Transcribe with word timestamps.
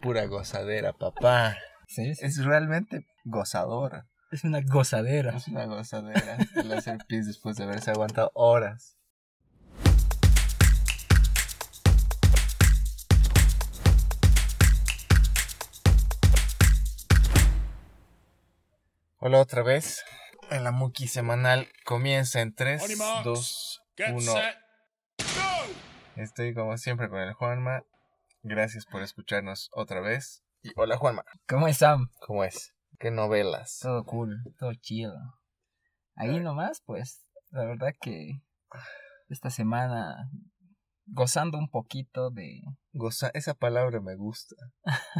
pura 0.00 0.26
gozadera, 0.26 0.92
papá. 0.92 1.56
Sí, 1.88 2.14
sí. 2.14 2.24
Es 2.24 2.44
realmente 2.44 3.06
gozadora. 3.24 4.06
Es 4.30 4.44
una 4.44 4.60
gozadera. 4.60 5.36
Es 5.36 5.48
una 5.48 5.64
gozadera 5.64 6.38
el 6.54 6.72
hacer 6.72 6.98
pis 7.08 7.26
después 7.26 7.56
de 7.56 7.64
haberse 7.64 7.90
aguantado 7.90 8.30
horas. 8.34 8.96
Hola 19.20 19.40
otra 19.40 19.62
vez. 19.62 20.04
En 20.50 20.64
la 20.64 20.70
Muki 20.70 21.08
semanal 21.08 21.68
comienza 21.84 22.40
en 22.40 22.54
3, 22.54 22.82
2, 23.24 23.82
1. 24.12 24.32
Estoy 26.16 26.54
como 26.54 26.78
siempre 26.78 27.08
con 27.08 27.18
el 27.18 27.34
Juanma. 27.34 27.82
Gracias 28.42 28.86
por 28.86 29.02
escucharnos 29.02 29.68
otra 29.72 30.00
vez. 30.00 30.44
Y 30.62 30.70
hola 30.76 30.96
Juanma. 30.96 31.24
¿Cómo 31.48 31.66
están? 31.66 32.10
¿Cómo 32.26 32.44
es? 32.44 32.72
¿Qué 33.00 33.10
novelas? 33.10 33.78
Todo 33.82 34.04
cool, 34.04 34.42
todo 34.58 34.72
chido. 34.74 35.14
Ahí 36.14 36.38
nomás, 36.38 36.80
pues, 36.86 37.26
la 37.50 37.64
verdad 37.64 37.92
que 38.00 38.42
esta 39.28 39.50
semana 39.50 40.30
gozando 41.06 41.58
un 41.58 41.68
poquito 41.68 42.30
de... 42.30 42.62
Gozar, 42.92 43.32
esa 43.34 43.54
palabra 43.54 44.00
me 44.00 44.14
gusta. 44.14 44.54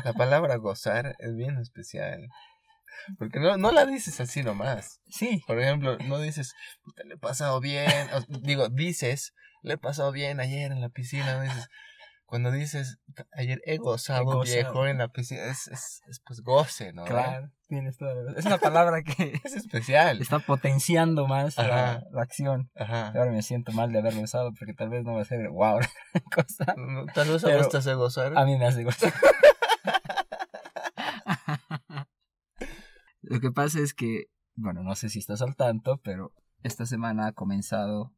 La 0.05 0.13
palabra 0.13 0.57
gozar 0.57 1.17
es 1.19 1.35
bien 1.35 1.59
especial. 1.59 2.29
Porque 3.19 3.41
no, 3.41 3.57
no 3.57 3.73
la 3.73 3.85
dices 3.85 4.21
así 4.21 4.43
nomás. 4.43 5.01
Sí. 5.07 5.43
Por 5.47 5.61
ejemplo, 5.61 5.99
no 6.07 6.21
dices, 6.21 6.55
le 7.05 7.15
he 7.15 7.19
pasado 7.19 7.61
bien. 7.61 7.91
O, 8.15 8.39
digo, 8.41 8.69
dices, 8.69 9.35
le 9.63 9.75
he 9.75 9.79
pasado 9.79 10.13
bien 10.13 10.41
ayer 10.41 10.73
en 10.73 10.81
la 10.81 10.89
piscina. 10.89 11.35
No 11.35 11.43
dices, 11.43 11.69
cuando 12.29 12.51
dices, 12.51 12.99
ayer 13.33 13.59
he 13.65 13.79
gozado, 13.79 14.21
He 14.21 14.25
gozado. 14.27 14.43
viejo 14.45 14.87
en 14.87 14.99
la 14.99 15.09
piscina, 15.09 15.45
es, 15.45 15.67
es, 15.69 16.03
es, 16.09 16.21
pues 16.27 16.43
goce, 16.43 16.93
¿no? 16.93 17.07
Claro, 17.07 17.51
tienes 17.69 17.97
toda 17.97 18.13
la 18.13 18.21
verdad. 18.21 18.39
Es 18.39 18.45
una 18.45 18.59
palabra 18.59 19.03
que 19.03 19.41
Es 19.45 19.55
especial. 19.55 20.21
está 20.21 20.39
potenciando 20.39 21.27
más 21.27 21.57
la, 21.57 22.05
la 22.13 22.23
acción. 22.23 22.71
Ajá. 22.77 23.09
Ahora 23.09 23.31
me 23.31 23.41
siento 23.41 23.73
mal 23.73 23.91
de 23.93 24.01
haberlo 24.01 24.21
usado 24.21 24.53
porque 24.53 24.75
tal 24.75 24.91
vez 24.91 25.05
no 25.05 25.15
va 25.15 25.23
a 25.23 25.25
ser 25.25 25.49
wow 25.49 25.81
cosa. 26.35 26.75
No, 26.77 27.07
Tal 27.15 27.29
vez 27.31 27.43
a 27.45 27.57
vos 27.57 27.71
te 27.71 27.79
hace 27.79 27.95
gozar. 27.95 28.37
A 28.37 28.45
mí 28.45 28.59
me 28.59 28.67
hace 28.67 28.85
gozar. 28.85 29.11
Lo 33.23 33.41
que 33.41 33.51
pasa 33.51 33.81
es 33.81 33.95
que, 33.95 34.25
bueno, 34.55 34.83
no 34.83 34.95
sé 34.95 35.09
si 35.09 35.19
estás 35.19 35.41
al 35.41 35.57
tanto, 35.57 35.99
pero 36.05 36.33
esta 36.63 36.85
semana 36.85 37.29
ha 37.29 37.33
comenzado 37.33 38.13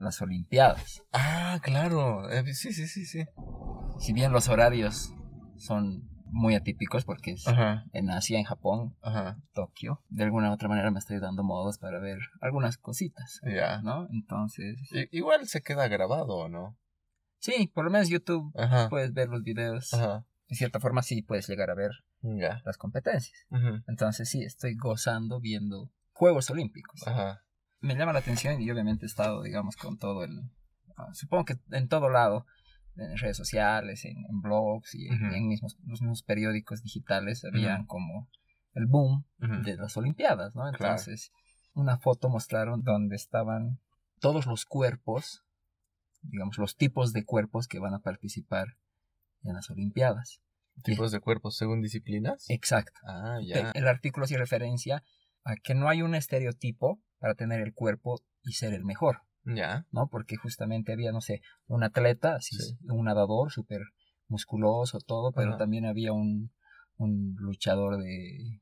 las 0.00 0.20
Olimpiadas. 0.22 1.02
Ah, 1.12 1.60
claro. 1.62 2.28
Eh, 2.30 2.44
sí, 2.54 2.72
sí, 2.72 2.86
sí, 2.88 3.04
sí. 3.06 3.24
Si 3.98 4.12
bien 4.12 4.32
los 4.32 4.48
horarios 4.48 5.12
son 5.56 6.08
muy 6.32 6.54
atípicos 6.54 7.04
porque 7.04 7.32
es 7.32 7.46
Ajá, 7.46 7.84
en 7.92 8.08
Asia, 8.10 8.38
en 8.38 8.44
Japón, 8.44 8.96
ajá. 9.02 9.36
Tokio, 9.52 10.02
de 10.08 10.24
alguna 10.24 10.50
u 10.50 10.54
otra 10.54 10.68
manera 10.68 10.90
me 10.90 10.98
estoy 11.00 11.18
dando 11.18 11.42
modos 11.42 11.78
para 11.78 11.98
ver 11.98 12.18
algunas 12.40 12.78
cositas, 12.78 13.40
Ya. 13.44 13.82
¿no? 13.82 14.08
Entonces, 14.12 14.76
I- 14.92 15.08
Igual 15.10 15.46
se 15.48 15.60
queda 15.62 15.88
grabado, 15.88 16.36
¿o 16.36 16.48
no? 16.48 16.78
sí, 17.38 17.70
por 17.74 17.84
lo 17.84 17.90
menos 17.90 18.08
YouTube 18.08 18.52
Ajá. 18.56 18.88
puedes 18.90 19.12
ver 19.12 19.28
los 19.28 19.42
videos. 19.42 19.90
De 20.48 20.56
cierta 20.56 20.78
forma 20.80 21.02
sí 21.02 21.22
puedes 21.22 21.48
llegar 21.48 21.70
a 21.70 21.74
ver 21.74 21.90
Ya. 22.22 22.62
las 22.64 22.76
competencias. 22.78 23.46
Entonces 23.88 24.28
sí, 24.28 24.42
estoy 24.42 24.76
gozando 24.76 25.40
viendo 25.40 25.90
Juegos 26.12 26.48
Olímpicos. 26.50 27.06
Ajá. 27.06 27.42
Me 27.80 27.94
llama 27.94 28.12
la 28.12 28.18
atención 28.18 28.60
y 28.60 28.70
obviamente 28.70 29.04
he 29.04 29.08
estado, 29.08 29.42
digamos, 29.42 29.76
con 29.76 29.98
todo 29.98 30.24
el... 30.24 30.40
ah, 30.96 31.12
supongo 31.14 31.44
que 31.46 31.58
en 31.70 31.88
todo 31.88 32.08
lado, 32.08 32.46
en 32.96 33.16
redes 33.16 33.36
sociales, 33.36 34.04
en, 34.04 34.18
en 34.18 34.40
blogs 34.42 34.94
y 34.94 35.08
en, 35.08 35.48
mismos, 35.48 35.78
los 35.86 36.02
mismos 36.02 36.22
periódicos 36.22 36.82
digitales, 36.82 37.44
habían 37.44 37.86
como 37.86 38.28
el 38.74 38.86
boom 38.86 39.24
de 39.38 39.76
las 39.76 39.96
Olimpiadas, 39.96 40.54
¿no? 40.54 40.62
Claro. 40.72 40.94
Entonces, 40.94 41.32
una 41.72 41.98
foto 41.98 42.28
mostraron 42.28 42.82
donde 42.82 43.16
estaban 43.16 43.80
todos 44.20 44.46
los 44.46 44.66
cuerpos, 44.66 45.44
digamos, 46.22 46.58
los 46.58 46.76
tipos 46.76 47.12
de 47.12 47.24
cuerpos 47.24 47.66
que 47.66 47.78
van 47.78 47.94
a 47.94 48.00
participar 48.00 48.76
en 49.42 49.54
las 49.54 49.70
Olimpiadas. 49.70 50.42
¿Tipos 50.84 51.12
de 51.12 51.20
cuerpos 51.20 51.56
según 51.56 51.82
disciplinas? 51.82 52.44
Exacto. 52.48 52.98
Ah, 53.04 53.38
ya. 53.42 53.70
El 53.72 53.88
artículo 53.88 54.24
hace 54.24 54.38
referencia 54.38 55.02
a 55.44 55.56
que 55.56 55.74
no 55.74 55.88
hay 55.88 56.02
un 56.02 56.14
estereotipo 56.14 57.02
para 57.20 57.34
tener 57.34 57.60
el 57.60 57.72
cuerpo 57.74 58.20
y 58.42 58.52
ser 58.54 58.72
el 58.74 58.84
mejor, 58.84 59.18
Ya. 59.44 59.86
¿no? 59.92 60.08
Porque 60.08 60.36
justamente 60.36 60.92
había, 60.92 61.12
no 61.12 61.20
sé, 61.20 61.42
un 61.68 61.84
atleta, 61.84 62.34
así, 62.34 62.56
Sí. 62.56 62.76
un 62.88 63.04
nadador 63.04 63.52
súper 63.52 63.82
musculoso, 64.28 64.98
todo, 65.00 65.32
pero 65.32 65.50
Ajá. 65.50 65.58
también 65.58 65.84
había 65.86 66.12
un, 66.12 66.50
un 66.96 67.34
luchador 67.38 67.98
de, 67.98 68.60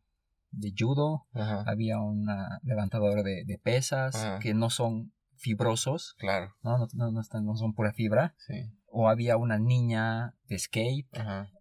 de 0.50 0.72
judo, 0.76 1.26
Ajá. 1.32 1.62
había 1.66 1.98
un 1.98 2.26
levantador 2.62 3.22
de, 3.22 3.44
de 3.46 3.58
pesas 3.58 4.14
Ajá. 4.16 4.38
que 4.40 4.54
no 4.54 4.70
son 4.70 5.12
fibrosos, 5.36 6.14
Claro. 6.18 6.54
¿no? 6.62 6.78
No, 6.78 6.86
no, 6.94 7.10
no 7.12 7.20
están- 7.20 7.44
no 7.44 7.54
son 7.56 7.72
pura 7.74 7.92
fibra, 7.92 8.34
Sí. 8.38 8.54
o 8.86 9.08
había 9.08 9.36
una 9.36 9.58
niña 9.58 10.34
de 10.48 10.58
skate, 10.58 11.08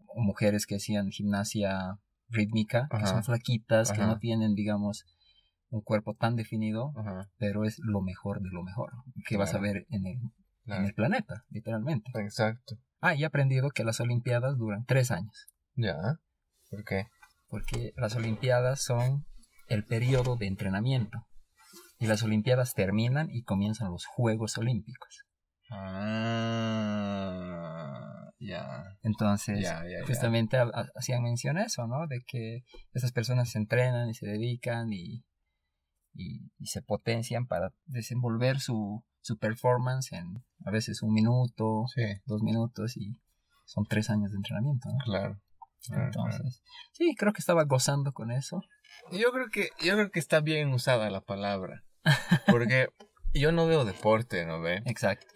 o 0.07 0.22
mujeres 0.22 0.66
que 0.66 0.75
hacían 0.78 1.09
gimnasia 1.12 2.00
rítmica, 2.30 2.88
que 2.90 3.06
son 3.06 3.24
flaquitas, 3.24 3.91
que 3.91 4.02
no 4.02 4.18
tienen, 4.18 4.56
digamos, 4.56 5.06
un 5.70 5.82
cuerpo 5.82 6.14
tan 6.16 6.36
definido, 6.36 6.94
Ajá. 6.96 7.30
pero 7.38 7.64
es 7.66 7.78
lo 7.80 8.02
mejor 8.02 8.42
de 8.42 8.50
lo 8.52 8.64
mejor 8.64 8.92
que 9.28 9.38
vas 9.38 9.54
a 9.54 9.60
ver 9.60 9.86
en 9.90 10.06
el, 10.08 10.18
en 10.66 10.86
el 10.86 10.94
planeta, 10.94 11.44
literalmente. 11.50 12.10
Exacto. 12.16 12.76
Ah, 13.02 13.14
y 13.16 13.24
he 13.24 13.26
aprendido 13.26 13.70
que 13.70 13.84
las 13.84 14.00
Olimpiadas 14.00 14.58
duran 14.58 14.86
tres 14.86 15.12
años, 15.12 15.48
Ya. 15.76 15.96
¿Por 16.70 16.84
qué? 16.84 17.06
porque 17.50 17.94
las 17.96 18.16
Olimpiadas 18.16 18.82
son 18.84 19.26
el 19.70 19.86
periodo 19.86 20.36
de 20.36 20.48
entrenamiento. 20.48 21.20
Y 22.00 22.08
las 22.08 22.22
Olimpiadas 22.24 22.74
terminan 22.74 23.30
y 23.32 23.44
comienzan 23.44 23.90
los 23.92 24.06
Juegos 24.06 24.58
Olímpicos. 24.58 25.24
Ah. 26.98 28.32
Ya. 28.40 28.84
Entonces, 29.02 29.60
ya, 29.62 29.84
ya. 29.84 30.06
justamente 30.06 30.58
ha- 30.58 30.70
ha- 30.74 30.90
hacían 30.96 31.24
mención 31.24 31.58
a 31.58 31.64
eso, 31.64 31.88
¿no? 31.88 32.06
De 32.08 32.20
que 32.28 32.64
esas 32.94 33.12
personas 33.12 33.50
se 33.50 33.58
entrenan 33.58 34.10
y 34.10 34.14
se 34.14 34.28
dedican 34.28 34.92
y, 34.94 35.24
y, 36.18 36.52
y 36.60 36.68
se 36.68 36.82
potencian 36.82 37.48
para 37.48 37.74
desenvolver 37.86 38.60
su, 38.60 39.04
su 39.22 39.38
performance 39.38 40.12
en 40.14 40.44
a 40.66 40.72
veces 40.72 41.02
un 41.04 41.14
minuto, 41.14 41.86
Sí. 41.94 42.02
dos 42.26 42.42
minutos 42.42 42.98
y 42.98 43.20
son 43.66 43.86
tres 43.86 44.10
años 44.10 44.32
de 44.32 44.38
entrenamiento, 44.38 44.90
¿no? 44.90 44.98
Claro. 45.06 45.42
Claro, 45.86 46.06
Entonces, 46.06 46.64
sí, 46.92 47.16
creo 47.16 47.32
que 47.34 47.40
estaba 47.40 47.64
gozando 47.64 48.12
con 48.12 48.32
eso. 48.32 48.62
Yo 49.12 49.32
creo 49.32 49.48
que 49.50 49.70
yo 49.80 49.94
creo 49.94 50.10
que 50.12 50.20
está 50.20 50.40
bien 50.42 50.74
usada 50.74 51.10
la 51.10 51.22
palabra, 51.22 51.84
porque 52.48 52.90
yo 53.34 53.52
no 53.52 53.68
veo 53.68 53.86
deporte, 53.86 54.46
¿no 54.46 54.60
ve? 54.60 54.82
Exacto. 54.86 55.28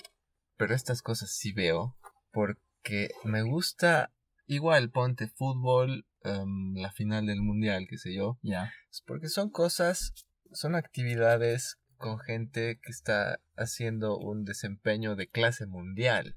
Pero 0.57 0.73
estas 0.75 1.01
cosas 1.03 1.31
sí 1.31 1.53
veo 1.53 1.95
porque 2.31 3.09
me 3.23 3.43
gusta 3.43 4.11
igual 4.47 4.89
ponte 4.89 5.27
fútbol, 5.27 6.05
em, 6.23 6.73
la 6.75 6.91
final 6.91 7.27
del 7.27 7.41
mundial, 7.41 7.85
qué 7.89 7.97
sé 7.97 8.13
yo, 8.13 8.37
Ya. 8.41 8.73
Es 8.89 9.01
porque 9.05 9.27
son 9.29 9.49
cosas, 9.51 10.13
son 10.53 10.75
actividades 10.75 11.77
con 11.97 12.19
gente 12.19 12.79
que 12.81 12.91
está 12.91 13.39
haciendo 13.55 14.17
un 14.17 14.43
desempeño 14.43 15.15
de 15.15 15.29
clase 15.29 15.65
mundial. 15.67 16.35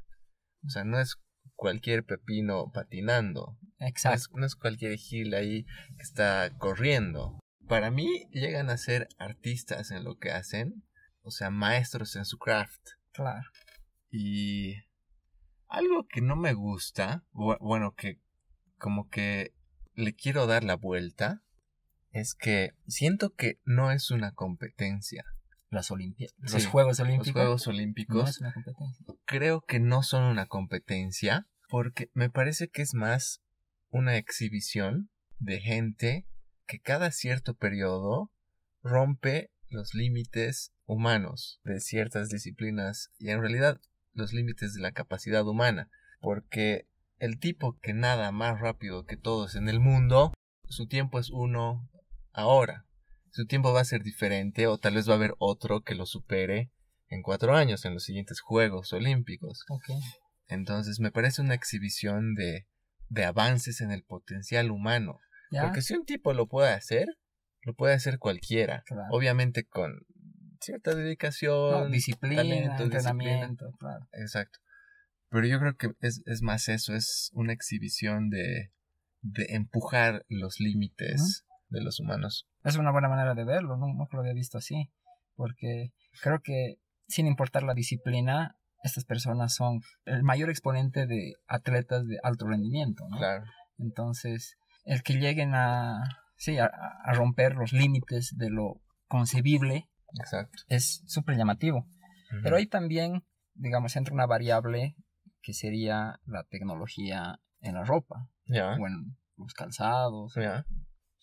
O 0.66 0.70
sea, 0.70 0.84
no 0.84 0.98
es 1.00 1.16
cualquier 1.56 2.04
pepino 2.04 2.70
patinando, 2.72 3.56
no 3.78 3.86
Exacto. 3.86 4.16
es, 4.16 4.28
no 4.34 4.46
es 4.46 4.56
cualquier 4.56 4.96
gil 4.96 5.34
ahí 5.34 5.64
que 5.64 6.02
está 6.02 6.50
corriendo. 6.58 7.38
Para 7.68 7.90
mí 7.90 8.06
llegan 8.30 8.70
a 8.70 8.76
ser 8.76 9.08
artistas 9.18 9.90
en 9.90 10.04
lo 10.04 10.16
que 10.18 10.30
hacen, 10.32 10.84
o 11.22 11.30
sea, 11.30 11.50
maestros 11.50 12.16
en 12.16 12.24
su 12.24 12.38
craft. 12.38 12.80
Claro. 13.12 13.48
Y 14.10 14.74
algo 15.68 16.06
que 16.08 16.20
no 16.20 16.36
me 16.36 16.52
gusta, 16.52 17.24
bu- 17.32 17.58
bueno, 17.60 17.94
que 17.94 18.20
como 18.78 19.08
que 19.08 19.54
le 19.94 20.14
quiero 20.14 20.46
dar 20.46 20.64
la 20.64 20.76
vuelta, 20.76 21.42
es 22.14 22.36
que 22.36 22.70
siento 22.86 23.34
que 23.34 23.60
no 23.64 23.90
es 23.90 24.10
una 24.10 24.32
competencia. 24.32 25.24
Las 25.68 25.90
Olimpiadas. 25.90 26.34
Sí, 26.46 26.52
Los 26.52 26.66
Juegos 26.66 26.98
Los 27.00 27.08
Olímpicos. 27.08 27.32
Juegos 27.32 27.66
No 27.66 27.72
Olímpicos 27.72 28.30
es 28.30 28.40
una 28.40 28.52
competencia. 28.52 29.06
creo 29.24 29.60
que 29.62 29.80
no 29.80 30.04
son 30.04 30.22
una 30.22 30.46
competencia 30.46 31.48
porque 31.68 32.10
me 32.14 32.30
parece 32.30 32.68
que 32.68 32.82
es 32.82 32.94
más 32.94 33.42
una 33.90 34.16
exhibición 34.16 35.10
de 35.40 35.60
gente 35.60 36.28
que 36.66 36.78
cada 36.78 37.10
cierto 37.10 37.54
periodo 37.54 38.30
rompe 38.82 39.50
los 39.68 39.94
límites 39.94 40.72
humanos 40.86 41.60
de 41.64 41.80
ciertas 41.80 42.28
disciplinas 42.28 43.10
y 43.18 43.30
en 43.30 43.40
realidad 43.40 43.80
los 44.12 44.32
límites 44.32 44.74
de 44.74 44.80
la 44.80 44.92
capacidad 44.92 45.44
humana 45.44 45.90
porque 46.20 46.86
el 47.18 47.40
tipo 47.40 47.80
que 47.80 47.94
nada 47.94 48.30
más 48.30 48.60
rápido 48.60 49.04
que 49.04 49.16
todos 49.16 49.56
en 49.56 49.68
el 49.68 49.80
mundo 49.80 50.32
su 50.68 50.86
tiempo 50.86 51.18
es 51.18 51.30
uno 51.30 51.88
ahora 52.34 52.86
su 53.30 53.46
tiempo 53.46 53.72
va 53.72 53.80
a 53.80 53.84
ser 53.84 54.02
diferente 54.02 54.66
o 54.66 54.78
tal 54.78 54.94
vez 54.94 55.08
va 55.08 55.14
a 55.14 55.16
haber 55.16 55.34
otro 55.38 55.82
que 55.82 55.94
lo 55.94 56.06
supere 56.06 56.70
en 57.08 57.22
cuatro 57.22 57.56
años, 57.56 57.84
en 57.84 57.94
los 57.94 58.04
siguientes 58.04 58.40
Juegos 58.40 58.92
Olímpicos. 58.92 59.64
Entonces 60.46 61.00
me 61.00 61.10
parece 61.10 61.42
una 61.42 61.54
exhibición 61.54 62.34
de 62.34 62.66
de 63.08 63.24
avances 63.24 63.80
en 63.80 63.90
el 63.90 64.02
potencial 64.02 64.70
humano. 64.70 65.20
¿ya? 65.50 65.62
Porque 65.62 65.82
si 65.82 65.94
un 65.94 66.04
tipo 66.04 66.32
lo 66.32 66.46
puede 66.48 66.72
hacer, 66.72 67.06
lo 67.62 67.74
puede 67.74 67.94
hacer 67.94 68.18
cualquiera. 68.18 68.82
Claro. 68.86 69.08
Obviamente 69.10 69.66
con 69.66 70.06
cierta 70.60 70.94
dedicación. 70.94 71.84
No, 71.84 71.88
disciplina, 71.88 72.42
talento, 72.42 72.82
entrenamiento, 72.84 73.72
claro. 73.78 74.08
Exacto. 74.12 74.58
Pero 75.30 75.46
yo 75.46 75.58
creo 75.58 75.76
que 75.76 75.90
es, 76.00 76.22
es 76.26 76.42
más 76.42 76.68
eso, 76.68 76.94
es 76.94 77.30
una 77.34 77.52
exhibición 77.52 78.30
de, 78.30 78.72
de 79.22 79.46
empujar 79.50 80.24
los 80.28 80.60
límites 80.60 81.44
de 81.74 81.82
los 81.84 82.00
humanos. 82.00 82.46
Es 82.62 82.76
una 82.76 82.90
buena 82.92 83.08
manera 83.08 83.34
de 83.34 83.44
verlo, 83.44 83.76
no, 83.76 83.86
nunca 83.88 84.16
lo 84.16 84.20
había 84.20 84.32
visto 84.32 84.58
así, 84.58 84.90
porque 85.34 85.92
creo 86.22 86.40
que 86.42 86.76
sin 87.06 87.26
importar 87.26 87.62
la 87.62 87.74
disciplina, 87.74 88.56
estas 88.82 89.04
personas 89.04 89.54
son 89.54 89.80
el 90.04 90.22
mayor 90.22 90.50
exponente 90.50 91.06
de 91.06 91.34
atletas 91.46 92.06
de 92.06 92.18
alto 92.22 92.46
rendimiento, 92.46 93.06
¿no? 93.08 93.18
Claro. 93.18 93.44
Entonces, 93.78 94.56
el 94.84 95.02
que 95.02 95.14
lleguen 95.14 95.54
a, 95.54 96.02
sí, 96.36 96.58
a, 96.58 96.66
a 96.66 97.12
romper 97.14 97.54
los 97.54 97.72
límites 97.72 98.34
de 98.36 98.50
lo 98.50 98.80
concebible 99.08 99.88
Exacto. 100.20 100.62
es 100.68 101.02
súper 101.06 101.36
llamativo. 101.36 101.86
Pero 102.42 102.56
hay 102.56 102.66
también, 102.66 103.24
digamos, 103.54 103.94
entra 103.96 104.12
una 104.12 104.26
variable 104.26 104.96
que 105.40 105.52
sería 105.52 106.18
la 106.24 106.44
tecnología 106.44 107.38
en 107.60 107.74
la 107.74 107.84
ropa 107.84 108.28
Ya. 108.46 108.72
o 108.74 108.86
en 108.86 109.16
los 109.36 109.54
calzados, 109.54 110.34
Ya. 110.34 110.64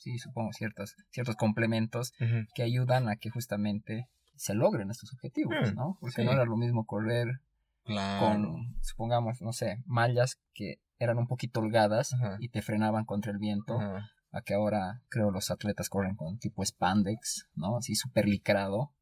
Sí, 0.02 0.18
supongo 0.18 0.52
ciertos, 0.54 0.96
ciertos 1.12 1.36
complementos 1.36 2.14
que 2.56 2.64
ayudan 2.64 3.08
a 3.08 3.16
que 3.16 3.30
justamente 3.30 4.08
se 4.36 4.54
logren 4.56 4.90
estos 4.90 5.14
objetivos, 5.14 5.56
Mm, 5.72 5.76
¿no? 5.76 5.98
Porque 6.02 6.22
sí. 6.22 6.26
no 6.26 6.32
era 6.34 6.46
lo 6.46 6.58
mismo 6.58 6.86
correr 6.86 7.28
Claro. 7.84 8.20
con, 8.20 8.76
supongamos, 8.82 9.42
no 9.42 9.54
sé, 9.54 9.78
mallas 9.86 10.40
que 10.54 10.76
eran 11.00 11.18
un 11.18 11.28
poquito 11.28 11.60
holgadas 11.62 12.14
y 12.40 12.50
te 12.50 12.62
frenaban 12.62 13.06
contra 13.06 13.32
el 13.32 13.38
viento, 13.40 13.80
a 14.34 14.42
que 14.44 14.54
ahora 14.54 15.02
creo 15.10 15.30
los 15.32 15.52
atletas 15.52 15.90
corren 15.90 16.16
con 16.16 16.38
tipo 16.40 16.64
spandex, 16.64 17.48
¿no? 17.56 17.78
Así 17.78 17.96
súper 17.96 18.28
licrado, 18.28 18.94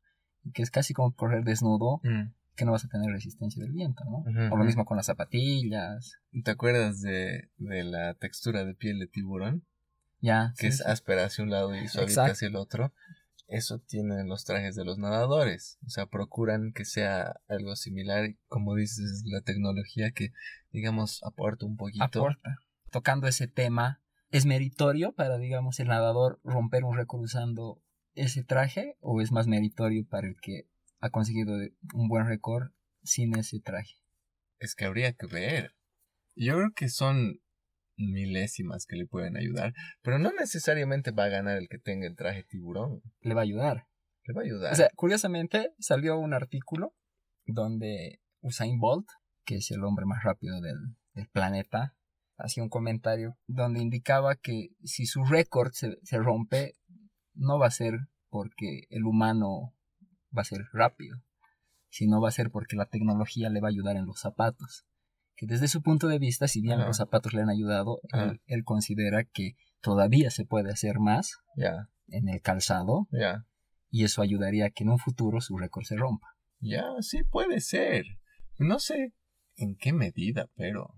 que 0.53 0.61
es 0.63 0.71
casi 0.71 0.93
como 0.93 1.13
correr 1.13 1.43
desnudo, 1.43 1.99
Mm. 2.03 2.33
que 2.55 2.65
no 2.65 2.71
vas 2.71 2.83
a 2.83 2.89
tener 2.89 3.09
resistencia 3.11 3.61
del 3.63 3.71
viento, 3.73 4.03
¿no? 4.05 4.23
O 4.51 4.57
lo 4.57 4.63
mismo 4.65 4.83
con 4.85 4.97
las 4.97 5.05
zapatillas, 5.05 6.15
¿Te 6.43 6.51
acuerdas 6.51 7.01
de, 7.01 7.49
de 7.57 7.83
la 7.83 8.13
textura 8.15 8.65
de 8.65 8.73
piel 8.75 8.99
de 8.99 9.07
tiburón? 9.07 9.65
Ya. 10.21 10.53
Que 10.57 10.61
sí, 10.61 10.67
es 10.67 10.77
sí. 10.77 10.83
áspera 10.85 11.25
hacia 11.25 11.43
un 11.43 11.51
lado 11.51 11.75
y 11.75 11.79
Exacto. 11.79 12.31
hacia 12.31 12.47
el 12.47 12.55
otro. 12.55 12.93
Eso 13.47 13.79
tienen 13.79 14.27
los 14.27 14.45
trajes 14.45 14.75
de 14.75 14.85
los 14.85 14.99
nadadores. 14.99 15.79
O 15.85 15.89
sea, 15.89 16.05
procuran 16.05 16.71
que 16.71 16.85
sea 16.85 17.41
algo 17.47 17.75
similar. 17.75 18.35
Como 18.47 18.75
dices, 18.75 19.23
la 19.25 19.41
tecnología 19.41 20.11
que, 20.11 20.31
digamos, 20.71 21.23
aporta 21.23 21.65
un 21.65 21.75
poquito. 21.75 22.03
aporta. 22.03 22.59
Tocando 22.91 23.27
ese 23.27 23.47
tema, 23.47 24.03
¿es 24.29 24.45
meritorio 24.45 25.13
para, 25.13 25.39
digamos, 25.39 25.79
el 25.79 25.87
nadador 25.87 26.39
romper 26.43 26.83
un 26.83 26.95
récord 26.95 27.21
usando 27.21 27.81
ese 28.13 28.43
traje 28.43 28.97
o 28.99 29.19
es 29.21 29.31
más 29.31 29.47
meritorio 29.47 30.05
para 30.07 30.27
el 30.27 30.35
que 30.39 30.67
ha 30.99 31.09
conseguido 31.09 31.57
un 31.93 32.07
buen 32.07 32.27
récord 32.27 32.71
sin 33.01 33.35
ese 33.35 33.59
traje? 33.59 33.95
Es 34.59 34.75
que 34.75 34.85
habría 34.85 35.13
que 35.13 35.25
ver. 35.25 35.75
Yo 36.35 36.53
creo 36.55 36.71
que 36.75 36.89
son 36.89 37.41
milésimas 37.99 38.85
que 38.85 38.95
le 38.95 39.05
pueden 39.05 39.37
ayudar. 39.37 39.73
Pero 40.01 40.19
no 40.19 40.31
necesariamente 40.31 41.11
va 41.11 41.25
a 41.25 41.29
ganar 41.29 41.57
el 41.57 41.67
que 41.67 41.77
tenga 41.77 42.07
el 42.07 42.15
traje 42.15 42.43
tiburón. 42.43 43.01
Le 43.21 43.33
va 43.33 43.41
a 43.41 43.43
ayudar. 43.43 43.87
Le 44.23 44.33
va 44.33 44.41
a 44.41 44.45
ayudar. 44.45 44.73
O 44.73 44.75
sea, 44.75 44.89
curiosamente 44.95 45.73
salió 45.79 46.17
un 46.17 46.33
artículo 46.33 46.95
donde 47.45 48.21
Usain 48.41 48.79
Bolt, 48.79 49.07
que 49.45 49.57
es 49.57 49.71
el 49.71 49.83
hombre 49.83 50.05
más 50.05 50.23
rápido 50.23 50.61
del, 50.61 50.77
del 51.13 51.27
planeta, 51.27 51.95
hacía 52.37 52.63
un 52.63 52.69
comentario 52.69 53.37
donde 53.47 53.81
indicaba 53.81 54.35
que 54.35 54.69
si 54.83 55.05
su 55.05 55.23
récord 55.25 55.71
se, 55.73 55.99
se 56.03 56.17
rompe, 56.17 56.75
no 57.33 57.59
va 57.59 57.67
a 57.67 57.71
ser 57.71 57.95
porque 58.29 58.83
el 58.89 59.05
humano 59.05 59.75
va 60.35 60.41
a 60.41 60.45
ser 60.45 60.61
rápido, 60.71 61.17
sino 61.89 62.21
va 62.21 62.29
a 62.29 62.33
ser 62.33 62.51
porque 62.51 62.75
la 62.75 62.85
tecnología 62.85 63.49
le 63.49 63.59
va 63.59 63.67
a 63.67 63.71
ayudar 63.71 63.97
en 63.97 64.05
los 64.05 64.19
zapatos. 64.19 64.85
Que 65.39 65.45
desde 65.47 65.69
su 65.69 65.81
punto 65.81 66.09
de 66.09 66.19
vista, 66.19 66.49
si 66.49 66.59
bien 66.59 66.79
los 66.79 66.97
zapatos 66.97 67.33
le 67.33 67.41
han 67.41 67.49
ayudado, 67.49 68.01
él, 68.11 68.41
él 68.45 68.63
considera 68.65 69.23
que 69.23 69.53
todavía 69.79 70.31
se 70.31 70.43
puede 70.43 70.69
hacer 70.69 70.99
más 70.99 71.37
en 72.07 72.27
el 72.27 72.41
calzado 72.41 73.07
ya. 73.09 73.45
y 73.89 74.03
eso 74.03 74.21
ayudaría 74.21 74.65
a 74.65 74.69
que 74.69 74.83
en 74.83 74.89
un 74.89 74.99
futuro 74.99 75.39
su 75.39 75.57
récord 75.57 75.85
se 75.85 75.95
rompa. 75.95 76.27
Ya, 76.59 76.83
sí 76.99 77.23
puede 77.23 77.61
ser. 77.61 78.03
No 78.57 78.79
sé 78.79 79.13
en 79.55 79.77
qué 79.77 79.93
medida, 79.93 80.49
pero 80.57 80.93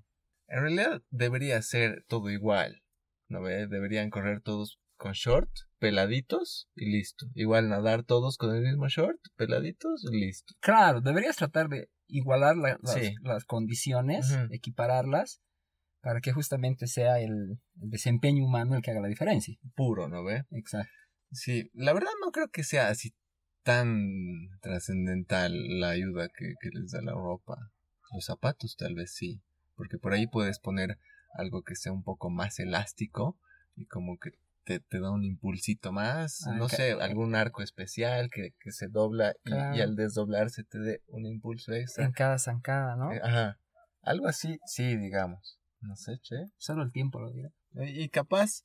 en 0.47 0.61
realidad 0.61 1.03
debería 1.11 1.61
ser 1.61 2.03
todo 2.07 2.31
igual. 2.31 2.81
¿No 3.27 3.43
ve? 3.43 3.67
Deberían 3.67 4.09
correr 4.09 4.41
todos 4.41 4.79
con 4.97 5.11
short, 5.13 5.51
peladitos 5.77 6.67
y 6.75 6.91
listo. 6.91 7.27
Igual 7.35 7.69
nadar 7.69 8.03
todos 8.03 8.37
con 8.37 8.55
el 8.55 8.63
mismo 8.63 8.87
short, 8.87 9.19
peladitos 9.35 10.03
y 10.11 10.19
listo. 10.19 10.55
Claro, 10.61 10.99
deberías 11.01 11.35
tratar 11.35 11.69
de 11.69 11.89
igualar 12.11 12.55
la- 12.57 12.77
las, 12.81 12.93
Sí. 12.93 13.15
las 13.23 13.45
condiciones, 13.45 14.37
equipararlas, 14.51 15.41
para 16.01 16.19
que 16.21 16.31
justamente 16.33 16.87
sea 16.87 17.19
el, 17.19 17.59
el 17.81 17.89
desempeño 17.89 18.43
humano 18.45 18.75
el 18.75 18.81
que 18.81 18.91
haga 18.91 19.01
la 19.01 19.07
diferencia. 19.07 19.55
Puro, 19.75 20.07
¿no 20.07 20.23
ve? 20.23 20.45
Exacto. 20.51 20.91
Sí, 21.31 21.69
la 21.73 21.93
verdad 21.93 22.09
no 22.23 22.31
creo 22.31 22.49
que 22.49 22.63
sea 22.63 22.89
así 22.89 23.13
tan 23.63 23.95
trascendental 24.61 25.79
la 25.79 25.89
ayuda 25.89 26.27
que, 26.29 26.53
que 26.59 26.69
les 26.73 26.91
da 26.91 27.01
la 27.01 27.13
ropa. 27.13 27.71
Los 28.13 28.25
zapatos 28.25 28.75
tal 28.77 28.95
vez 28.95 29.13
sí, 29.13 29.41
porque 29.75 29.97
por 29.97 30.13
ahí 30.13 30.27
puedes 30.27 30.59
poner 30.59 30.97
algo 31.33 31.61
que 31.63 31.75
sea 31.75 31.91
un 31.93 32.03
poco 32.03 32.29
más 32.29 32.59
elástico 32.59 33.39
y 33.75 33.85
como 33.85 34.17
que 34.17 34.31
te, 34.63 34.79
te 34.79 34.99
da 34.99 35.11
un 35.11 35.23
impulsito 35.23 35.91
más, 35.91 36.45
Ah, 36.47 36.53
no 36.55 36.69
sé, 36.69 36.91
algún 36.93 37.35
arco 37.35 37.61
especial 37.63 38.29
que, 38.31 38.51
que 38.59 38.71
se 38.71 38.87
dobla 38.87 39.33
y, 39.43 39.49
Claro. 39.49 39.75
y 39.75 39.81
al 39.81 39.95
desdoblarse 39.95 40.63
te 40.63 40.79
dé 40.79 41.01
un 41.07 41.25
impulso 41.25 41.73
extra. 41.73 42.05
En 42.05 42.11
cada 42.11 42.37
zancada, 42.39 42.95
¿no? 42.95 43.11
Eh, 43.11 43.19
Ajá, 43.23 43.59
algo 44.01 44.27
así, 44.27 44.57
sí, 44.65 44.95
digamos. 44.97 45.59
No 45.81 45.95
sé, 45.95 46.19
che. 46.21 46.35
Solo 46.57 46.83
el 46.83 46.91
tiempo 46.91 47.19
lo 47.19 47.31
dirá. 47.31 47.49
Y 47.73 48.03
y 48.03 48.09
capaz, 48.09 48.63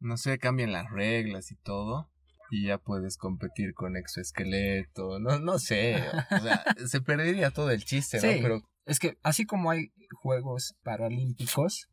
no 0.00 0.16
sé, 0.16 0.38
cambian 0.38 0.72
las 0.72 0.90
reglas 0.90 1.50
y 1.52 1.56
todo. 1.56 2.10
Y 2.50 2.66
ya 2.66 2.78
puedes 2.78 3.16
competir 3.18 3.74
con 3.74 3.96
exoesqueleto. 3.96 5.18
No, 5.20 5.38
no 5.38 5.58
sé. 5.58 6.02
O 6.30 6.38
sea, 6.40 6.64
se 6.86 7.00
perdería 7.00 7.50
todo 7.50 7.70
el 7.70 7.84
chiste, 7.84 8.20
Sí. 8.20 8.26
¿no? 8.26 8.42
Pero 8.42 8.60
Es 8.86 8.98
que 8.98 9.18
así 9.22 9.44
como 9.44 9.70
hay 9.70 9.92
Juegos 10.22 10.74
Paralímpicos 10.82 11.88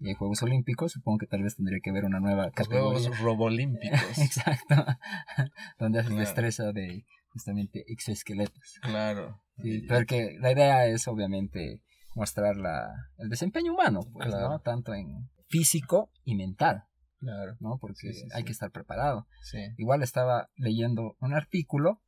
y 0.00 0.08
hay 0.08 0.14
Juegos 0.14 0.42
Olímpicos, 0.42 0.92
supongo 0.92 1.18
que 1.18 1.26
tal 1.26 1.42
vez 1.42 1.56
tendría 1.56 1.78
que 1.82 1.90
haber 1.90 2.04
una 2.04 2.20
nueva 2.20 2.50
categoría. 2.50 3.00
juegos 3.00 3.18
robolímpicos. 3.20 4.00
Exacto. 4.18 4.74
Donde 5.78 5.98
haces 6.00 6.10
Claro. 6.10 6.20
destreza 6.26 6.72
de 6.72 7.04
justamente 7.28 7.84
exoesqueletos. 7.86 8.78
claro. 8.82 9.40
Sí, 9.62 9.82
porque 9.88 10.36
la 10.40 10.52
idea 10.52 10.86
es 10.86 11.06
obviamente 11.06 11.82
mostrar 12.16 12.56
la, 12.56 12.88
el 13.18 13.28
desempeño 13.28 13.72
humano, 13.74 14.00
pues, 14.12 14.28
Claro. 14.28 14.48
¿no? 14.48 14.58
Tanto 14.60 14.94
en 14.94 15.28
físico 15.48 16.10
y 16.24 16.34
mental, 16.34 16.84
Claro. 17.18 17.56
¿no? 17.60 17.76
Porque 17.78 18.12
Sí, 18.12 18.12
sí, 18.14 18.28
hay 18.32 18.42
que 18.44 18.52
estar 18.52 18.70
preparado. 18.70 19.26
Sí. 19.42 19.58
Igual 19.76 20.02
estaba 20.02 20.48
leyendo 20.56 21.14
un 21.20 21.34
artículo 21.34 22.00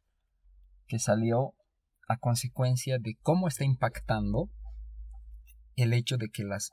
que 0.86 0.98
salió 0.98 1.54
a 2.08 2.16
consecuencia 2.16 2.98
de 2.98 3.16
cómo 3.22 3.48
está 3.48 3.64
impactando 3.64 4.48
el 5.76 5.92
hecho 5.92 6.16
de 6.16 6.30
que 6.30 6.44
las 6.44 6.70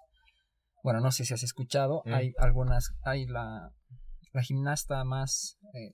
bueno 0.83 0.99
no 1.01 1.11
sé 1.11 1.25
si 1.25 1.33
has 1.33 1.43
escuchado 1.43 2.03
Mm. 2.05 2.13
hay 2.13 2.33
algunas 2.39 2.93
hay 3.03 3.25
la 3.27 3.71
la 4.33 4.41
gimnasta 4.43 5.03
más 5.03 5.57
eh, 5.73 5.93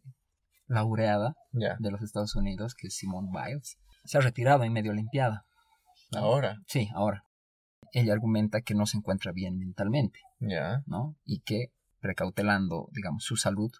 laureada 0.67 1.35
de 1.79 1.91
los 1.91 2.01
Estados 2.01 2.35
Unidos 2.35 2.75
que 2.75 2.87
es 2.87 2.95
Simone 2.95 3.29
Biles 3.31 3.77
se 4.03 4.17
ha 4.17 4.21
retirado 4.21 4.63
en 4.63 4.73
medio 4.73 4.91
olimpiada 4.91 5.45
Ahora. 6.13 6.57
sí 6.67 6.89
ahora 6.93 7.23
ella 7.91 8.13
argumenta 8.13 8.61
que 8.61 8.75
no 8.75 8.85
se 8.85 8.97
encuentra 8.97 9.31
bien 9.31 9.57
mentalmente 9.57 10.19
Ya. 10.39 10.83
¿no? 10.85 11.15
Y 11.23 11.39
que, 11.41 11.71
precautelando, 12.01 12.89
digamos, 12.91 13.23
su 13.23 13.37
salud, 13.37 13.71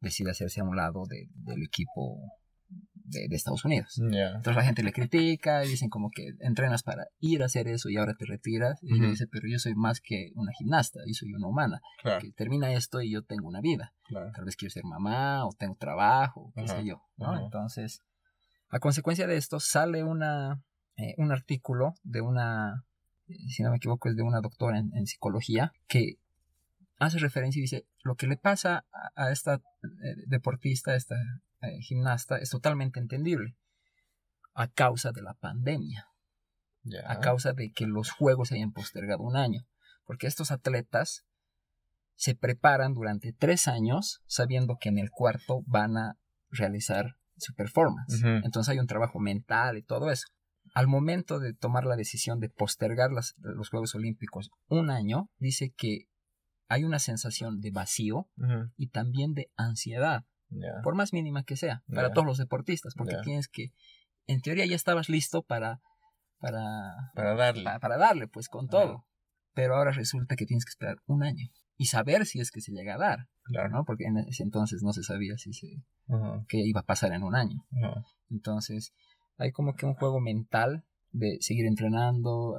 decide 0.00 0.30
hacerse 0.32 0.60
a 0.60 0.64
un 0.64 0.76
lado 0.76 1.06
de- 1.06 1.28
del 1.34 1.62
equipo 1.62 2.20
de, 3.08 3.28
de 3.28 3.36
Estados 3.36 3.64
Unidos. 3.64 3.98
Entonces 4.36 4.56
la 4.56 4.62
gente 4.64 4.82
le 4.82 4.92
critica 4.92 5.64
y 5.64 5.68
dicen 5.68 5.88
como 5.88 6.10
que 6.10 6.34
entrenas 6.40 6.82
para 6.82 7.06
ir 7.20 7.42
a 7.42 7.46
hacer 7.46 7.68
eso 7.68 7.88
y 7.88 7.96
ahora 7.96 8.14
te 8.14 8.26
retiras. 8.26 8.78
Y 8.82 8.94
ella 8.94 9.04
Ujú. 9.04 9.10
dice, 9.10 9.26
pero 9.26 9.48
yo 9.48 9.58
soy 9.58 9.74
más 9.74 10.00
que 10.00 10.30
una 10.34 10.52
gimnasta, 10.58 11.00
yo 11.06 11.14
soy 11.14 11.32
una 11.32 11.46
humana, 11.48 11.80
Claro. 12.02 12.20
que 12.20 12.30
termina 12.32 12.72
esto 12.72 13.00
y 13.00 13.10
yo 13.12 13.22
tengo 13.24 13.48
una 13.48 13.60
vida. 13.60 13.92
Claro. 14.04 14.30
Tal 14.34 14.44
vez 14.44 14.56
quiero 14.56 14.70
ser 14.70 14.84
mamá 14.84 15.46
o 15.46 15.52
tengo 15.52 15.76
trabajo, 15.76 16.52
qué 16.54 16.68
sé 16.68 16.84
yo. 16.84 17.02
Entonces, 17.42 18.02
a 18.70 18.78
consecuencia 18.80 19.26
de 19.26 19.36
esto, 19.36 19.60
sale 19.60 20.04
una, 20.04 20.62
eh, 20.96 21.14
un 21.16 21.32
artículo 21.32 21.94
de 22.02 22.20
una, 22.20 22.84
eh, 23.26 23.34
si 23.48 23.62
no 23.62 23.70
me 23.70 23.76
equivoco, 23.76 24.08
es 24.08 24.16
de 24.16 24.22
una 24.22 24.40
doctora 24.40 24.78
en, 24.78 24.90
en 24.94 25.06
psicología, 25.06 25.72
que 25.86 26.16
hace 26.98 27.18
referencia 27.18 27.60
y 27.60 27.62
dice, 27.62 27.86
lo 28.02 28.16
que 28.16 28.26
le 28.26 28.36
pasa 28.36 28.84
a, 28.92 29.24
a 29.26 29.30
esta 29.32 29.54
eh, 29.54 29.60
deportista, 30.26 30.90
a 30.92 30.96
esta 30.96 31.14
eh, 31.60 31.80
gimnasta, 31.80 32.38
es 32.38 32.50
totalmente 32.50 33.00
entendible 33.00 33.56
a 34.54 34.68
causa 34.68 35.12
de 35.12 35.22
la 35.22 35.34
pandemia, 35.34 36.06
a 37.06 37.20
causa 37.20 37.52
de 37.52 37.70
que 37.72 37.86
los 37.86 38.10
juegos 38.10 38.48
se 38.48 38.56
hayan 38.56 38.72
postergado 38.72 39.22
un 39.22 39.36
año. 39.36 39.66
Porque 40.04 40.26
estos 40.26 40.50
atletas 40.50 41.24
se 42.14 42.34
preparan 42.34 42.94
durante 42.94 43.32
tres 43.32 43.68
años 43.68 44.22
sabiendo 44.26 44.76
que 44.80 44.88
en 44.88 44.98
el 44.98 45.10
cuarto 45.10 45.62
van 45.66 45.96
a 45.96 46.16
realizar 46.50 47.16
su 47.36 47.54
performance. 47.54 48.20
Entonces 48.44 48.70
hay 48.72 48.78
un 48.80 48.86
trabajo 48.86 49.20
mental 49.20 49.76
y 49.78 49.82
todo 49.82 50.10
eso. 50.10 50.26
Al 50.74 50.86
momento 50.88 51.38
de 51.38 51.54
tomar 51.54 51.84
la 51.84 51.94
decisión 51.96 52.40
de 52.40 52.48
postergar 52.50 53.12
las- 53.12 53.34
los 53.38 53.68
Juegos 53.70 53.94
Olímpicos 53.94 54.50
un 54.68 54.90
año, 54.90 55.30
dice 55.38 55.72
que 55.76 56.06
hay 56.68 56.84
una 56.84 56.98
sensación 56.98 57.60
de 57.60 57.70
vacío 57.70 58.28
y 58.76 58.88
también 58.88 59.34
de 59.34 59.50
ansiedad, 59.56 60.24
Por 60.82 60.94
más 60.94 61.12
mínima 61.12 61.42
que 61.44 61.56
sea, 61.56 61.82
para 61.94 62.12
todos 62.12 62.26
los 62.26 62.38
deportistas, 62.38 62.94
porque 62.96 63.16
tienes 63.22 63.48
que, 63.48 63.72
en 64.26 64.40
teoría 64.40 64.66
ya 64.66 64.76
estabas 64.76 65.08
listo 65.08 65.42
para, 65.42 65.80
para, 66.38 67.10
Para 67.14 67.34
darle. 67.34 67.64
pa- 67.64 67.78
para 67.78 67.96
darle, 67.98 68.28
pues 68.28 68.48
con 68.48 68.68
todo. 68.68 69.04
Pero 69.54 69.74
ahora 69.76 69.90
resulta 69.90 70.36
que 70.36 70.46
tienes 70.46 70.64
que 70.64 70.70
esperar 70.70 70.98
un 71.06 71.22
año 71.22 71.48
y 71.76 71.86
saber 71.86 72.26
si 72.26 72.40
es 72.40 72.50
que 72.50 72.60
se 72.60 72.72
llega 72.72 72.94
a 72.94 72.98
dar, 72.98 73.18
Claro. 73.44 73.70
¿no? 73.70 73.84
Porque 73.84 74.04
en 74.04 74.18
ese 74.18 74.42
entonces 74.42 74.82
no 74.82 74.92
se 74.92 75.02
sabía 75.02 75.36
si 75.38 75.52
se, 75.52 75.68
qué 76.48 76.58
iba 76.58 76.80
a 76.80 76.84
pasar 76.84 77.12
en 77.12 77.22
un 77.22 77.34
año. 77.34 77.64
Entonces, 78.30 78.92
hay 79.36 79.52
como 79.52 79.74
que 79.74 79.86
un 79.86 79.94
juego 79.94 80.20
mental 80.20 80.84
de 81.12 81.38
seguir 81.40 81.66
entrenando, 81.66 82.56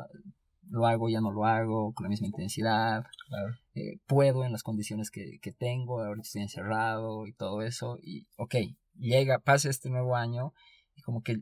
lo 0.70 0.86
hago, 0.88 1.10
ya 1.10 1.20
no 1.22 1.32
lo 1.32 1.46
hago, 1.46 1.94
con 1.94 2.04
la 2.06 2.10
misma 2.10 2.28
intensidad, 2.28 3.04
Claro. 3.28 3.56
eh, 3.76 3.98
puedo 4.08 4.46
en 4.46 4.52
las 4.52 4.64
condiciones 4.64 5.12
que, 5.12 5.40
que 5.42 5.52
tengo, 5.52 6.02
ahorita 6.04 6.26
estoy 6.28 6.42
encerrado 6.44 7.28
y 7.28 7.34
todo 7.34 7.62
eso, 7.62 7.98
y 8.02 8.28
ok, 8.38 8.56
llega, 8.96 9.40
pasa 9.40 9.70
este 9.70 9.90
nuevo 9.90 10.16
año 10.16 10.54
y 10.96 11.02
como 11.02 11.22
que 11.24 11.42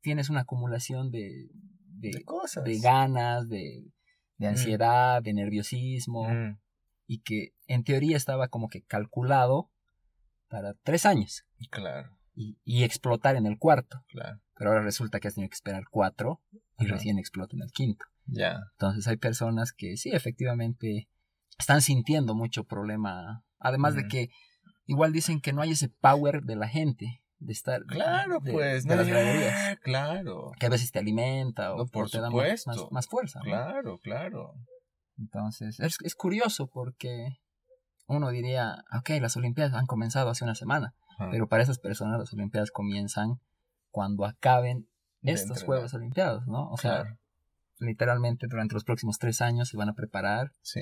tienes 0.00 0.30
una 0.30 0.40
acumulación 0.40 1.10
de, 1.10 1.50
de, 1.86 2.10
De 2.10 2.24
cosas. 2.24 2.64
de 2.64 2.78
ganas, 2.80 3.48
de, 3.48 3.92
de 4.38 4.46
ansiedad, 4.46 5.22
de 5.22 5.32
nerviosismo, 5.34 6.22
Ujú. 6.22 6.58
y 7.06 7.20
que 7.20 7.52
en 7.66 7.84
teoría 7.84 8.16
estaba 8.16 8.48
como 8.48 8.68
que 8.68 8.82
calculado 8.82 9.70
para 10.48 10.74
tres 10.82 11.06
años 11.06 11.44
Claro, 11.70 12.16
y, 12.34 12.56
y 12.64 12.84
explotar 12.84 13.36
en 13.36 13.46
el 13.46 13.58
cuarto. 13.58 14.04
claro. 14.08 14.40
Pero 14.54 14.70
ahora 14.70 14.82
resulta 14.82 15.20
que 15.20 15.28
has 15.28 15.34
tenido 15.34 15.48
que 15.50 15.54
esperar 15.54 15.84
cuatro 15.90 16.40
y 16.78 16.84
Ajá. 16.86 16.94
recién 16.94 17.18
explota 17.18 17.56
en 17.56 17.62
el 17.62 17.72
quinto. 17.72 18.04
Ya. 18.26 18.58
Entonces 18.72 19.06
hay 19.08 19.16
personas 19.16 19.72
que 19.72 19.96
sí, 19.96 20.10
efectivamente, 20.12 21.08
están 21.58 21.82
sintiendo 21.82 22.34
mucho 22.34 22.64
problema. 22.64 23.44
Además 23.58 23.94
de 23.94 24.06
que 24.08 24.28
igual 24.86 25.12
dicen 25.12 25.40
que 25.40 25.52
no 25.52 25.62
hay 25.62 25.72
ese 25.72 25.88
power 25.88 26.42
de 26.42 26.56
la 26.56 26.68
gente, 26.68 27.22
de 27.38 27.52
estar... 27.52 27.82
Claro, 27.86 28.38
de- 28.40 28.52
pues. 28.52 28.84
de 28.84 28.96
las 28.96 29.06
no, 29.06 29.12
graderías. 29.12 29.78
Claro. 29.80 30.52
Que 30.58 30.66
a 30.66 30.70
veces 30.70 30.90
te 30.92 30.98
alimenta 30.98 31.74
o, 31.74 31.78
No, 31.78 31.86
por 31.86 32.10
te 32.10 32.20
da 32.20 32.30
más, 32.30 32.36
más, 32.66 32.76
supuesto. 32.76 32.88
más 32.90 33.06
fuerza. 33.08 33.38
¿no? 33.40 33.44
Claro, 33.44 33.98
claro. 34.02 34.54
Entonces, 35.18 35.78
es, 35.80 35.96
es 36.02 36.14
curioso 36.14 36.66
porque 36.68 37.38
uno 38.06 38.30
diría, 38.30 38.84
ok, 38.98 39.10
las 39.20 39.36
Olimpiadas 39.36 39.74
han 39.74 39.86
comenzado 39.86 40.30
hace 40.30 40.44
una 40.44 40.54
semana, 40.54 40.94
pero 41.30 41.46
para 41.48 41.62
esas 41.62 41.78
personas 41.78 42.18
las 42.18 42.32
Olimpiadas 42.32 42.70
comienzan 42.70 43.40
cuando 43.90 44.24
acaben 44.24 44.88
De 45.20 45.32
estos. 45.32 45.62
Juegos 45.62 45.92
Olimpiados, 45.94 46.46
¿no? 46.46 46.70
O 46.70 46.76
sea, 46.78 47.02
Claro. 47.02 47.18
Literalmente 47.80 48.46
durante 48.48 48.74
los 48.74 48.84
próximos 48.84 49.18
tres 49.18 49.40
años 49.40 49.68
se 49.68 49.76
van 49.76 49.88
a 49.88 49.94
preparar 49.94 50.52
Sí. 50.62 50.80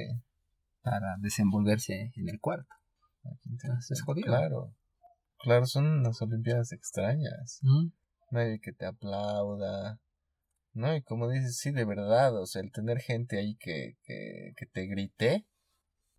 para 0.83 1.17
desenvolverse 1.21 2.13
en 2.15 2.29
el 2.29 2.41
cuarto. 2.41 2.69
Ah, 3.25 3.31
Entonces, 3.47 3.91
es 3.93 4.03
jodido. 4.03 4.27
Claro. 4.27 4.75
Claro, 5.41 5.67
son 5.67 5.87
unas 5.87 6.21
Olimpiadas 6.21 6.73
extrañas. 6.73 7.61
¿Mm? 7.63 7.89
Nadie 8.31 8.61
que 8.61 8.73
te 8.73 8.87
aplauda. 8.87 10.01
No, 10.73 10.95
y 10.95 11.03
como 11.03 11.29
dices, 11.29 11.57
sí, 11.59 11.71
de 11.71 11.85
verdad, 11.85 12.37
o 12.41 12.47
sea, 12.47 12.63
el 12.63 12.71
tener 12.73 12.99
gente 13.01 13.39
ahí 13.39 13.57
que, 13.57 13.97
que, 14.05 14.53
que 14.57 14.67
te 14.67 14.87
grite, 14.87 15.47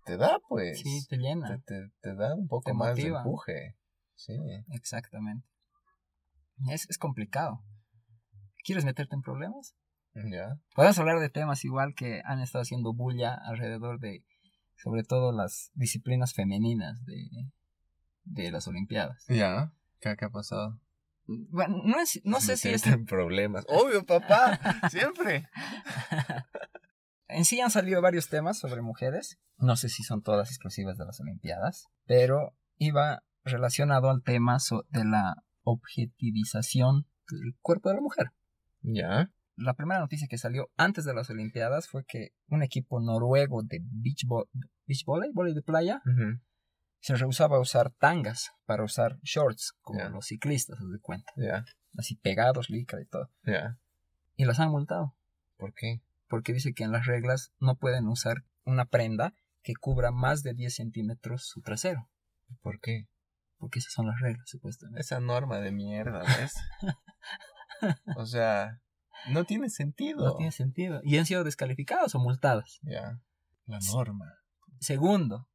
te 0.06 0.18
da, 0.18 0.40
pues. 0.48 0.80
Sí, 0.80 1.06
te 1.08 1.18
te, 1.18 1.22
llena. 1.22 1.62
te, 1.66 1.92
te 2.02 2.16
da 2.16 2.36
un 2.36 2.48
poco 2.48 2.64
Te 2.72 2.74
más 2.74 2.96
de 2.96 3.08
empuje. 3.08 3.78
Sí. 4.16 4.34
Exactamente. 4.72 5.48
Es, 6.72 6.90
es 6.90 6.98
complicado. 6.98 7.64
¿Quieres 8.66 8.84
meterte 8.86 9.16
en 9.16 9.22
problemas? 9.22 9.76
Ya. 10.32 10.60
Podemos 10.76 10.98
hablar 11.00 11.20
de 11.20 11.30
temas 11.30 11.64
igual 11.66 11.94
que 11.96 12.22
han 12.26 12.42
estado 12.42 12.64
haciendo 12.64 12.94
bulla 12.94 13.34
alrededor 13.34 14.00
de, 14.00 14.26
sobre 14.76 15.04
todo 15.04 15.32
las 15.32 15.72
disciplinas 15.76 16.34
femeninas 16.34 17.06
de, 17.06 17.30
de 18.24 18.52
las 18.52 18.68
Olimpiadas. 18.68 19.26
Ya. 19.28 19.72
¿Qué, 20.00 20.16
qué 20.18 20.26
ha 20.26 20.30
pasado? 20.30 20.80
Bueno, 21.28 21.82
no, 21.86 22.00
es, 22.00 22.22
no 22.24 22.40
sé 22.42 22.58
si 22.58 22.70
es... 22.70 22.88
en 22.88 23.06
problemas. 23.06 23.66
Obvio, 23.70 24.06
papá. 24.06 24.60
Siempre. 24.90 25.48
En 27.28 27.46
sí 27.46 27.62
han 27.62 27.70
salido 27.70 28.02
varios 28.02 28.30
temas 28.30 28.58
sobre 28.58 28.82
mujeres. 28.82 29.40
No 29.58 29.76
sé 29.76 29.90
si 29.90 30.04
son 30.04 30.24
todas 30.24 30.50
exclusivas 30.50 30.98
de 30.98 31.06
las 31.06 31.20
Olimpiadas, 31.20 31.88
pero 32.06 32.56
iba 32.78 33.24
relacionado 33.44 34.10
al 34.10 34.24
tema 34.24 34.58
de 34.90 35.06
la 35.06 35.36
objetivización 35.62 37.08
del 37.30 37.56
cuerpo 37.62 37.90
de 37.90 37.96
la 37.96 38.02
mujer. 38.02 38.32
Ya. 38.82 39.32
La 39.62 39.74
primera 39.74 40.00
noticia 40.00 40.28
que 40.30 40.38
salió 40.38 40.70
antes 40.78 41.06
de 41.06 41.14
las 41.14 41.30
Olimpiadas 41.30 41.88
fue 41.90 42.06
que 42.06 42.30
un 42.48 42.64
equipo 42.64 43.00
noruego 43.02 43.62
de 43.64 43.80
beach, 43.84 44.26
vo- 44.26 44.48
beach 44.88 45.04
volley, 45.06 45.32
volley 45.34 45.54
de 45.54 45.62
playa, 45.62 46.02
se 47.02 47.16
rehusaba 47.16 47.58
a 47.58 47.60
usar 47.60 47.92
tangas 47.92 48.52
para 48.66 48.84
usar 48.84 49.18
shorts, 49.22 49.74
como 49.82 50.00
los 50.10 50.26
ciclistas, 50.28 50.80
haz 50.80 50.90
de 50.92 51.00
cuenta. 51.00 51.32
Ya. 51.36 51.66
Así 51.98 52.16
pegados, 52.16 52.70
licra 52.70 53.02
y 53.02 53.06
todo. 53.06 53.30
Ya. 53.44 53.78
Y 54.36 54.46
las 54.46 54.60
han 54.60 54.72
multado, 54.72 55.16
¿Por 55.58 55.74
qué? 55.74 56.02
porque 56.28 56.54
dice 56.54 56.74
que 56.74 56.84
en 56.84 56.92
las 56.92 57.06
reglas 57.06 57.52
no 57.60 57.76
pueden 57.76 58.08
usar 58.08 58.44
una 58.64 58.86
prenda 58.86 59.34
que 59.64 59.74
cubra 59.74 60.12
más 60.12 60.44
de 60.44 60.54
10 60.54 60.76
centímetros 60.76 61.48
su 61.48 61.62
trasero. 61.62 62.10
¿Por 62.62 62.80
qué? 62.80 63.08
Porque 63.58 63.80
esas 63.80 63.92
son 63.92 64.08
las 64.08 64.20
reglas, 64.22 64.48
supuestamente. 64.48 65.02
Esa 65.02 65.20
norma 65.20 65.60
de 65.60 65.72
mierda, 65.72 66.22
¿ves? 66.24 66.54
o 68.16 68.26
sea, 68.26 68.80
no 69.30 69.44
tiene 69.46 69.70
sentido. 69.70 70.26
No 70.26 70.36
tiene 70.36 70.52
sentido. 70.52 71.02
Y 71.04 71.18
han 71.18 71.26
sido 71.26 71.44
descalificadas 71.44 72.16
o 72.16 72.20
multadas. 72.20 72.80
Ya. 72.84 73.20
La 73.66 73.80
norma. 73.94 74.26
Segundo, 74.80 75.48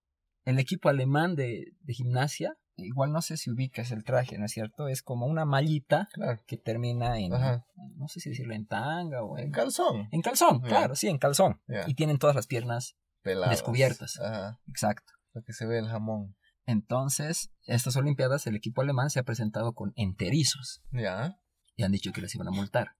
el 0.45 0.59
equipo 0.59 0.89
alemán 0.89 1.35
de, 1.35 1.73
de 1.81 1.95
gimnasia, 1.95 2.57
igual 2.77 3.13
no 3.13 3.23
sé 3.23 3.37
si 3.37 3.51
ubicas 3.51 3.91
el 3.91 4.05
traje, 4.05 4.37
¿no 4.39 4.45
es 4.47 4.53
cierto? 4.53 4.89
Es 4.89 5.03
como 5.03 5.27
una 5.27 5.45
mallita 5.45 6.09
Claro. 6.13 6.43
que 6.47 6.57
termina 6.57 7.19
en, 7.19 7.33
Ajá. 7.33 7.65
no 7.97 8.09
sé 8.09 8.21
si 8.21 8.31
decirlo 8.31 8.55
en 8.55 8.67
tanga 8.67 9.23
o 9.23 9.39
en, 9.39 9.47
En 9.47 9.51
calzón. 9.53 10.09
en 10.13 10.21
calzón, 10.23 10.61
claro, 10.61 10.95
sí, 10.95 11.09
en 11.09 11.19
calzón. 11.19 11.61
Y 11.87 11.95
tienen 11.95 12.19
todas 12.19 12.37
las 12.37 12.47
piernas, 12.47 12.97
Peladas. 13.23 13.51
descubiertas. 13.51 14.19
Ajá. 14.21 14.61
exacto. 14.69 15.13
Lo 15.33 15.43
que 15.43 15.53
se 15.53 15.67
ve 15.67 15.79
el 15.79 15.89
jamón. 15.89 16.37
Entonces, 16.67 17.51
estas 17.67 17.97
Olimpiadas, 17.97 18.47
el 18.47 18.57
equipo 18.57 18.83
alemán 18.83 19.11
se 19.11 19.21
ha 19.21 19.25
presentado 19.25 19.73
con 19.75 19.93
enterizos 19.97 20.83
Ya. 20.93 21.37
y 21.77 21.83
han 21.83 21.93
dicho 21.93 22.13
que 22.13 22.21
les 22.21 22.35
iban 22.35 22.49
a 22.49 22.53
multar. 22.53 22.93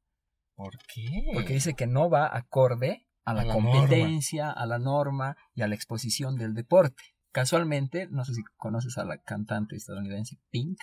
¿Por 0.55 0.73
qué? 0.93 1.09
Porque 1.33 1.53
dice 1.55 1.75
que 1.75 1.87
no 1.87 2.09
va 2.11 2.35
acorde 2.37 3.07
a 3.25 3.35
la, 3.35 3.43
A 3.43 3.45
la 3.47 3.53
competencia, 3.55 4.51
a 4.51 4.67
la 4.67 4.79
norma 4.79 5.37
y 5.55 5.63
a 5.63 5.69
la 5.69 5.75
exposición 5.75 6.37
del 6.37 6.55
deporte. 6.55 7.03
Casualmente, 7.33 8.07
no 8.11 8.25
sé 8.25 8.35
si 8.35 8.43
conoces 8.57 8.97
a 8.99 9.05
la 9.05 9.19
cantante 9.19 9.75
estadounidense 9.77 10.39
Pink, 10.51 10.79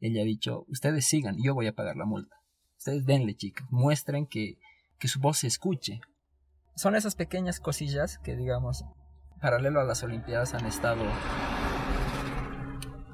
ella 0.00 0.22
ha 0.22 0.24
dicho, 0.24 0.64
ustedes 0.68 1.06
sigan, 1.06 1.36
yo 1.42 1.54
voy 1.54 1.66
a 1.66 1.74
pagar 1.74 1.96
la 1.96 2.04
multa. 2.06 2.36
Ustedes 2.78 3.04
denle, 3.04 3.34
chicas, 3.36 3.66
muestren 3.70 4.26
que, 4.26 4.58
que 4.98 5.08
su 5.08 5.20
voz 5.20 5.38
se 5.38 5.46
escuche. 5.46 6.00
Son 6.76 6.94
esas 6.96 7.14
pequeñas 7.14 7.60
cosillas 7.60 8.18
que, 8.18 8.36
digamos, 8.36 8.84
paralelo 9.40 9.80
a 9.80 9.84
las 9.84 10.02
Olimpiadas 10.02 10.54
han 10.54 10.66
estado 10.66 11.02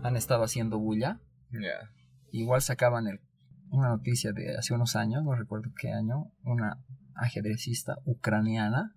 han 0.02 0.16
estado 0.16 0.44
haciendo 0.44 0.78
bulla. 0.78 1.20
Ya. 1.50 1.90
Igual 2.30 2.62
sacaban 2.62 3.06
el- 3.08 3.20
una 3.70 3.88
noticia 3.88 4.32
de 4.32 4.56
hace 4.56 4.74
unos 4.74 4.96
años, 4.96 5.22
no 5.24 5.34
recuerdo 5.34 5.70
qué 5.78 5.92
año, 5.92 6.32
una 6.42 6.82
ajedrecista 7.14 7.96
ucraniana. 8.04 8.92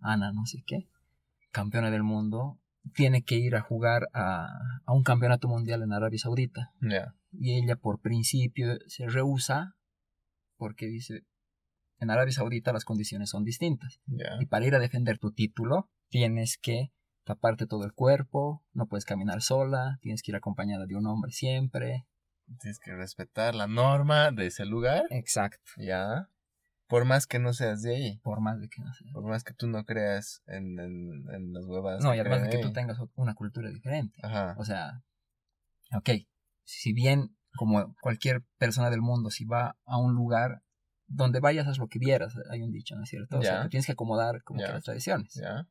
Ana 0.00 0.32
no 0.32 0.46
sé 0.46 0.62
qué, 0.66 0.88
campeona 1.52 1.90
del 1.90 2.02
mundo, 2.02 2.58
tiene 2.94 3.22
que 3.22 3.36
ir 3.36 3.54
a 3.54 3.60
jugar 3.60 4.08
a, 4.14 4.48
a 4.84 4.92
un 4.92 5.04
campeonato 5.04 5.48
mundial 5.48 5.82
en 5.82 5.92
Arabia 5.92 6.18
Saudita. 6.18 6.72
Y 7.30 7.56
ella 7.62 7.76
por 7.76 8.00
principio 8.00 8.78
se 8.88 9.06
rehúsa 9.06 9.76
porque 10.56 10.86
dice, 10.86 11.24
en 11.98 12.10
Arabia 12.10 12.32
Saudita 12.32 12.72
las 12.72 12.84
condiciones 12.84 13.30
son 13.30 13.44
distintas. 13.44 14.00
Y 14.40 14.46
para 14.46 14.66
ir 14.66 14.74
a 14.74 14.80
defender 14.80 15.18
tu 15.18 15.32
título 15.32 15.88
tienes 16.08 16.58
que 16.60 16.92
taparte 17.24 17.66
todo 17.66 17.84
el 17.84 17.92
cuerpo, 17.92 18.64
no 18.72 18.86
puedes 18.86 19.04
caminar 19.04 19.42
sola, 19.42 19.98
tienes 20.02 20.22
que 20.22 20.32
ir 20.32 20.36
acompañada 20.36 20.86
de 20.86 20.96
un 20.96 21.06
hombre 21.06 21.30
siempre. 21.30 22.06
Tienes 22.60 22.78
que 22.78 22.94
respetar 22.94 23.54
la 23.54 23.66
norma 23.66 24.30
de 24.30 24.46
ese 24.46 24.64
lugar. 24.64 25.04
Exacto. 25.10 25.70
Ya. 25.76 26.28
Por 26.86 27.04
más 27.06 27.26
que 27.26 27.38
no 27.38 27.52
seas 27.54 27.82
de 27.82 27.94
ahí. 27.96 28.18
Por 28.22 28.40
más 28.40 28.60
de 28.60 28.68
que 28.68 28.82
no 28.82 28.92
sea. 28.92 29.06
Por 29.12 29.24
más 29.24 29.44
que 29.44 29.54
tú 29.54 29.66
no 29.66 29.84
creas 29.84 30.42
en, 30.46 30.78
en, 30.78 31.24
en 31.32 31.52
las 31.52 31.64
huevas. 31.64 32.02
No, 32.04 32.14
y 32.14 32.18
además 32.18 32.42
de 32.42 32.46
que 32.48 32.56
creen 32.58 32.62
tú 32.62 32.68
ahí. 32.68 32.74
tengas 32.74 32.98
una 33.14 33.34
cultura 33.34 33.70
diferente. 33.70 34.18
Ajá. 34.22 34.54
O 34.58 34.64
sea, 34.64 35.02
ok, 35.96 36.10
si 36.64 36.92
bien 36.92 37.36
como 37.54 37.94
cualquier 38.00 38.42
persona 38.58 38.90
del 38.90 39.00
mundo, 39.00 39.30
si 39.30 39.44
va 39.44 39.76
a 39.84 39.98
un 39.98 40.14
lugar 40.14 40.62
donde 41.06 41.40
vayas 41.40 41.66
haz 41.66 41.78
lo 41.78 41.88
que 41.88 41.98
vieras, 41.98 42.34
hay 42.50 42.62
un 42.62 42.70
dicho, 42.72 42.94
¿no 42.96 43.02
es 43.04 43.10
cierto? 43.10 43.38
O 43.38 43.42
sea, 43.42 43.62
te 43.64 43.68
tienes 43.70 43.86
que 43.86 43.92
acomodar 43.92 44.42
como 44.44 44.60
que 44.60 44.68
las 44.68 44.84
tradiciones. 44.84 45.34
¿Ya? 45.34 45.66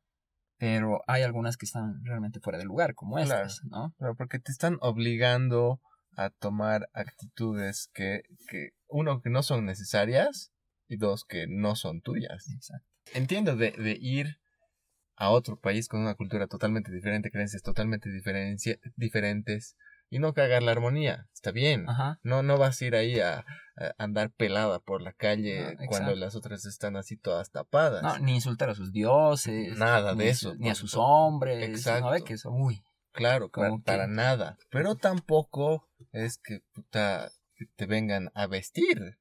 Pero 0.58 1.00
hay 1.08 1.22
algunas 1.22 1.56
que 1.56 1.66
están 1.66 2.04
realmente 2.04 2.38
fuera 2.38 2.58
de 2.58 2.64
lugar, 2.64 2.94
como 2.94 3.16
Claro. 3.16 3.46
estas, 3.46 3.64
¿no? 3.64 3.94
Pero 3.98 4.14
porque 4.14 4.38
te 4.38 4.52
están 4.52 4.78
obligando 4.80 5.80
a 6.16 6.30
tomar 6.30 6.88
actitudes 6.92 7.88
que, 7.94 8.22
que, 8.48 8.70
uno, 8.88 9.20
que 9.22 9.30
no 9.30 9.42
son 9.42 9.64
necesarias 9.64 10.52
y 10.88 10.96
dos, 10.96 11.24
que 11.24 11.46
no 11.48 11.74
son 11.76 12.00
tuyas. 12.02 12.48
Exacto. 12.50 12.86
Entiendo 13.14 13.56
de, 13.56 13.72
de 13.72 13.96
ir 14.00 14.38
a 15.16 15.30
otro 15.30 15.58
país 15.58 15.88
con 15.88 16.00
una 16.00 16.14
cultura 16.14 16.46
totalmente 16.46 16.90
diferente, 16.92 17.30
creencias 17.30 17.62
totalmente 17.62 18.08
diferentes 18.96 19.76
y 20.10 20.18
no 20.18 20.34
cagar 20.34 20.62
la 20.62 20.72
armonía. 20.72 21.26
Está 21.32 21.52
bien. 21.52 21.88
Ajá. 21.88 22.18
No, 22.22 22.42
no 22.42 22.58
vas 22.58 22.80
a 22.80 22.84
ir 22.84 22.94
ahí 22.94 23.18
a, 23.20 23.38
a 23.76 23.94
andar 23.98 24.30
pelada 24.30 24.78
por 24.78 25.00
la 25.00 25.12
calle 25.14 25.74
No, 25.74 25.86
cuando 25.86 26.14
las 26.16 26.34
otras 26.34 26.66
están 26.66 26.96
así 26.96 27.16
todas 27.16 27.50
tapadas. 27.50 28.02
No, 28.02 28.18
ni 28.18 28.34
insultar 28.34 28.68
a 28.70 28.74
sus 28.74 28.92
dioses. 28.92 29.76
Nada 29.78 30.14
de 30.14 30.24
ni 30.24 30.30
eso, 30.30 30.50
su- 30.52 30.58
Ni 30.58 30.68
a 30.68 30.74
sus 30.74 30.94
hombres. 30.96 31.66
Exacto. 31.68 32.04
¿no 32.06 32.10
ve? 32.12 32.22
Que 32.24 32.36
son, 32.36 32.60
uy. 32.60 32.82
Claro, 33.12 33.50
Como 33.50 33.68
para, 33.68 33.76
que- 33.78 33.84
para 33.84 34.06
nada. 34.06 34.58
Pero 34.70 34.96
tampoco 34.96 35.88
es 36.12 36.38
que 36.38 36.60
puta, 36.72 37.30
te 37.76 37.86
vengan 37.86 38.30
a 38.34 38.46
vestir. 38.46 39.18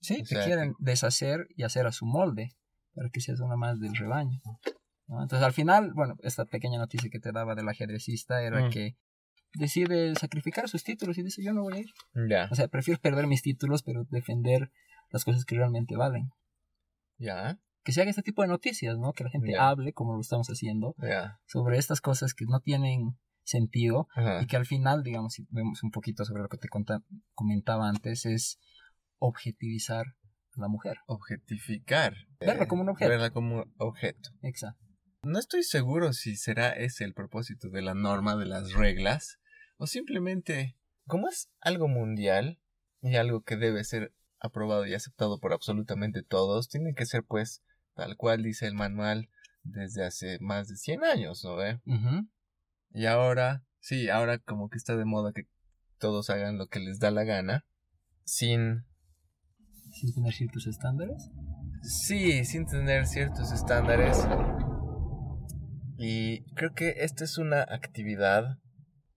Sí, 0.00 0.14
O 0.14 0.24
te 0.24 0.34
sea, 0.34 0.44
quieren 0.44 0.74
deshacer 0.78 1.46
y 1.56 1.62
hacer 1.62 1.86
a 1.86 1.92
su 1.92 2.04
molde 2.06 2.56
para 2.94 3.08
que 3.10 3.20
seas 3.20 3.40
una 3.40 3.56
más 3.56 3.78
del 3.80 3.94
rebaño. 3.94 4.40
¿no? 5.06 5.22
Entonces, 5.22 5.44
al 5.46 5.52
final, 5.52 5.92
bueno, 5.94 6.16
esta 6.22 6.44
pequeña 6.44 6.78
noticia 6.78 7.08
que 7.10 7.20
te 7.20 7.32
daba 7.32 7.54
del 7.54 7.68
ajedrecista 7.68 8.42
era 8.42 8.62
Mm. 8.66 8.70
que 8.70 8.96
decide 9.54 10.14
sacrificar 10.16 10.68
sus 10.68 10.82
títulos 10.82 11.16
y 11.18 11.22
dice, 11.22 11.42
yo 11.44 11.52
no 11.52 11.62
voy 11.62 11.74
a 11.76 11.80
ir. 11.80 11.90
Ya, 12.28 12.48
O 12.50 12.54
sea, 12.54 12.68
prefiero 12.68 13.00
perder 13.00 13.26
mis 13.26 13.42
títulos, 13.42 13.82
pero 13.82 14.04
defender 14.10 14.70
las 15.10 15.24
cosas 15.24 15.44
que 15.44 15.54
realmente 15.56 15.94
valen. 15.96 16.30
ya, 17.18 17.58
Que 17.84 17.92
se 17.92 18.00
haga 18.00 18.10
este 18.10 18.22
tipo 18.22 18.42
de 18.42 18.48
noticias, 18.48 18.96
¿no? 18.98 19.12
Que 19.12 19.24
la 19.24 19.30
gente 19.30 19.56
hable, 19.56 19.92
como 19.92 20.14
lo 20.14 20.20
estamos 20.20 20.48
haciendo, 20.48 20.94
sobre 21.46 21.78
estas 21.78 22.00
cosas 22.00 22.34
que 22.34 22.44
no 22.46 22.60
tienen 22.60 23.18
sentido 23.44 24.08
y 24.40 24.46
que 24.46 24.56
al 24.56 24.66
final, 24.66 25.02
digamos, 25.02 25.34
si 25.34 25.46
vemos 25.50 25.82
un 25.82 25.90
poquito 25.90 26.24
sobre 26.24 26.42
lo 26.42 26.48
que 26.48 26.58
te 26.58 26.68
comentaba 27.34 27.88
antes, 27.88 28.26
es 28.26 28.58
objetivizar 29.18 30.06
a 30.56 30.60
la 30.60 30.68
mujer. 30.68 30.98
Objetificar. 31.06 32.14
Verla 32.40 32.64
eh, 32.64 32.68
como 32.68 32.82
un 32.82 32.90
objeto. 32.90 33.08
Verla 33.08 33.30
como 33.30 33.64
objeto. 33.78 34.30
Exacto. 34.42 34.84
No 35.24 35.38
estoy 35.38 35.62
seguro 35.62 36.12
si 36.12 36.36
será 36.36 36.70
ese 36.70 37.04
el 37.04 37.14
propósito 37.14 37.68
de 37.70 37.82
la 37.82 37.94
norma, 37.94 38.36
de 38.36 38.46
las 38.46 38.72
reglas, 38.72 39.38
o 39.76 39.86
simplemente, 39.86 40.76
como 41.06 41.28
es 41.28 41.48
algo 41.60 41.86
mundial 41.86 42.60
y 43.00 43.14
algo 43.14 43.42
que 43.42 43.56
debe 43.56 43.84
ser 43.84 44.12
aprobado 44.40 44.84
y 44.86 44.94
aceptado 44.94 45.38
por 45.38 45.52
absolutamente 45.52 46.24
todos, 46.24 46.68
tiene 46.68 46.94
que 46.94 47.06
ser 47.06 47.22
pues 47.22 47.62
tal 47.94 48.16
cual 48.16 48.42
dice 48.42 48.66
el 48.66 48.74
manual 48.74 49.28
desde 49.62 50.04
hace 50.04 50.38
más 50.40 50.68
de 50.68 50.76
100 50.76 51.04
años, 51.04 51.44
¿no 51.44 51.56
ve? 51.56 51.80
Y 52.94 53.06
ahora, 53.06 53.64
sí, 53.80 54.08
ahora 54.08 54.38
como 54.38 54.68
que 54.68 54.78
está 54.78 54.96
de 54.96 55.04
moda 55.04 55.32
que 55.32 55.46
todos 55.98 56.30
hagan 56.30 56.58
lo 56.58 56.66
que 56.66 56.80
les 56.80 56.98
da 56.98 57.10
la 57.10 57.24
gana, 57.24 57.64
sin, 58.24 58.84
Sin 59.92 60.14
tener 60.14 60.32
ciertos 60.32 60.66
estándares. 60.66 61.30
sí, 61.82 62.44
sin 62.44 62.66
tener 62.66 63.06
ciertos 63.06 63.52
estándares. 63.52 64.26
Y 65.96 66.42
creo 66.54 66.74
que 66.74 66.94
esta 66.98 67.24
es 67.24 67.38
una 67.38 67.62
actividad 67.62 68.58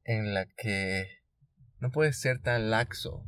en 0.04 0.34
la 0.36 0.46
que 0.46 1.08
no 1.80 1.90
puedes 1.90 2.20
ser 2.20 2.40
tan 2.40 2.70
laxo. 2.70 3.24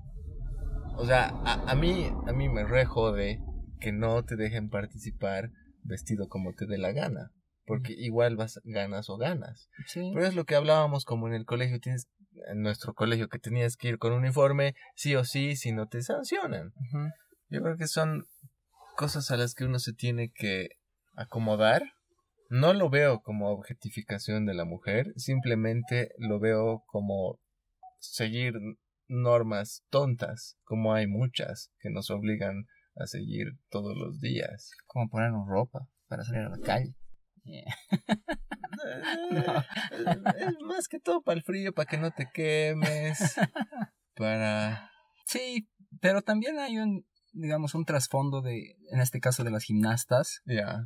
O 0.96 1.06
sea, 1.06 1.30
a, 1.44 1.72
a 1.72 1.76
mí, 1.76 2.12
a 2.28 2.34
mí 2.34 2.50
me 2.50 2.64
re 2.64 2.86
jode 2.86 3.40
que 3.80 3.92
no 3.92 4.24
te 4.24 4.36
dejen 4.36 4.70
participar 4.70 5.52
vestido 5.84 6.28
como 6.28 6.54
te 6.54 6.66
dé 6.66 6.78
la 6.78 6.92
gana. 6.92 7.32
Porque 7.66 7.94
igual 7.94 8.38
vas, 8.38 8.62
ganas 8.64 9.10
o 9.10 9.18
ganas. 9.18 9.70
Sí. 9.88 10.12
Pero 10.14 10.26
es 10.26 10.36
lo 10.36 10.46
que 10.46 10.56
hablábamos 10.56 11.04
como 11.04 11.28
en 11.28 11.34
el 11.34 11.46
colegio, 11.46 11.80
tienes, 11.80 12.08
en 12.50 12.62
nuestro 12.62 12.94
colegio, 12.94 13.28
que 13.28 13.40
tenías 13.40 13.76
que 13.76 13.90
ir 13.90 13.98
con 13.98 14.14
uniforme, 14.14 14.74
sí 14.96 15.16
o 15.16 15.26
sí, 15.26 15.56
si 15.58 15.74
no 15.74 15.88
te 15.88 16.02
sancionan. 16.02 16.72
Yo 17.50 17.62
creo 17.62 17.76
que 17.76 17.88
son 17.88 18.24
cosas 18.96 19.32
a 19.32 19.38
las 19.38 19.54
que 19.54 19.66
uno 19.66 19.80
se 19.80 19.94
tiene 19.94 20.32
que 20.34 20.70
acomodar. 21.16 21.84
No 22.50 22.74
lo 22.74 22.90
veo 22.90 23.22
como 23.22 23.50
objetificación 23.50 24.46
de 24.46 24.54
la 24.54 24.64
mujer, 24.64 25.12
simplemente 25.18 26.12
lo 26.18 26.40
veo 26.40 26.84
como 26.88 27.40
seguir 28.00 28.54
normas 29.10 29.84
tontas, 29.90 30.58
como 30.64 30.94
hay 30.94 31.08
muchas 31.08 31.72
que 31.80 31.90
nos 31.90 32.10
obligan 32.10 32.66
a 33.00 33.08
seguir 33.08 33.48
todos 33.70 33.96
los 33.98 34.20
días. 34.20 34.72
Como 34.88 35.10
ponernos 35.10 35.48
ropa 35.48 35.88
para 36.08 36.24
salir 36.24 36.42
a 36.42 36.50
la 36.50 36.60
calle. 36.60 36.96
Yeah. 37.44 37.64
Es 40.38 40.56
más 40.66 40.88
que 40.88 41.00
todo 41.00 41.22
para 41.22 41.38
el 41.38 41.44
frío, 41.44 41.74
para 41.74 41.90
que 41.90 41.98
no 41.98 42.12
te 42.12 42.30
quemes, 42.34 43.36
para... 44.16 44.92
Sí, 45.26 45.68
pero 46.00 46.22
también 46.22 46.58
hay 46.60 46.78
un, 46.78 47.06
digamos, 47.34 47.74
un 47.76 47.86
trasfondo 47.86 48.42
de, 48.42 48.76
en 48.92 49.00
este 49.02 49.20
caso 49.20 49.44
de 49.44 49.52
las 49.52 49.64
gimnastas, 49.64 50.42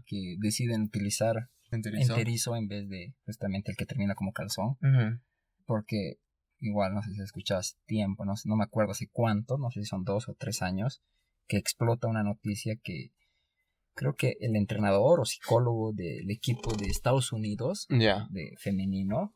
que 0.06 0.36
deciden 0.40 0.84
utilizar 0.84 1.50
enterizo. 1.72 2.14
enterizo 2.14 2.56
en 2.56 2.68
vez 2.68 2.88
de 2.90 3.14
justamente 3.26 3.72
el 3.72 3.78
que 3.78 3.86
termina 3.86 4.16
como 4.16 4.32
calzón. 4.34 4.78
Porque 5.66 6.16
igual 6.60 6.94
no 6.94 7.02
sé 7.04 7.12
si 7.14 7.22
escuchas 7.22 7.78
tiempo, 7.86 8.26
no, 8.26 8.36
sé- 8.36 8.48
no 8.50 8.56
me 8.56 8.64
acuerdo 8.64 8.92
hace 8.92 9.10
cuánto, 9.12 9.58
no 9.58 9.70
sé 9.72 9.82
si 9.82 9.86
son 9.86 10.04
dos 10.04 10.28
o 10.30 10.36
tres 10.36 10.62
años, 10.62 11.02
que 11.52 11.58
explota 11.58 12.08
una 12.08 12.24
noticia 12.24 12.78
que 12.82 13.12
creo 13.94 14.16
que 14.16 14.38
el 14.40 14.56
entrenador 14.56 15.20
o 15.20 15.26
psicólogo 15.26 15.92
del 15.92 16.32
equipo 16.32 16.74
de 16.78 16.86
Estados 16.86 17.34
Unidos 17.34 17.88
de 17.90 18.56
femenino 18.58 19.34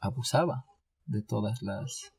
abusaba 0.00 0.64
de 1.06 1.22
todas 1.22 1.60
las, 1.62 2.12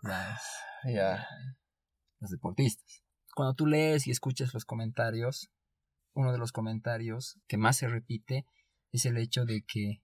las, 0.00 0.40
las 0.82 2.30
deportistas. 2.30 3.02
Cuando 3.34 3.52
tú 3.52 3.66
lees 3.66 4.06
y 4.06 4.10
escuchas 4.10 4.54
los 4.54 4.64
comentarios, 4.64 5.50
uno 6.14 6.32
de 6.32 6.38
los 6.38 6.50
comentarios 6.50 7.38
que 7.46 7.58
más 7.58 7.76
se 7.76 7.88
repite 7.88 8.46
es 8.92 9.04
el 9.04 9.18
hecho 9.18 9.44
de 9.44 9.62
que 9.62 10.00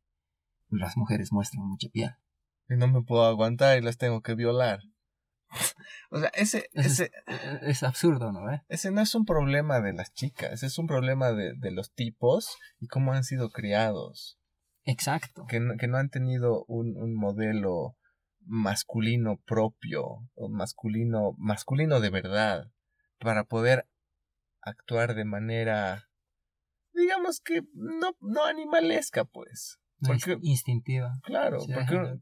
las 0.69 0.99
mujeres 0.99 1.33
muestran 1.33 1.67
mucha 1.67 1.89
piel. 1.89 2.11
Y 2.69 2.77
no 2.77 2.89
me 2.89 3.01
puedo 3.01 3.25
aguantar 3.25 3.79
y 3.79 3.81
las 3.81 3.97
tengo 3.97 4.21
que 4.21 4.35
violar. 4.35 4.81
o 6.11 6.19
sea, 6.19 6.29
ese, 6.31 6.69
Ese 6.73 7.11
ese, 7.27 7.61
es, 7.63 7.83
absurdo, 7.83 8.33
¿no? 8.33 8.51
¿Eh? 8.53 8.63
ese 8.69 8.91
no 8.91 9.01
es 9.01 9.15
un 9.15 9.25
problema 9.25 9.81
de 9.81 9.93
las 9.93 10.13
chicas, 10.13 10.63
es 10.63 10.79
un 10.79 10.87
problema 10.87 11.33
de, 11.33 11.55
de 11.57 11.71
los 11.71 11.93
tipos 11.93 12.57
y 12.79 12.87
cómo 12.89 13.13
han 13.13 13.25
sido 13.25 13.51
criados. 13.51 14.39
Exacto. 14.85 15.47
Que 15.47 15.61
no, 15.61 15.77
que 15.77 15.89
no 15.89 15.99
han 15.99 16.09
tenido 16.11 16.65
un, 16.67 16.97
un 16.97 17.15
modelo 17.15 17.97
masculino 18.41 19.37
propio, 19.45 20.29
o 20.35 20.49
masculino, 20.49 21.35
masculino 21.39 22.01
de 22.01 22.11
verdad, 22.11 22.71
para 23.19 23.45
poder 23.45 23.87
actuar 24.63 25.15
de 25.15 25.25
manera, 25.25 26.09
digamos 26.93 27.41
que 27.41 27.63
no, 27.75 28.17
no 28.21 28.45
animalesca, 28.45 29.25
pues. 29.25 29.79
Porque- 30.03 30.39
instintiva. 30.43 31.21
Claro, 31.23 31.61
Sí, 31.61 31.73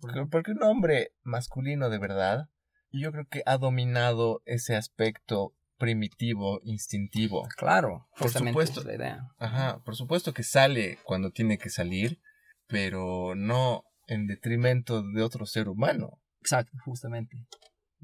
porque, 0.01 0.27
porque 0.31 0.51
un 0.51 0.62
hombre 0.64 1.12
masculino 1.23 1.88
de 1.91 1.99
verdad, 1.99 2.49
yo 2.90 3.12
creo 3.12 3.27
que 3.31 3.42
ha 3.46 3.59
dominado 3.59 4.42
ese 4.46 4.77
aspecto 4.77 5.55
primitivo, 5.79 6.61
instintivo. 6.64 7.46
Claro, 7.57 8.09
Por 8.18 8.31
supuesto. 8.31 8.81
es 8.81 8.87
la 8.87 8.94
idea. 8.94 9.29
Ajá, 9.38 9.81
por 9.85 9.94
supuesto 9.96 10.35
que 10.35 10.42
sale 10.42 10.98
cuando 11.05 11.31
tiene 11.31 11.57
que 11.59 11.70
salir, 11.70 12.20
pero 12.66 13.35
no 13.37 13.85
en 14.07 14.27
detrimento 14.27 15.03
de 15.03 15.22
otro 15.22 15.46
ser 15.46 15.68
humano. 15.68 16.20
Exacto, 16.40 16.77
justamente. 16.85 17.46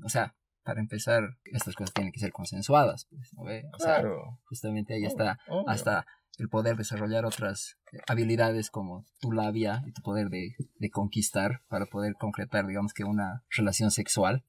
O 0.05 0.09
sea, 0.09 0.37
para 0.63 0.81
empezar, 0.81 1.25
estas 1.45 1.75
cosas 1.75 1.93
tienen 1.93 2.13
que 2.13 2.21
ser 2.21 2.33
consensuadas, 2.33 3.07
pues, 3.11 3.31
¿no 3.35 3.45
ve? 3.45 3.65
O 3.75 3.79
sea, 3.79 4.01
Claro. 4.01 4.41
justamente 4.47 4.95
ahí 4.95 5.05
está 5.05 5.39
obvio. 5.49 5.69
hasta 5.69 6.07
el 6.39 6.49
poder 6.49 6.77
desarrollar 6.77 7.25
otras 7.27 7.77
habilidades 8.09 8.71
como 8.71 9.05
tu 9.21 9.31
labia 9.33 9.83
y 9.87 9.93
tu 9.93 10.03
poder 10.03 10.29
de, 10.31 10.55
de 10.79 10.91
conquistar 10.91 11.63
para 11.69 11.87
poder 11.87 12.15
concretar, 12.15 12.67
digamos 12.67 12.93
que 12.93 13.05
una 13.05 13.45
relación 13.51 13.91
sexual 13.91 14.45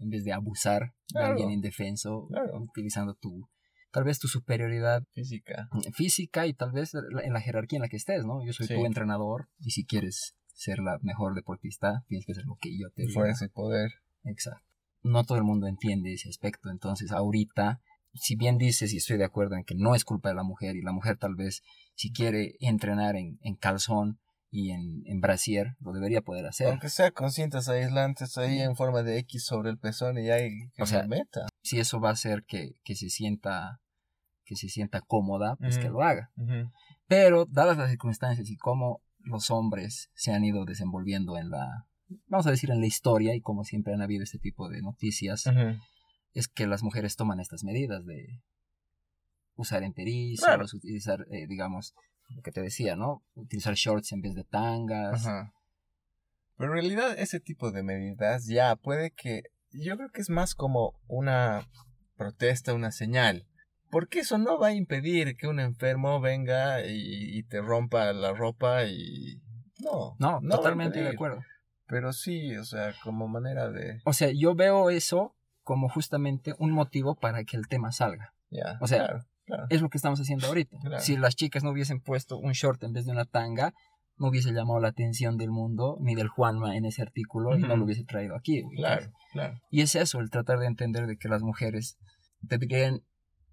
en 0.00 0.10
vez 0.10 0.24
de 0.24 0.32
abusar 0.32 0.92
de 1.14 1.22
alguien 1.22 1.50
indefenso, 1.50 2.26
Claro. 2.28 2.60
utilizando 2.62 3.14
tu, 3.14 3.48
tal 3.90 4.04
vez 4.04 4.18
tu 4.18 4.28
superioridad 4.28 5.04
Física. 5.12 5.68
física 5.94 6.46
y 6.46 6.54
tal 6.54 6.72
vez 6.72 6.92
en 6.94 7.32
la 7.32 7.40
jerarquía 7.40 7.76
en 7.78 7.82
la 7.82 7.88
que 7.88 7.96
estés, 7.96 8.24
¿no? 8.24 8.44
Yo 8.44 8.52
soy 8.52 8.66
Sí. 8.66 8.74
tu 8.74 8.86
entrenador 8.86 9.48
y 9.58 9.70
si 9.70 9.84
quieres 9.84 10.36
ser 10.54 10.78
la 10.78 10.98
mejor 11.02 11.34
deportista, 11.34 12.04
tienes 12.08 12.26
que 12.26 12.32
hacer 12.32 12.44
lo 12.46 12.56
que 12.60 12.76
yo 12.76 12.90
te 12.94 13.02
diga. 13.02 13.14
Fuerza 13.14 13.44
y 13.44 13.48
poder. 13.48 13.90
Exacto. 14.24 14.66
No 15.02 15.24
todo 15.24 15.38
el 15.38 15.44
mundo 15.44 15.66
entiende 15.66 16.12
ese 16.12 16.28
aspecto, 16.28 16.70
entonces 16.70 17.10
ahorita, 17.10 17.80
si 18.14 18.36
bien 18.36 18.58
dices 18.58 18.92
y 18.92 18.98
estoy 18.98 19.16
de 19.16 19.24
acuerdo 19.24 19.54
en 19.56 19.64
que 19.64 19.74
no 19.74 19.94
es 19.94 20.04
culpa 20.04 20.28
de 20.28 20.34
la 20.34 20.42
mujer 20.42 20.76
y 20.76 20.82
la 20.82 20.92
mujer 20.92 21.16
tal 21.16 21.34
vez 21.36 21.62
si 21.94 22.12
quiere 22.12 22.56
entrenar 22.60 23.16
en, 23.16 23.38
en 23.42 23.54
calzón 23.56 24.18
y 24.50 24.70
en, 24.72 25.02
en 25.06 25.20
brasier, 25.20 25.76
lo 25.80 25.92
debería 25.92 26.22
poder 26.22 26.46
hacer. 26.46 26.68
Aunque 26.68 26.88
sea 26.88 27.12
con 27.12 27.30
cintas 27.30 27.68
aislantes 27.68 28.36
ahí 28.36 28.60
en 28.60 28.74
forma 28.74 29.02
de 29.02 29.18
X 29.18 29.44
sobre 29.44 29.70
el 29.70 29.78
pezón 29.78 30.18
y 30.18 30.30
ahí 30.30 30.50
que 30.74 30.82
O 30.82 30.86
sea, 30.86 31.06
meta. 31.06 31.46
Si 31.62 31.78
eso 31.78 32.00
va 32.00 32.08
a 32.08 32.12
hacer 32.12 32.44
que, 32.44 32.74
que 32.82 32.94
se 32.96 33.10
sienta 33.10 33.80
que 34.44 34.56
se 34.56 34.68
sienta 34.68 35.00
cómoda, 35.00 35.54
pues 35.60 35.78
que 35.78 35.88
lo 35.88 36.02
haga. 36.02 36.32
Pero 37.06 37.46
dadas 37.46 37.76
las 37.76 37.88
circunstancias 37.90 38.50
y 38.50 38.56
cómo 38.56 39.00
los 39.20 39.52
hombres 39.52 40.10
se 40.14 40.32
han 40.32 40.42
ido 40.44 40.64
desenvolviendo 40.64 41.38
en 41.38 41.50
la, 41.50 41.86
vamos 42.26 42.48
a 42.48 42.50
decir, 42.50 42.72
en 42.72 42.80
la 42.80 42.86
historia 42.86 43.36
y 43.36 43.40
como 43.42 43.62
siempre 43.62 43.94
han 43.94 44.02
habido 44.02 44.24
este 44.24 44.40
tipo 44.40 44.68
de 44.68 44.82
noticias, 44.82 45.44
es 46.32 46.48
que 46.48 46.66
las 46.66 46.82
mujeres 46.82 47.14
toman 47.14 47.38
estas 47.38 47.62
medidas 47.62 48.04
de 48.06 48.42
usar 49.54 49.84
enterizos, 49.84 50.44
Claro. 50.46 50.66
utilizar, 50.72 51.26
eh, 51.30 51.46
digamos, 51.46 51.94
lo 52.34 52.42
que 52.42 52.52
te 52.52 52.62
decía, 52.62 52.96
¿no? 52.96 53.22
Utilizar 53.34 53.74
shorts 53.74 54.12
en 54.12 54.22
vez 54.22 54.34
de 54.34 54.44
tangas. 54.44 55.26
Ajá. 55.26 55.52
Pero 56.56 56.72
en 56.72 56.80
realidad 56.80 57.18
ese 57.18 57.40
tipo 57.40 57.70
de 57.72 57.82
medidas 57.82 58.46
ya 58.46 58.76
puede 58.76 59.12
que... 59.12 59.44
Yo 59.72 59.96
creo 59.96 60.10
que 60.10 60.20
es 60.20 60.30
más 60.30 60.54
como 60.54 61.00
una 61.06 61.66
protesta, 62.16 62.74
una 62.74 62.92
señal. 62.92 63.46
Porque 63.90 64.20
eso 64.20 64.38
no 64.38 64.58
va 64.58 64.68
a 64.68 64.74
impedir 64.74 65.36
que 65.36 65.46
un 65.46 65.58
enfermo 65.58 66.20
venga 66.20 66.84
y, 66.86 67.38
y 67.38 67.42
te 67.44 67.60
rompa 67.60 68.12
la 68.12 68.32
ropa 68.32 68.84
y... 68.84 69.40
No, 69.78 70.16
No, 70.18 70.40
totalmente 70.50 71.00
de 71.00 71.08
acuerdo. 71.08 71.42
Pero 71.86 72.12
sí, 72.12 72.54
o 72.56 72.64
sea, 72.64 72.94
como 73.02 73.26
manera 73.26 73.68
de... 73.70 74.00
O 74.04 74.12
sea, 74.12 74.30
yo 74.30 74.54
veo 74.54 74.90
eso 74.90 75.34
como 75.62 75.88
justamente 75.88 76.54
un 76.58 76.72
motivo 76.72 77.14
para 77.14 77.44
que 77.44 77.56
el 77.56 77.68
tema 77.68 77.90
salga. 77.90 78.34
Ya, 78.50 78.78
O 78.80 78.86
sea, 78.86 79.06
claro, 79.06 79.24
claro. 79.50 79.66
Es 79.70 79.82
lo 79.82 79.88
que 79.88 79.98
estamos 79.98 80.20
haciendo 80.20 80.46
ahorita. 80.46 80.76
Claro. 80.80 81.00
Si 81.00 81.16
las 81.16 81.36
chicas 81.36 81.62
no 81.64 81.70
hubiesen 81.70 82.00
puesto 82.00 82.38
un 82.38 82.52
short 82.52 82.82
en 82.84 82.92
vez 82.92 83.04
de 83.06 83.12
una 83.12 83.24
tanga, 83.24 83.72
no 84.16 84.28
hubiese 84.28 84.52
llamado 84.52 84.80
la 84.80 84.88
atención 84.88 85.36
del 85.38 85.50
mundo 85.50 85.96
ni 86.00 86.14
del 86.14 86.28
Juanma 86.28 86.76
en 86.76 86.84
ese 86.84 87.02
artículo 87.02 87.56
y 87.56 87.62
no 87.62 87.76
lo 87.76 87.84
hubiese 87.84 88.04
traído 88.04 88.36
aquí. 88.36 88.62
Claro, 88.76 89.10
claro. 89.32 89.58
Y 89.70 89.80
es 89.80 89.94
eso, 89.94 90.20
el 90.20 90.30
tratar 90.30 90.58
de 90.58 90.66
entender 90.66 91.06
de 91.06 91.16
que 91.16 91.28
las 91.28 91.42
mujeres 91.42 91.96
deberían 92.42 93.00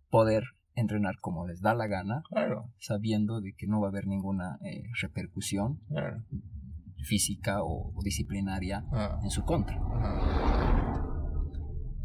poder 0.10 0.44
entrenar 0.76 1.16
como 1.22 1.48
les 1.48 1.62
da 1.62 1.74
la 1.74 1.88
gana, 1.88 2.22
Claro, 2.30 2.72
sabiendo 2.80 3.40
de 3.42 3.54
que 3.58 3.66
no 3.66 3.80
va 3.82 3.88
a 3.88 3.90
haber 3.90 4.06
ninguna 4.08 4.58
eh, 4.64 4.84
repercusión 5.02 5.80
claro. 5.90 6.24
física 7.04 7.64
o, 7.64 7.92
o 7.96 8.04
disciplinaria 8.04 8.84
Ah, 8.92 9.20
en 9.24 9.30
su 9.32 9.44
contra. 9.44 9.80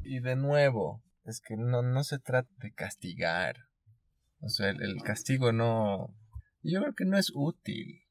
Y 0.05 0.21
de 0.21 0.37
nuevo, 0.37 1.03
es 1.25 1.41
que 1.41 1.57
no, 1.57 1.83
no 1.83 2.03
se 2.05 2.19
trata 2.19 2.49
de 2.59 2.73
castigar. 2.73 3.57
O 4.43 4.49
sea, 4.49 4.71
el, 4.71 4.83
el 4.83 5.03
castigo 5.03 5.53
no... 5.53 6.15
Yo 6.63 6.81
creo 6.81 6.95
que 6.95 7.05
no 7.05 7.17
es 7.19 7.31
útil. 7.35 8.03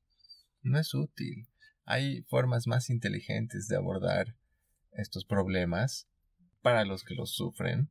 No 0.64 0.80
es 0.80 0.94
útil. 0.94 1.48
Hay 1.86 2.24
formas 2.24 2.68
más 2.68 2.90
inteligentes 2.90 3.68
de 3.68 3.76
abordar 3.78 4.36
estos 4.94 5.26
problemas 5.26 6.08
para 6.62 6.84
los 6.86 7.04
que 7.04 7.16
los 7.16 7.32
sufren. 7.32 7.90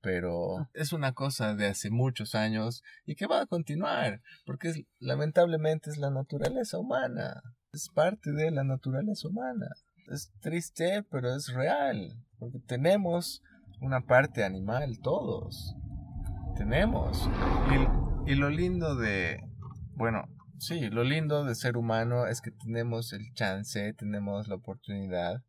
Pero 0.00 0.68
es 0.74 0.92
una 0.92 1.12
cosa 1.12 1.54
de 1.54 1.66
hace 1.66 1.90
muchos 1.90 2.34
años 2.34 2.82
y 3.06 3.14
que 3.16 3.26
va 3.26 3.40
a 3.40 3.46
continuar, 3.46 4.22
porque 4.44 4.68
es- 4.68 4.84
lamentablemente 5.00 5.90
es 5.90 5.96
la 5.96 6.10
naturaleza 6.10 6.78
humana, 6.78 7.42
es 7.72 7.88
parte 7.88 8.30
de 8.32 8.50
la 8.52 8.62
naturaleza 8.62 9.26
humana. 9.28 9.66
Es 10.12 10.30
triste, 10.40 11.02
pero 11.10 11.34
es 11.34 11.52
real, 11.52 12.22
porque 12.38 12.60
tenemos 12.60 13.42
una 13.80 14.00
parte 14.06 14.44
animal 14.44 14.98
todos. 15.02 15.74
Tenemos. 16.56 17.28
Y, 18.26 18.32
y 18.32 18.34
lo 18.34 18.50
lindo 18.50 18.96
de, 18.96 19.42
bueno, 19.94 20.24
sí, 20.58 20.88
lo 20.90 21.04
lindo 21.04 21.44
de 21.44 21.54
ser 21.54 21.76
humano 21.76 22.26
es 22.26 22.40
que 22.40 22.50
tenemos 22.50 23.12
el 23.12 23.32
chance, 23.34 23.92
tenemos 23.94 24.48
la 24.48 24.56
oportunidad 24.56 25.44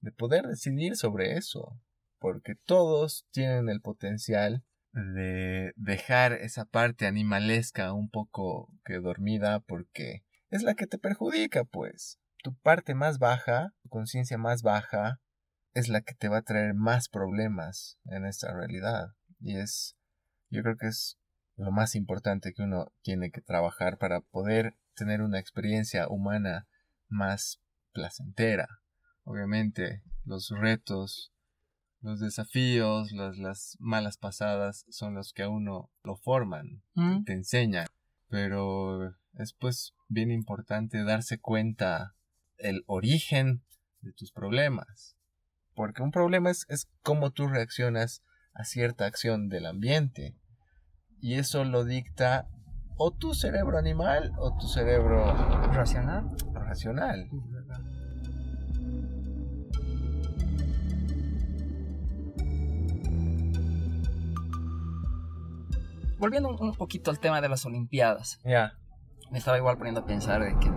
de 0.00 0.12
poder 0.12 0.46
decidir 0.46 0.96
sobre 0.96 1.36
eso 1.36 1.80
porque 2.20 2.54
todos 2.54 3.26
tienen 3.32 3.68
el 3.68 3.80
potencial 3.80 4.62
de 4.92 5.72
dejar 5.76 6.32
esa 6.32 6.64
parte 6.64 7.06
animalesca 7.06 7.92
un 7.92 8.10
poco 8.10 8.72
que 8.84 8.98
dormida 8.98 9.60
porque 9.60 10.24
es 10.50 10.62
la 10.62 10.74
que 10.74 10.86
te 10.86 10.98
perjudica, 10.98 11.64
pues. 11.64 12.18
Tu 12.42 12.54
parte 12.56 12.94
más 12.94 13.18
baja, 13.18 13.74
tu 13.82 13.88
conciencia 13.88 14.38
más 14.38 14.62
baja, 14.62 15.20
es 15.74 15.88
la 15.88 16.00
que 16.00 16.14
te 16.14 16.28
va 16.28 16.38
a 16.38 16.42
traer 16.42 16.74
más 16.74 17.08
problemas 17.08 17.98
en 18.04 18.26
esta 18.26 18.52
realidad. 18.52 19.14
Y 19.38 19.56
es, 19.56 19.96
yo 20.50 20.62
creo 20.62 20.76
que 20.76 20.88
es 20.88 21.18
lo 21.56 21.70
más 21.70 21.94
importante 21.94 22.52
que 22.52 22.62
uno 22.62 22.92
tiene 23.02 23.30
que 23.30 23.40
trabajar 23.40 23.98
para 23.98 24.20
poder 24.20 24.76
tener 24.94 25.22
una 25.22 25.38
experiencia 25.38 26.08
humana 26.08 26.66
más 27.08 27.60
placentera. 27.92 28.68
Obviamente, 29.24 30.02
los 30.24 30.50
retos 30.50 31.32
los 32.02 32.20
desafíos, 32.20 33.12
las, 33.12 33.36
las 33.36 33.76
malas 33.78 34.16
pasadas 34.16 34.86
son 34.88 35.14
los 35.14 35.32
que 35.32 35.42
a 35.42 35.48
uno 35.48 35.90
lo 36.02 36.16
forman, 36.16 36.82
¿Mm? 36.94 37.24
te 37.24 37.32
enseñan. 37.34 37.86
Pero 38.28 39.14
es 39.34 39.52
pues 39.52 39.94
bien 40.08 40.30
importante 40.30 41.02
darse 41.04 41.38
cuenta 41.38 42.14
el 42.56 42.84
origen 42.86 43.62
de 44.00 44.12
tus 44.12 44.32
problemas. 44.32 45.16
Porque 45.74 46.02
un 46.02 46.10
problema 46.10 46.50
es, 46.50 46.64
es 46.68 46.88
cómo 47.02 47.32
tú 47.32 47.48
reaccionas 47.48 48.22
a 48.54 48.64
cierta 48.64 49.06
acción 49.06 49.48
del 49.48 49.66
ambiente. 49.66 50.36
Y 51.20 51.34
eso 51.34 51.64
lo 51.64 51.84
dicta 51.84 52.48
o 52.96 53.10
tu 53.12 53.34
cerebro 53.34 53.78
animal 53.78 54.32
o 54.38 54.56
tu 54.56 54.68
cerebro 54.68 55.24
¿Racional? 55.72 56.30
racional. 56.52 57.28
Volviendo 66.18 66.54
un, 66.54 66.74
poquito 66.74 67.10
al 67.10 67.18
tema 67.18 67.40
de 67.40 67.48
las 67.48 67.64
Olimpiadas. 67.64 68.38
Ya. 68.44 68.74
me 69.30 69.38
estaba 69.38 69.56
igual 69.56 69.78
poniendo 69.78 70.00
a 70.00 70.04
pensar 70.04 70.42
de 70.42 70.58
que 70.58 70.68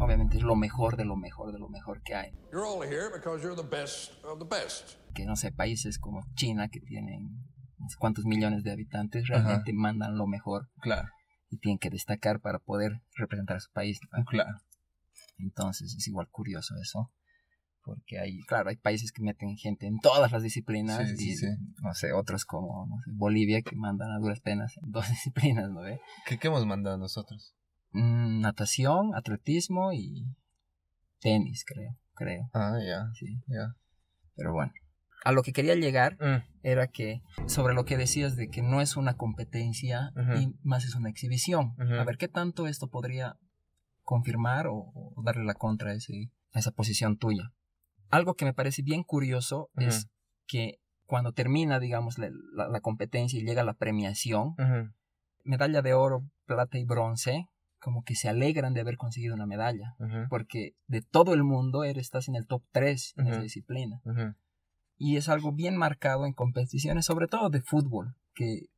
obviamente 0.00 0.36
es 0.36 0.42
lo 0.42 0.56
mejor 0.56 0.96
de 0.96 1.04
lo 1.04 1.16
mejor 1.16 1.52
de 1.52 1.58
lo 1.60 1.68
mejor 1.68 2.02
que 2.02 2.14
hay. 2.14 2.32
You're 2.52 2.66
all 2.66 2.82
here 2.82 3.08
because 3.14 3.42
you're 3.42 3.54
the 3.54 3.68
best 3.68 4.24
of 4.24 4.38
the 4.40 4.44
best. 4.44 4.96
Que 5.14 5.26
no 5.26 5.36
sé, 5.36 5.52
países 5.52 5.98
como 6.00 6.24
China 6.34 6.68
que 6.68 6.80
tienen 6.80 7.53
no 7.84 7.88
sé 7.90 7.96
cuántos 7.98 8.24
millones 8.24 8.64
de 8.64 8.72
habitantes 8.72 9.28
realmente 9.28 9.72
mandan 9.72 10.16
lo 10.16 10.26
mejor 10.26 10.70
Claro, 10.80 11.08
y 11.50 11.58
tienen 11.58 11.78
que 11.78 11.90
destacar 11.90 12.40
para 12.40 12.58
poder 12.58 13.02
representar 13.16 13.58
a 13.58 13.60
su 13.60 13.70
país. 13.72 14.00
¿no? 14.10 14.24
claro. 14.24 14.58
Entonces 15.38 15.94
es 15.94 16.08
igual 16.08 16.28
curioso 16.30 16.74
eso. 16.82 17.12
Porque 17.82 18.18
hay, 18.18 18.40
claro, 18.46 18.70
hay 18.70 18.76
países 18.76 19.12
que 19.12 19.22
meten 19.22 19.58
gente 19.58 19.86
en 19.86 19.98
todas 19.98 20.32
las 20.32 20.42
disciplinas 20.42 21.06
Sí, 21.10 21.16
sí, 21.18 21.30
y, 21.32 21.36
sí. 21.36 21.46
no 21.82 21.92
sé, 21.92 22.12
otros 22.14 22.46
como 22.46 22.86
no 22.86 22.96
sé, 23.04 23.10
Bolivia 23.12 23.60
que 23.60 23.76
mandan 23.76 24.10
a 24.10 24.18
duras 24.18 24.40
penas 24.40 24.74
en 24.82 24.90
dos 24.90 25.06
disciplinas, 25.10 25.70
¿no 25.70 25.82
ve? 25.82 26.00
¿Qué, 26.26 26.38
qué 26.38 26.48
hemos 26.48 26.64
mandado 26.64 26.96
nosotros? 26.96 27.54
Mm, 27.90 28.40
natación, 28.40 29.14
atletismo 29.14 29.92
y 29.92 30.24
tenis, 31.20 31.64
creo, 31.66 31.98
creo, 32.14 32.48
Ah, 32.54 32.78
ya, 32.82 33.10
sí. 33.14 33.42
ya. 33.48 33.76
Pero 34.34 34.54
bueno, 34.54 34.72
a 35.24 35.32
lo 35.32 35.42
que 35.42 35.52
quería 35.52 35.74
llegar 35.74 36.16
Mm, 36.20 36.42
era 36.62 36.86
que 36.88 37.22
sobre 37.46 37.74
lo 37.74 37.84
que 37.84 37.96
decías 37.96 38.36
de 38.36 38.48
que 38.48 38.62
no 38.62 38.80
es 38.80 38.96
una 38.96 39.14
competencia 39.16 40.12
Ujú. 40.16 40.32
y 40.38 40.54
más 40.62 40.84
es 40.84 40.94
una 40.94 41.08
exhibición. 41.10 41.74
A 41.98 42.04
ver, 42.04 42.16
¿qué 42.18 42.28
tanto 42.28 42.66
esto 42.66 42.88
podría 42.88 43.36
confirmar 44.02 44.66
o, 44.66 44.74
o 44.94 45.22
darle 45.24 45.44
la 45.44 45.54
contra 45.54 45.90
a, 45.90 45.94
ese, 45.94 46.30
a 46.52 46.58
esa 46.58 46.70
posición 46.70 47.16
tuya? 47.16 47.52
Algo 48.10 48.34
que 48.34 48.44
me 48.44 48.52
parece 48.54 48.82
bien 48.82 49.02
curioso 49.02 49.70
es 49.76 50.08
que 50.46 50.78
cuando 51.06 51.32
termina, 51.32 51.80
digamos, 51.80 52.18
la, 52.18 52.30
la- 52.54 52.68
la 52.68 52.80
competencia 52.80 53.38
y 53.38 53.44
llega 53.44 53.64
la 53.64 53.74
premiación, 53.74 54.54
medalla 55.42 55.82
de 55.82 55.94
oro, 55.94 56.24
plata 56.46 56.78
y 56.78 56.84
bronce, 56.84 57.48
como 57.80 58.02
que 58.04 58.14
se 58.14 58.28
alegran 58.28 58.72
de 58.72 58.80
haber 58.80 58.96
conseguido 58.96 59.34
una 59.34 59.46
medalla. 59.46 59.94
Porque 60.28 60.72
de 60.86 61.02
todo 61.02 61.34
el 61.34 61.44
mundo 61.44 61.84
eres, 61.84 62.02
estás 62.06 62.28
en 62.28 62.36
el 62.36 62.46
top 62.46 62.62
3 62.72 63.12
en 63.16 63.26
esa 63.26 63.36
disciplina. 63.42 64.00
Y 64.96 65.16
es 65.16 65.28
algo 65.28 65.52
bien 65.52 65.76
marcado 65.76 66.26
en 66.26 66.32
competiciones, 66.32 67.06
sobre 67.06 67.26
todo 67.26 67.50
de 67.50 67.60
fútbol, 67.60 68.14
que 68.34 68.68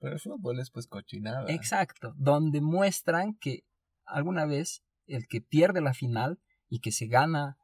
Pero 0.00 0.14
el 0.14 0.20
fútbol 0.20 0.60
es 0.60 0.70
pues 0.70 0.86
cochinada. 0.86 1.44
exacto, 1.48 2.14
donde 2.16 2.60
muestran 2.60 3.34
que 3.34 3.64
alguna 4.04 4.46
vez 4.46 4.82
el 5.06 5.26
que 5.26 5.40
pierde 5.40 5.80
la 5.80 5.94
final 5.94 6.38
y 6.68 6.80
que 6.80 6.92
se 6.92 7.06
gana 7.06 7.56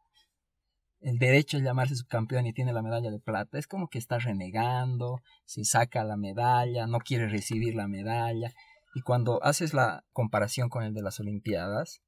el 1.00 1.18
derecho 1.18 1.58
a 1.58 1.60
llamarse 1.60 1.96
subcampeón 1.96 2.46
y 2.46 2.54
tiene 2.54 2.72
la 2.72 2.80
medalla 2.80 3.10
de 3.10 3.20
plata, 3.20 3.58
es 3.58 3.66
como 3.66 3.88
que 3.88 3.98
está 3.98 4.18
renegando, 4.18 5.20
se 5.44 5.64
saca 5.64 6.02
la 6.02 6.16
medalla, 6.16 6.86
no 6.86 6.98
quiere 6.98 7.28
recibir 7.28 7.74
la 7.74 7.88
medalla. 7.88 8.52
Y 8.94 9.02
cuando 9.02 9.42
haces 9.44 9.74
la 9.74 10.04
comparación 10.12 10.70
con 10.70 10.82
el 10.82 10.94
de 10.94 11.02
las 11.02 11.20
Olimpiadas, 11.20 12.00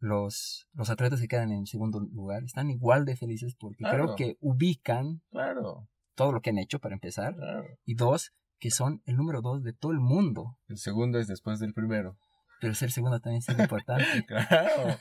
los, 0.00 0.66
los 0.72 0.90
atletas 0.90 1.20
que 1.20 1.28
quedan 1.28 1.52
en 1.52 1.66
segundo 1.66 2.00
lugar 2.00 2.42
están 2.42 2.70
igual 2.70 3.04
de 3.04 3.16
felices 3.16 3.54
porque 3.54 3.84
Claro. 3.84 4.04
creo 4.04 4.16
que 4.16 4.36
ubican 4.40 5.22
Claro, 5.30 5.88
todo 6.14 6.32
lo 6.32 6.40
que 6.40 6.50
han 6.50 6.58
hecho 6.58 6.80
para 6.80 6.94
empezar. 6.94 7.34
claro. 7.36 7.64
Y 7.84 7.94
dos, 7.94 8.32
que 8.58 8.70
son 8.70 9.02
el 9.04 9.16
número 9.16 9.40
dos 9.42 9.62
de 9.62 9.72
todo 9.72 9.92
el 9.92 10.00
mundo. 10.00 10.58
El 10.68 10.78
segundo 10.78 11.18
es 11.18 11.26
después 11.28 11.58
del 11.60 11.72
primero. 11.74 12.16
Pero 12.60 12.74
ser 12.74 12.90
segundo 12.90 13.20
también 13.20 13.42
es 13.46 13.58
importante. 13.58 14.04
Claro, 14.26 14.98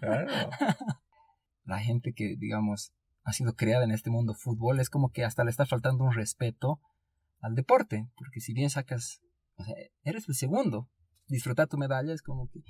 claro. 0.00 0.50
La 1.64 1.78
gente 1.78 2.12
que, 2.12 2.36
digamos, 2.36 2.92
ha 3.22 3.32
sido 3.32 3.54
creada 3.54 3.84
en 3.84 3.90
este 3.92 4.10
mundo 4.10 4.34
fútbol 4.34 4.80
es 4.80 4.90
como 4.90 5.10
que 5.10 5.24
hasta 5.24 5.44
le 5.44 5.50
está 5.50 5.66
faltando 5.66 6.04
un 6.04 6.12
respeto 6.12 6.80
al 7.40 7.54
deporte, 7.54 8.08
porque 8.16 8.40
si 8.40 8.52
bien 8.52 8.70
sacas, 8.70 9.20
o 9.56 9.64
sea, 9.64 9.74
eres 10.02 10.28
el 10.28 10.34
segundo, 10.34 10.88
disfrutar 11.28 11.68
tu 11.68 11.76
medalla 11.78 12.12
es 12.12 12.22
como 12.22 12.48
que, 12.50 12.60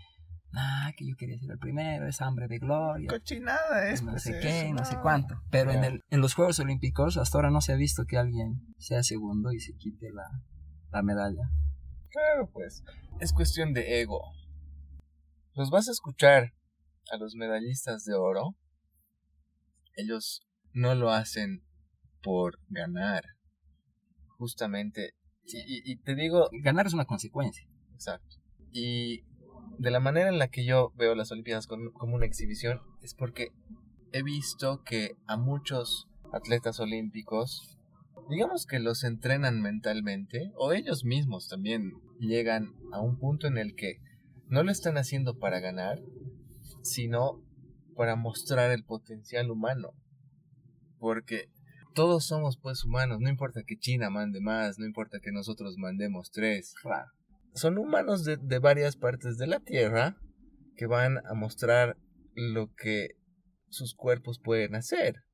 ah, 0.55 0.93
que 0.97 1.07
yo 1.07 1.15
quería 1.17 1.39
ser 1.39 1.51
el 1.51 1.59
primero, 1.59 2.07
es 2.09 2.21
hambre 2.21 2.49
de 2.49 2.59
gloria. 2.59 3.09
Cochinada 3.09 3.89
es. 3.91 4.03
no 4.03 4.13
pues, 4.13 4.23
sé 4.25 4.39
qué, 4.41 4.73
no 4.73 4.85
sé 4.85 4.97
cuánto. 5.01 5.41
Pero 5.51 5.73
en, 5.73 5.85
el, 5.85 6.05
en 6.11 6.21
los 6.21 6.35
Juegos 6.35 6.59
Olímpicos 6.61 7.17
hasta 7.17 7.39
ahora 7.39 7.51
no 7.51 7.61
se 7.61 7.73
ha 7.73 7.77
visto 7.77 8.05
que 8.07 8.17
alguien 8.19 8.61
sea 8.79 9.03
segundo 9.03 9.53
y 9.53 9.61
se 9.61 9.75
quite 9.77 10.11
la, 10.13 10.25
la 10.91 11.03
medalla. 11.03 11.51
Claro, 12.11 12.51
pues. 12.53 12.83
Es 13.21 13.33
cuestión 13.33 13.73
de 13.73 14.01
ego. 14.01 14.21
Los 15.55 15.71
vas 15.71 15.89
a 15.89 15.93
escuchar 15.93 16.55
a 17.13 17.17
los 17.17 17.35
medallistas 17.37 18.05
de 18.05 18.15
oro. 18.15 18.57
Ellos 19.97 20.43
no 20.73 20.95
lo 20.95 21.11
hacen 21.11 21.63
por 22.23 22.59
ganar. 22.69 23.23
Justamente. 24.39 25.15
Y, 25.45 25.59
y- 25.59 25.93
y 25.93 25.97
te 25.97 26.15
digo, 26.15 26.49
Ganar 26.63 26.87
es 26.87 26.95
una 26.95 27.05
consecuencia. 27.05 27.67
Exacto. 27.95 28.37
Y 28.73 29.25
de 29.81 29.91
la 29.91 29.99
manera 29.99 30.29
en 30.29 30.39
la 30.39 30.49
que 30.49 30.67
yo 30.67 30.93
veo 30.97 31.15
las 31.15 31.33
Olimpiadas 31.33 31.67
como 31.67 32.15
una 32.15 32.27
exhibición 32.27 32.83
es 33.03 33.15
porque 33.15 33.49
he 34.13 34.23
visto 34.23 34.83
que 34.85 35.17
a 35.27 35.39
muchos 35.39 36.07
atletas 36.35 36.81
olímpicos, 36.81 37.79
digamos 38.29 38.67
que 38.67 38.79
los 38.79 39.05
entrenan 39.05 39.63
mentalmente, 39.63 40.53
o 40.57 40.75
ellos 40.75 41.07
mismos 41.07 41.49
también 41.49 41.95
llegan 42.19 42.75
a 42.93 43.01
un 43.01 43.19
punto 43.19 43.47
en 43.47 43.57
el 43.57 43.75
que 43.75 44.01
no 44.49 44.63
lo 44.63 44.71
están 44.71 44.99
haciendo 44.99 45.39
para 45.39 45.61
ganar, 45.61 46.03
sino 46.83 47.43
para 47.97 48.17
mostrar 48.17 48.71
el 48.73 48.85
potencial 48.85 49.51
humano. 49.51 49.95
Porque 50.99 51.49
todos 51.95 52.27
somos 52.27 52.59
pues 52.59 52.85
humanos, 52.85 53.21
no 53.21 53.31
importa 53.31 53.63
que 53.67 53.79
China 53.79 54.11
mande 54.11 54.43
más, 54.43 54.79
no 54.79 54.85
importa 54.85 55.21
que 55.21 55.33
nosotros 55.33 55.79
mandemos 55.79 56.31
tres, 56.31 56.75
Claro. 56.83 57.11
Son 57.55 57.79
humanos 57.79 58.25
de, 58.25 58.37
de 58.37 58.59
varias 58.59 58.97
partes 58.97 59.39
de 59.39 59.47
la 59.47 59.61
Tierra 59.61 60.17
que 60.77 60.87
van 60.87 61.19
a 61.27 61.35
mostrar 61.35 61.97
lo 62.35 62.75
que 62.75 63.17
sus 63.69 63.95
cuerpos 63.95 64.41
pueden 64.41 64.75
hacer, 64.75 65.25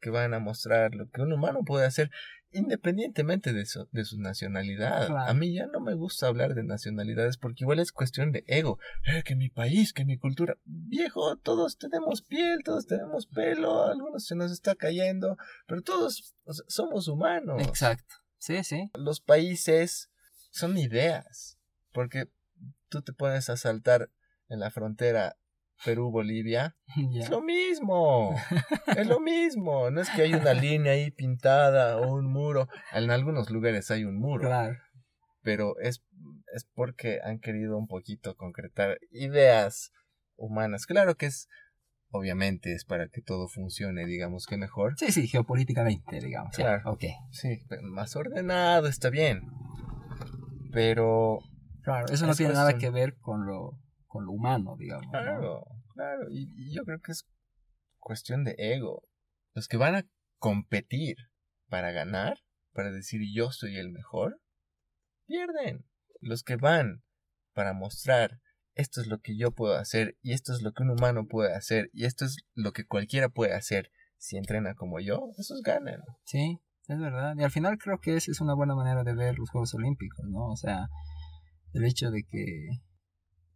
que 0.00 0.10
van 0.10 0.34
a 0.34 0.38
mostrar 0.38 0.94
lo 0.94 1.08
que 1.10 1.20
un 1.22 1.32
humano 1.32 1.60
puede 1.64 1.86
hacer 1.86 2.10
independientemente 2.50 3.52
de 3.52 3.66
su, 3.66 3.88
de 3.92 4.04
su 4.04 4.18
nacionalidad. 4.18 5.06
Claro. 5.06 5.30
A 5.30 5.34
mí 5.34 5.54
ya 5.54 5.66
no 5.66 5.80
me 5.80 5.94
gusta 5.94 6.26
hablar 6.26 6.54
de 6.54 6.64
nacionalidades 6.64 7.36
porque 7.36 7.64
igual 7.64 7.78
es 7.78 7.92
cuestión 7.92 8.32
de 8.32 8.44
ego. 8.46 8.78
Eh, 9.06 9.22
que 9.22 9.36
mi 9.36 9.50
país, 9.50 9.92
que 9.92 10.04
mi 10.04 10.18
cultura. 10.18 10.56
Viejo, 10.64 11.36
todos 11.36 11.76
tenemos 11.76 12.22
piel, 12.22 12.60
todos 12.64 12.86
tenemos 12.86 13.26
pelo, 13.26 13.84
algunos 13.84 14.24
se 14.24 14.34
nos 14.34 14.50
está 14.50 14.74
cayendo, 14.74 15.36
pero 15.66 15.82
todos 15.82 16.34
o 16.44 16.52
sea, 16.52 16.64
somos 16.68 17.08
humanos 17.08 17.62
Exacto. 17.66 18.14
Sí, 18.38 18.62
sí. 18.64 18.90
los 18.94 19.20
países 19.20 20.10
son 20.58 20.76
ideas, 20.76 21.58
porque 21.92 22.26
tú 22.88 23.02
te 23.02 23.12
pones 23.12 23.48
a 23.50 23.56
saltar 23.56 24.10
en 24.48 24.60
la 24.60 24.70
frontera 24.70 25.36
Perú-Bolivia, 25.84 26.76
es 27.14 27.30
lo 27.30 27.40
mismo, 27.40 28.34
es 28.96 29.06
lo 29.06 29.20
mismo, 29.20 29.90
no 29.90 30.00
es 30.00 30.10
que 30.10 30.22
hay 30.22 30.34
una 30.34 30.52
línea 30.54 30.92
ahí 30.92 31.10
pintada 31.10 31.98
o 31.98 32.14
un 32.14 32.26
muro, 32.26 32.68
en 32.92 33.10
algunos 33.10 33.50
lugares 33.50 33.90
hay 33.90 34.04
un 34.04 34.18
muro, 34.18 34.48
Claro. 34.48 34.76
pero 35.42 35.78
es, 35.80 36.02
es 36.54 36.64
porque 36.74 37.20
han 37.22 37.38
querido 37.38 37.78
un 37.78 37.86
poquito 37.86 38.34
concretar 38.36 38.98
ideas 39.10 39.92
humanas, 40.36 40.86
claro 40.86 41.16
que 41.16 41.26
es, 41.26 41.48
obviamente 42.10 42.72
es 42.72 42.84
para 42.84 43.08
que 43.08 43.20
todo 43.22 43.48
funcione, 43.48 44.04
digamos 44.06 44.46
que 44.46 44.56
mejor, 44.56 44.94
Sí, 44.98 45.12
sí, 45.12 45.28
geopolíticamente, 45.28 46.18
digamos. 46.20 46.56
Claro. 46.56 46.90
Ok. 46.90 47.04
sí, 47.30 47.60
más 47.82 48.16
ordenado, 48.16 48.88
está 48.88 49.10
bien, 49.10 49.42
pero 50.70 51.40
Claro, 51.82 52.06
eso 52.12 52.26
no 52.26 52.32
Es 52.32 52.38
tiene 52.38 52.54
nada 52.54 52.76
que 52.76 52.90
ver 52.90 53.16
con 53.18 53.46
lo, 53.46 53.80
con 54.06 54.24
lo 54.26 54.32
humano, 54.32 54.76
digamos. 54.78 55.06
¿no? 55.06 55.10
Claro, 55.10 55.64
claro. 55.94 56.30
Y, 56.30 56.52
y 56.56 56.74
yo 56.74 56.84
creo 56.84 57.00
que 57.00 57.12
es 57.12 57.26
cuestión 57.98 58.44
de 58.44 58.54
ego. 58.58 59.08
Los 59.54 59.68
que 59.68 59.76
van 59.76 59.94
a 59.94 60.06
competir 60.38 61.16
para 61.68 61.92
ganar, 61.92 62.38
para 62.72 62.90
decir 62.90 63.20
yo 63.34 63.52
soy 63.52 63.76
el 63.76 63.90
mejor, 63.90 64.40
pierden. 65.26 65.86
Los 66.20 66.42
que 66.42 66.56
van 66.56 67.04
para 67.52 67.72
mostrar 67.72 68.40
esto 68.74 69.00
es 69.00 69.08
lo 69.08 69.18
que 69.18 69.36
yo 69.36 69.50
puedo 69.50 69.74
hacer 69.74 70.16
y 70.22 70.32
esto 70.32 70.52
es 70.52 70.62
lo 70.62 70.72
que 70.72 70.84
un 70.84 70.90
humano 70.90 71.26
puede 71.26 71.54
hacer 71.54 71.90
y 71.92 72.04
esto 72.04 72.24
es 72.24 72.36
lo 72.54 72.72
que 72.72 72.86
cualquiera 72.86 73.28
puede 73.28 73.52
hacer 73.52 73.90
si 74.18 74.36
entrena 74.36 74.74
como 74.74 75.00
yo, 75.00 75.32
esos 75.36 75.62
ganan. 75.62 76.02
Sí, 76.24 76.60
es 76.88 76.98
verdad. 76.98 77.34
Y 77.36 77.44
al 77.44 77.50
final 77.50 77.78
creo 77.78 77.98
que 77.98 78.16
esa 78.16 78.30
es 78.30 78.40
una 78.40 78.54
buena 78.54 78.74
manera 78.74 79.04
de 79.04 79.14
ver 79.14 79.38
los 79.38 79.50
Juegos 79.50 79.74
Olímpicos, 79.74 80.26
¿no? 80.28 80.48
O 80.48 80.56
sea, 80.56 80.88
el 81.74 81.84
hecho 81.84 82.10
de 82.10 82.24
que, 82.24 82.68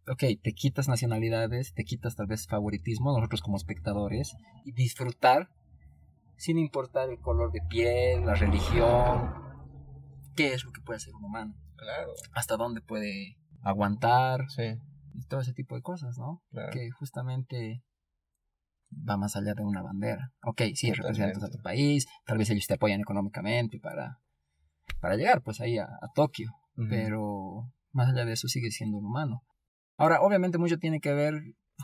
ok, 0.06 0.40
te 0.42 0.52
quitas 0.52 0.88
nacionalidades, 0.88 1.72
te 1.74 1.84
quitas 1.84 2.14
tal 2.14 2.26
vez 2.26 2.46
favoritismo, 2.46 3.12
nosotros 3.12 3.40
como 3.40 3.56
espectadores, 3.56 4.34
y 4.64 4.72
disfrutar 4.72 5.48
sin 6.36 6.58
importar 6.58 7.08
el 7.08 7.20
color 7.20 7.52
de 7.52 7.60
piel, 7.68 8.26
la 8.26 8.34
religión, 8.34 9.32
qué 10.36 10.54
es 10.54 10.64
lo 10.64 10.72
que 10.72 10.80
puede 10.80 10.98
hacer 10.98 11.14
un 11.14 11.24
humano, 11.24 11.54
Claro, 11.76 12.12
hasta 12.34 12.56
dónde 12.56 12.80
puede 12.80 13.36
aguantar 13.62 14.48
sí, 14.50 14.74
y 15.14 15.26
todo 15.26 15.40
ese 15.40 15.52
tipo 15.52 15.74
de 15.74 15.82
cosas, 15.82 16.18
¿no? 16.18 16.42
claro. 16.50 16.70
que 16.72 16.90
justamente 16.90 17.82
va 19.08 19.16
más 19.16 19.36
allá 19.36 19.54
de 19.54 19.64
una 19.64 19.82
bandera. 19.82 20.32
Ok, 20.44 20.62
sí, 20.74 20.90
Totalmente. 20.90 21.02
representas 21.02 21.42
a 21.44 21.50
tu 21.50 21.62
país, 21.62 22.06
tal 22.26 22.38
vez 22.38 22.50
ellos 22.50 22.66
te 22.66 22.74
apoyan 22.74 23.00
económicamente 23.00 23.78
para, 23.80 24.18
para 25.00 25.16
llegar 25.16 25.42
pues 25.42 25.60
ahí 25.60 25.78
a, 25.78 25.84
a 25.84 26.08
Tokio, 26.14 26.50
pero 26.88 27.70
más 27.92 28.08
allá 28.10 28.24
de 28.24 28.32
eso 28.32 28.48
sigue 28.48 28.70
siendo 28.70 28.98
un 28.98 29.06
humano. 29.06 29.42
Ahora, 29.96 30.20
obviamente 30.22 30.58
mucho 30.58 30.78
tiene 30.78 31.00
que 31.00 31.12
ver 31.12 31.34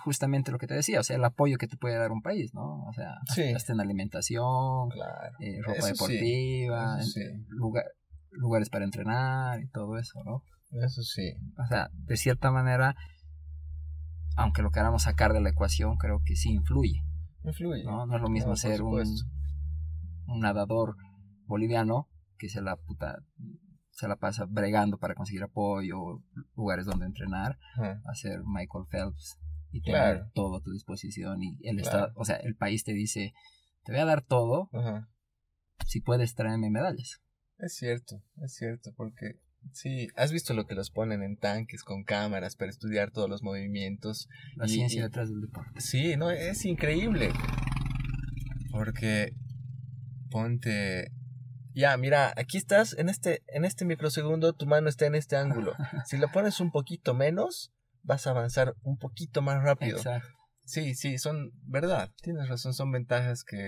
justamente 0.05 0.53
lo 0.53 0.59
que 0.59 0.66
te 0.66 0.75
decía, 0.75 1.01
o 1.01 1.03
sea, 1.03 1.16
el 1.16 1.25
apoyo 1.25 1.57
que 1.59 1.66
te 1.66 1.77
puede 1.77 1.97
dar 1.99 2.12
un 2.12 2.23
país, 2.23 2.53
¿no? 2.55 2.85
O 2.87 2.92
sea, 2.92 3.14
Sí. 3.35 3.53
hasta 3.55 3.73
en 3.73 3.81
alimentación, 3.81 4.88
Claro. 4.90 5.37
eh, 5.40 5.61
ropa 5.62 5.79
Eso 5.79 5.87
deportiva, 5.88 6.97
en- 7.01 7.05
sí. 7.07 7.21
lugar- 7.49 7.90
lugares 8.31 8.71
para 8.71 8.85
entrenar 8.85 9.61
y 9.61 9.68
todo 9.68 9.99
eso, 9.99 10.23
¿no? 10.25 10.42
Eso 10.85 11.03
sí. 11.03 11.33
O 11.59 11.66
sea, 11.66 11.88
de 11.92 12.16
cierta 12.16 12.51
manera, 12.51 12.94
aunque 14.38 14.62
lo 14.62 14.70
queramos 14.70 15.03
sacar 15.03 15.33
de 15.33 15.40
la 15.40 15.51
ecuación, 15.51 15.96
creo 15.96 16.22
que 16.24 16.37
sí 16.37 16.51
influye. 16.53 17.03
Influye. 17.44 17.85
No, 17.85 18.07
no 18.07 18.16
es 18.16 18.22
lo 18.22 18.29
mismo 18.31 18.51
No, 18.51 18.57
ser 18.57 18.83
un, 18.83 19.03
un 20.27 20.40
nadador 20.40 20.96
boliviano 21.46 22.09
que 22.38 22.48
se 22.48 22.61
la 22.62 22.77
puta 22.77 23.18
se 23.90 24.07
la 24.07 24.14
pasa 24.14 24.44
bregando 24.48 24.96
para 24.98 25.16
conseguir 25.16 25.42
apoyo, 25.42 26.22
lugares 26.55 26.87
donde 26.87 27.07
entrenar, 27.07 27.59
Ajá. 27.74 28.01
a 28.05 28.14
ser 28.14 28.42
Michael 28.46 28.85
Phelps 28.88 29.40
y 29.72 29.83
tener 29.83 30.14
Claro. 30.18 30.31
todo 30.35 30.57
a 30.59 30.62
tu 30.62 30.70
disposición 30.70 31.42
y 31.42 31.57
el 31.68 31.79
Claro. 31.79 31.81
estado, 31.83 32.12
o 32.14 32.24
sea, 32.24 32.37
el 32.37 32.55
país 32.55 32.85
te 32.85 32.92
dice, 32.92 33.33
te 33.83 33.90
voy 33.90 34.01
a 34.01 34.05
dar 34.05 34.22
todo 34.22 34.70
si 35.85 36.01
puedes 36.01 36.35
traerme 36.37 36.70
medallas. 36.70 37.20
Es 37.59 37.74
cierto, 37.74 38.22
es 38.37 38.55
cierto, 38.55 38.92
porque 38.96 39.40
sí, 39.72 40.09
has 40.16 40.33
visto 40.33 40.54
lo 40.54 40.66
que 40.66 40.74
los 40.74 40.90
ponen 40.90 41.22
en 41.22 41.37
tanques 41.37 41.83
con 41.83 42.04
cámaras 42.04 42.57
para 42.57 42.70
estudiar 42.70 43.11
todos 43.11 43.28
los 43.28 43.42
movimientos. 43.42 44.28
La 44.57 44.66
Y- 44.66 44.70
ciencia 44.70 45.00
y- 45.00 45.02
detrás 45.02 45.28
del 45.28 45.40
deporte. 45.40 45.81
Sí, 45.81 46.16
no, 46.16 46.31
es 46.31 46.64
increíble. 46.64 47.31
Porque 48.70 49.33
ponte 50.31 51.11
ya, 51.74 51.96
mira, 51.96 52.33
aquí 52.37 52.57
estás 52.57 52.96
en 52.98 53.09
este 53.09 53.42
en 53.46 53.64
este 53.64 53.85
microsegundo, 53.85 54.52
tu 54.52 54.66
mano 54.66 54.88
está 54.88 55.07
en 55.07 55.14
este 55.14 55.37
ángulo. 55.37 55.74
Si 56.07 56.16
lo 56.16 56.31
pones 56.33 56.61
un 56.61 56.70
poquito 56.72 57.14
menos, 57.14 57.72
vas 58.02 58.26
a 58.26 58.31
avanzar 58.31 58.74
un 58.83 58.98
poquito 58.98 59.42
más 59.42 59.62
rápido. 59.62 59.96
Exacto. 59.98 60.28
Sí, 60.64 60.94
sí, 60.94 61.18
son 61.18 61.52
verdad. 61.62 62.11
Tienes 62.20 62.48
razón, 62.48 62.74
son 62.74 62.90
ventajas 62.90 63.44
que 63.44 63.61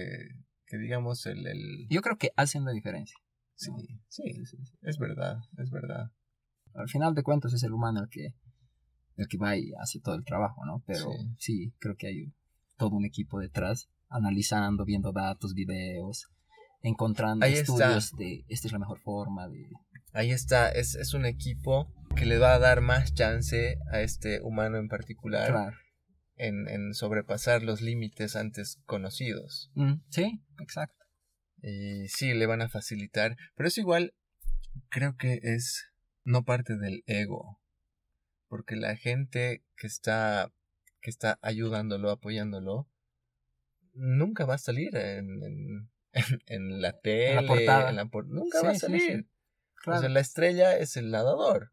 que 0.66 0.78
digamos 0.78 1.26
el, 1.26 1.46
el... 1.48 1.86
Yo 1.88 2.00
creo 2.00 2.16
que 2.16 2.30
hacen 2.36 2.64
la 2.64 2.70
diferencia. 2.70 3.16
Sí, 3.60 3.72
sí, 4.08 4.56
es 4.82 4.98
verdad, 4.98 5.38
es 5.58 5.70
verdad. 5.70 6.10
al 6.74 6.88
final 6.88 7.14
de 7.14 7.22
cuentas 7.22 7.52
es 7.52 7.62
el 7.62 7.72
humano 7.72 8.00
el 8.02 8.08
que 8.08 8.34
el 9.16 9.28
que 9.28 9.36
va 9.38 9.56
y 9.56 9.72
hace 9.80 10.00
todo 10.00 10.14
el 10.14 10.24
trabajo, 10.24 10.64
¿no? 10.64 10.82
Pero 10.86 11.10
Sí. 11.12 11.34
sí, 11.38 11.74
creo 11.78 11.94
que 11.96 12.06
hay 12.06 12.32
todo 12.78 12.96
un 12.96 13.04
equipo 13.04 13.38
detrás 13.38 13.90
analizando, 14.08 14.84
viendo 14.84 15.12
datos, 15.12 15.52
videos, 15.54 16.26
encontrando 16.82 17.44
Ahí 17.44 17.52
está. 17.54 17.72
estudios 18.00 18.12
de 18.16 18.44
esta 18.48 18.68
es 18.68 18.72
la 18.72 18.78
mejor 18.78 18.98
forma 19.00 19.46
de 19.48 19.68
Ahí 20.12 20.30
está, 20.32 20.70
es, 20.70 20.94
es 20.94 21.12
un 21.14 21.26
equipo 21.26 21.92
que 22.16 22.24
le 22.26 22.38
va 22.38 22.54
a 22.54 22.58
dar 22.58 22.80
más 22.80 23.12
chance 23.14 23.76
a 23.92 24.00
este 24.00 24.40
humano 24.42 24.78
en 24.78 24.88
particular 24.88 25.48
claro. 25.50 25.76
en, 26.36 26.66
en 26.68 26.94
sobrepasar 26.94 27.62
los 27.62 27.80
límites 27.82 28.34
antes 28.36 28.80
conocidos. 28.86 29.70
Mm, 29.74 30.00
sí, 30.08 30.42
exacto. 30.60 30.99
Y 31.62 32.08
sí, 32.08 32.32
le 32.34 32.46
van 32.46 32.62
a 32.62 32.68
facilitar, 32.68 33.36
pero 33.54 33.68
es 33.68 33.76
igual, 33.78 34.14
creo 34.88 35.16
que 35.16 35.40
es 35.42 35.90
no 36.24 36.44
parte 36.44 36.76
del 36.76 37.02
ego, 37.06 37.60
porque 38.48 38.76
la 38.76 38.96
gente 38.96 39.62
que 39.76 39.86
está, 39.86 40.52
que 41.00 41.10
está 41.10 41.38
ayudándolo, 41.42 42.10
apoyándolo, 42.10 42.88
nunca 43.94 44.46
va 44.46 44.54
a 44.54 44.58
salir 44.58 44.96
en, 44.96 45.42
en, 45.42 45.90
en 46.46 46.80
la 46.82 46.98
tele, 47.00 47.46
portada. 47.46 47.90
en 47.90 47.96
la 47.96 48.06
por- 48.06 48.26
nunca 48.26 48.60
Sí, 48.60 48.66
va 48.66 48.72
a 48.72 48.74
salir. 48.76 49.00
sí. 49.02 49.26
O 49.76 49.82
Claro. 49.82 50.00
sea, 50.00 50.08
la 50.10 50.20
estrella 50.20 50.76
es 50.76 50.96
el 50.98 51.10
nadador. 51.10 51.72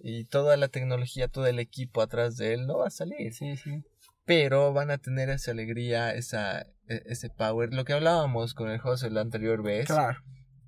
Y 0.00 0.24
toda 0.24 0.56
la 0.56 0.68
tecnología, 0.68 1.28
todo 1.28 1.46
el 1.46 1.58
equipo 1.58 2.00
atrás 2.00 2.36
de 2.36 2.54
él 2.54 2.66
no 2.66 2.78
va 2.78 2.86
a 2.86 2.90
salir. 2.90 3.34
Sí, 3.34 3.56
sí. 3.56 3.82
Pero 4.28 4.74
van 4.74 4.90
a 4.90 4.98
tener 4.98 5.30
esa 5.30 5.52
alegría, 5.52 6.12
esa, 6.14 6.60
e- 6.86 7.02
ese 7.06 7.30
power. 7.30 7.72
Lo 7.72 7.84
que 7.86 7.94
hablábamos 7.94 8.52
con 8.52 8.68
el 8.70 8.78
José 8.78 9.08
la 9.10 9.22
anterior 9.22 9.62
vez. 9.62 9.86
Claro. 9.86 10.18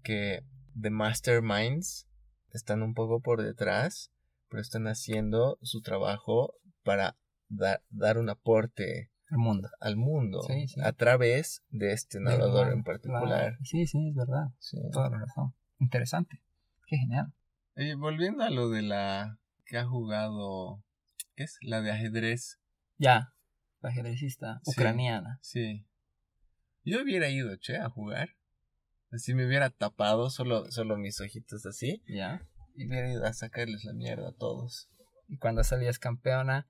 que 0.03 0.43
The 0.81 0.89
Masterminds 0.89 2.09
están 2.53 2.83
un 2.83 2.95
poco 2.95 3.21
por 3.21 3.43
detrás, 3.43 4.11
pero 4.49 4.63
están 4.63 4.87
haciendo 4.89 5.59
su 5.61 5.83
trabajo 5.83 6.55
para 6.83 7.19
da- 7.51 7.83
dar 7.91 8.17
un 8.17 8.31
aporte 8.31 9.11
El 9.31 9.37
mundo. 9.37 9.69
al 9.79 9.97
mundo 9.97 10.41
Sí, 10.47 10.69
sí. 10.69 10.81
a 10.83 10.93
través 10.93 11.63
de 11.69 11.93
este 11.93 12.19
Claro, 12.19 12.73
en 12.73 12.83
particular. 12.83 13.23
claro. 13.27 13.57
Sí, 13.63 13.87
sí, 13.87 14.09
es 14.09 14.15
verdad. 14.15 14.47
Sí. 14.59 14.79
Toda 14.91 15.11
la 15.11 15.19
razón. 15.19 15.55
Interesante. 15.79 16.43
Qué 16.87 16.97
genial. 16.97 17.35
Y 17.77 17.93
volviendo 17.95 18.43
a 18.43 18.49
lo 18.51 18.71
de 18.71 18.81
la 18.81 19.39
que 19.67 19.77
ha 19.77 19.85
jugado, 19.87 20.83
¿qué 21.37 21.45
es? 21.45 21.59
La 21.61 21.83
de 21.83 21.91
ajedrez. 21.91 22.59
Ya. 22.97 23.35
La 23.81 23.91
ajedrecista 23.91 24.61
Sí. 24.65 24.71
ucraniana. 24.73 25.39
Sí. 25.43 25.87
Yo 26.85 27.03
hubiera 27.03 27.29
ido, 27.29 27.51
che, 27.61 27.77
a 27.77 27.89
jugar. 27.91 28.31
Si 29.13 29.35
me 29.35 29.47
hubiera 29.47 29.71
tapado 29.71 30.31
solo, 30.31 30.71
solo 30.71 30.97
mis 30.97 31.21
ojitos 31.21 31.67
así, 31.67 32.03
Ya. 32.07 32.47
y 32.77 32.87
hubiera 32.87 33.11
ido 33.11 33.25
a 33.27 33.33
sacarles 33.33 33.85
la 33.85 33.93
mierda 33.93 34.29
a 34.29 34.33
todos. 34.33 34.89
Y 35.29 35.39
cuando 35.39 35.65
salías 35.65 35.99
campeona, 35.99 36.69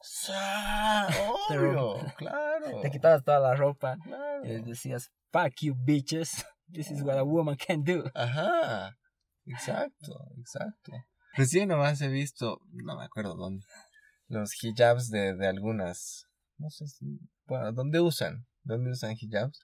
Obvio, 1.48 1.96
claro. 2.16 2.80
te 2.80 2.90
quitabas 2.90 3.22
toda 3.24 3.38
la 3.40 3.54
ropa 3.54 3.96
Claro. 4.02 4.44
y 4.44 4.48
les 4.48 4.64
decías, 4.64 5.12
fuck 5.30 5.52
you 5.60 5.74
bitches. 5.76 6.44
This 6.72 6.90
is 6.90 7.02
what 7.02 7.18
a 7.18 7.22
woman 7.24 7.56
can 7.56 7.84
do. 7.84 8.04
Ajá. 8.14 8.96
Exacto, 9.44 10.12
exacto. 10.38 10.92
Recién 11.34 11.68
nomás 11.68 12.00
he 12.00 12.08
visto, 12.08 12.60
no 12.72 12.96
me 12.96 13.04
acuerdo 13.04 13.34
dónde, 13.36 13.64
los 14.28 14.52
hijabs 14.64 15.10
de, 15.10 15.34
de 15.34 15.46
algunas, 15.48 16.26
no 16.58 16.70
sé, 16.70 16.86
si- 16.86 17.18
bueno, 17.46 17.72
¿dónde 17.72 18.00
usan? 18.00 18.46
¿Dónde 18.62 18.90
usan 18.92 19.12
hijabs? 19.18 19.60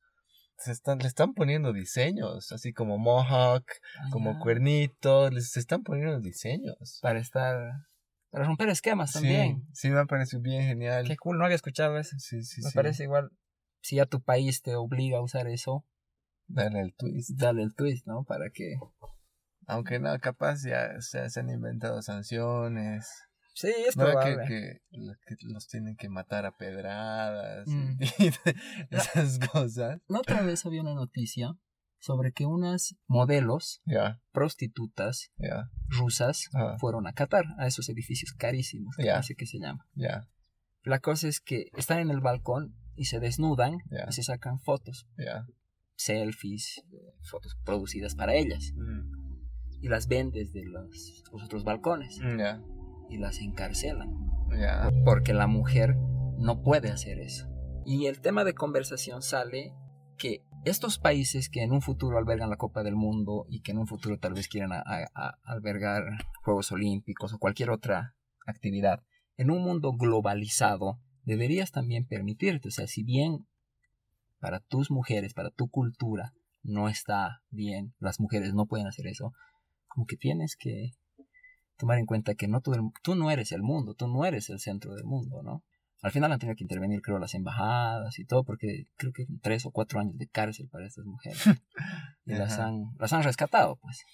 Se 0.59 0.72
están, 0.72 0.98
le 0.98 1.07
están 1.07 1.35
poniendo 1.35 1.72
diseños, 1.72 2.51
así 2.51 2.72
como 2.72 2.98
mohawk, 2.98 3.64
Ah, 3.98 4.09
como 4.11 4.33
ya. 4.33 4.38
cuernito, 4.40 5.31
les 5.31 5.57
están 5.57 5.85
poniendo 5.85 6.18
diseños. 6.20 6.98
Para 7.01 7.20
estar. 7.20 7.72
Para 8.31 8.44
romper 8.44 8.68
esquemas 8.68 9.12
también. 9.12 9.62
Sí, 9.72 9.88
sí 9.88 9.90
me 9.90 10.05
parecido 10.07 10.42
bien 10.42 10.62
genial. 10.64 11.07
Qué 11.07 11.16
cool, 11.16 11.38
no 11.38 11.44
había 11.44 11.55
escuchado 11.55 11.96
eso. 11.98 12.16
Sí, 12.18 12.42
sí, 12.42 12.62
Me 12.62 12.70
sí. 12.70 12.74
parece 12.74 13.05
igual. 13.05 13.31
Si 13.83 13.96
ya 13.96 14.07
tu 14.07 14.20
país 14.20 14.61
te 14.62 14.74
obliga 14.74 15.18
a 15.18 15.22
usar 15.22 15.46
eso, 15.46 15.87
Dale 16.48 16.81
el 16.81 16.94
twist. 16.94 17.31
dale 17.38 17.62
el 17.62 17.74
twist, 17.74 18.07
¿no? 18.07 18.24
Para 18.24 18.51
que. 18.51 18.74
Aunque 19.66 20.01
no, 20.01 20.18
capaz 20.18 20.64
ya 20.64 21.01
se, 21.01 21.29
se 21.31 21.40
han 21.40 21.51
inventado 21.51 22.03
sanciones. 22.03 23.09
Sí, 23.61 23.73
es 23.88 23.97
No, 23.97 24.05
probable. 24.05 24.44
que, 24.47 24.81
que 25.27 25.37
los 25.42 25.66
tienen 25.66 25.97
que 25.97 26.09
matar 26.09 26.47
a 26.47 26.57
pedradas 26.57 27.66
Mm. 27.66 27.99
y 28.18 28.31
esas 28.94 29.38
cosas. 29.51 30.01
La 30.07 30.21
otra 30.21 30.42
vez 30.42 30.64
había 30.64 30.81
una 30.83 30.94
noticia 30.94 31.57
sobre 31.99 32.31
que 32.33 32.47
unas 32.47 32.94
modelos 33.09 33.83
Ya, 33.85 34.21
prostitutas 34.33 35.33
ya, 35.37 35.68
rusas 35.88 36.49
Ah. 36.55 36.77
fueron 36.79 37.09
a 37.09 37.12
Qatar, 37.12 37.44
a 37.59 37.66
esos 37.66 37.88
edificios 37.88 38.33
carísimos, 38.33 38.94
que 38.97 39.07
Ya. 39.07 39.16
no 39.16 39.23
sé 39.25 39.35
qué 39.35 39.47
se 39.47 39.59
llama. 39.59 39.88
La 40.85 41.01
cosa 41.01 41.27
es 41.27 41.40
que 41.40 41.66
están 41.77 41.99
en 41.99 42.11
el 42.11 42.21
balcón 42.21 42.77
y 42.94 43.07
se 43.07 43.18
desnudan 43.18 43.79
y 44.09 44.12
se 44.12 44.23
sacan 44.23 44.61
fotos, 44.61 45.09
selfies, 45.97 46.83
fotos 47.29 47.57
producidas 47.64 48.14
para 48.14 48.35
ellas. 48.35 48.73
Mm, 48.77 49.18
Y 49.81 49.88
las 49.88 50.09
ven 50.09 50.31
desde 50.33 50.64
los, 50.64 51.23
los 51.33 51.42
otros 51.44 51.62
balcones 51.64 52.18
Ya, 52.38 52.61
y 53.11 53.18
las 53.18 53.38
encarcelan. 53.40 54.11
Porque 55.05 55.35
la 55.35 55.47
mujer 55.47 55.97
no 56.38 56.62
puede 56.62 56.90
hacer 56.90 57.18
eso. 57.18 57.49
Y 57.85 58.07
el 58.07 58.21
tema 58.21 58.44
de 58.44 58.55
conversación 58.55 59.23
sale 59.23 59.73
que 60.16 60.42
estos 60.64 60.99
países 60.99 61.49
que 61.49 61.62
en 61.62 61.73
un 61.73 61.81
futuro 61.81 62.18
albergan 62.18 62.51
la 62.51 62.57
Copa 62.57 62.83
del 62.83 62.97
Mundo 62.97 63.47
y 63.49 63.61
que 63.61 63.71
en 63.73 63.79
un 63.79 63.87
futuro 63.87 64.18
tal 64.18 64.35
vez 64.35 64.49
quieran 64.49 64.73
a- 64.73 64.83
a- 64.85 65.07
a- 65.14 65.38
albergar 65.44 66.03
Juegos 66.42 66.73
Olímpicos 66.73 67.33
o 67.33 67.38
cualquier 67.38 67.71
otra 67.71 68.14
actividad, 68.47 69.03
en 69.37 69.51
un 69.51 69.62
mundo 69.62 69.92
globalizado 69.92 70.99
deberías 71.23 71.71
también 71.71 72.07
permitirte, 72.07 72.68
o 72.68 72.71
sea, 72.73 72.87
si 72.87 73.05
bien 73.05 73.47
para 74.40 74.61
tus 74.61 74.90
mujeres, 74.90 75.35
para 75.35 75.51
tu 75.51 75.68
cultura, 75.68 76.33
no 76.62 76.88
está 76.88 77.42
bien, 77.51 77.94
las 77.99 78.18
mujeres 78.21 78.55
no 78.55 78.66
pueden 78.66 78.87
hacer 78.87 79.07
eso, 79.07 79.33
como 79.87 80.07
que 80.07 80.16
tienes 80.16 80.57
que 80.57 80.92
tomar 81.79 81.99
en 81.99 82.07
cuenta 82.07 82.35
que 82.35 82.49
no 82.49 82.61
todo 82.61 82.75
el- 82.75 82.91
tú 83.03 83.14
no 83.14 83.31
eres 83.31 83.53
el 83.53 83.62
mundo, 83.62 83.95
tú 83.95 84.07
no 84.09 84.25
eres 84.27 84.51
el 84.51 84.59
centro 84.59 84.95
del 84.95 85.05
mundo, 85.05 85.43
¿no? 85.43 85.64
Al 86.03 86.12
final 86.12 86.31
han 86.31 86.38
tenido 86.38 86.55
que 86.57 86.62
intervenir, 86.64 87.01
creo, 87.03 87.19
las 87.19 87.35
embajadas 87.35 88.19
y 88.19 88.25
todo, 88.25 88.45
porque 88.45 88.85
creo 88.97 89.12
que 89.12 89.27
tres 89.43 89.67
o 89.67 89.71
cuatro 89.73 89.99
años 89.99 90.17
de 90.17 90.29
cárcel 90.29 90.69
para 90.69 90.87
estas 90.87 91.05
mujeres. 91.07 91.38
y 92.25 92.33
las 92.35 92.59
han, 92.59 92.85
las 92.99 93.12
han 93.12 93.23
rescatado, 93.25 93.77
pues. 93.81 94.05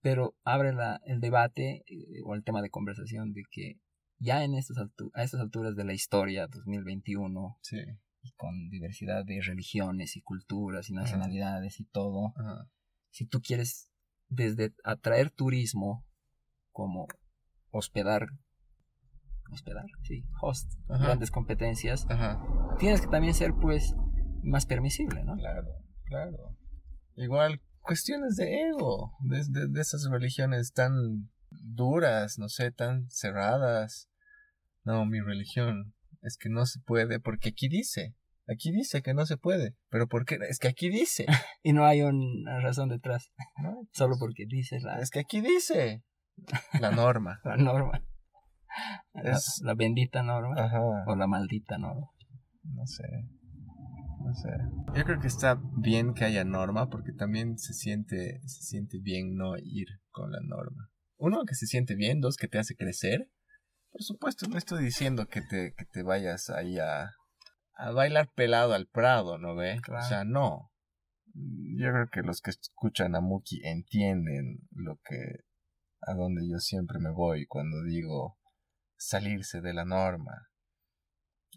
Pero 0.00 0.34
abre 0.44 0.72
la, 0.72 1.00
el 1.06 1.20
debate 1.20 1.84
eh, 1.86 2.20
o 2.24 2.34
el 2.34 2.42
tema 2.42 2.62
de 2.62 2.70
conversación 2.70 3.32
de 3.32 3.42
que 3.50 3.78
ya 4.18 4.42
en 4.44 4.54
estas 4.54 4.76
a 5.14 5.22
estas 5.22 5.40
alturas 5.40 5.76
de 5.76 5.84
la 5.84 5.92
historia, 5.94 6.46
2021, 6.48 7.58
Sí. 7.62 7.78
y 8.22 8.32
con 8.32 8.68
diversidad 8.70 9.24
de 9.24 9.40
religiones 9.40 10.16
y 10.16 10.22
culturas 10.22 10.90
y 10.90 10.94
nacionalidades 10.94 11.78
y 11.80 11.84
todo, 11.84 12.32
Ajá. 12.36 12.68
si 13.10 13.26
tú 13.26 13.40
quieres 13.40 13.88
desde 14.28 14.72
atraer 14.84 15.30
turismo 15.30 16.04
como 16.74 17.06
hospedar 17.70 18.26
hospedar 19.50 19.84
sí 20.02 20.24
host 20.42 20.70
Ajá. 20.88 21.04
grandes 21.04 21.30
competencias 21.30 22.06
Ajá. 22.10 22.42
tienes 22.78 23.00
que 23.00 23.06
también 23.06 23.32
ser 23.34 23.52
pues 23.60 23.94
más 24.42 24.66
permisible 24.66 25.24
no 25.24 25.36
Claro, 25.36 25.68
claro. 26.04 26.56
Igual, 27.16 27.60
cuestiones 27.80 28.34
de 28.36 28.60
ego, 28.68 29.12
de, 29.20 29.44
de- 29.48 29.68
de 29.68 29.80
esas 29.80 30.04
religiones 30.10 30.72
tan 30.72 31.30
duras, 31.50 32.38
no 32.40 32.48
sé, 32.48 32.72
tan 32.72 33.08
cerradas. 33.08 34.08
No, 34.82 35.06
mi 35.06 35.20
religión 35.20 35.94
es 36.22 36.36
que 36.36 36.48
no 36.48 36.66
se 36.66 36.80
puede 36.80 37.20
porque 37.20 37.50
aquí 37.50 37.68
dice, 37.68 38.16
aquí 38.48 38.72
dice 38.72 39.00
que 39.02 39.14
no 39.14 39.26
se 39.26 39.36
puede, 39.36 39.76
pero 39.90 40.08
¿por 40.08 40.24
qué? 40.24 40.38
Es 40.50 40.58
que 40.58 40.66
aquí 40.68 40.88
dice, 40.90 41.26
y 41.62 41.72
no 41.72 41.84
hay 41.86 42.02
una 42.02 42.58
razón 42.60 42.88
detrás 42.88 43.30
¿no? 43.62 43.86
solo 43.92 44.16
porque 44.18 44.44
dices 44.48 44.82
la, 44.82 44.98
Es 44.98 45.10
que 45.10 45.20
aquí 45.20 45.40
dice 45.40 46.02
la 46.80 46.90
norma. 46.90 47.40
la 47.44 47.56
norma 47.56 48.02
la, 49.14 49.32
Es- 49.32 49.60
la 49.62 49.74
bendita 49.74 50.22
norma 50.22 50.54
Ajá. 50.58 50.80
o 51.06 51.14
la 51.16 51.26
maldita 51.26 51.78
norma 51.78 52.08
No 52.64 52.86
sé. 52.86 53.04
No 54.24 54.34
sé. 54.34 54.48
Yo 54.96 55.04
creo 55.04 55.20
que 55.20 55.26
está 55.26 55.60
bien 55.76 56.14
que 56.14 56.24
haya 56.24 56.44
norma 56.44 56.88
porque 56.88 57.12
también 57.12 57.58
se 57.58 57.74
siente, 57.74 58.40
se 58.46 58.62
siente 58.62 58.98
bien 59.00 59.34
no 59.36 59.56
ir 59.58 59.86
con 60.10 60.32
la 60.32 60.38
norma. 60.42 60.88
Uno, 61.18 61.44
que 61.46 61.54
se 61.54 61.66
siente 61.66 61.94
bien. 61.94 62.20
Dos, 62.20 62.36
que 62.36 62.48
te 62.48 62.58
hace 62.58 62.74
crecer. 62.74 63.28
Por 63.92 64.02
supuesto, 64.02 64.46
no 64.48 64.56
estoy 64.56 64.82
diciendo 64.82 65.26
que 65.26 65.42
te, 65.42 65.74
que 65.76 65.84
te 65.84 66.02
vayas 66.02 66.48
ahí 66.50 66.78
a, 66.78 67.10
a 67.76 67.90
bailar 67.92 68.30
pelado 68.34 68.72
al 68.72 68.86
Prado, 68.88 69.36
¿no 69.38 69.54
ve? 69.54 69.78
Claro. 69.82 70.04
O 70.04 70.08
sea, 70.08 70.24
no. 70.24 70.70
Yo 71.34 71.90
creo 71.92 72.08
que 72.10 72.22
los 72.22 72.40
que 72.40 72.50
escuchan 72.50 73.14
a 73.14 73.20
Muki 73.20 73.60
entienden 73.64 74.60
lo 74.72 74.96
que 75.04 75.44
a 76.06 76.14
donde 76.14 76.48
yo 76.48 76.58
siempre 76.58 76.98
me 76.98 77.10
voy 77.10 77.46
cuando 77.46 77.82
digo 77.82 78.38
salirse 78.96 79.60
de 79.60 79.74
la 79.74 79.84
norma. 79.84 80.48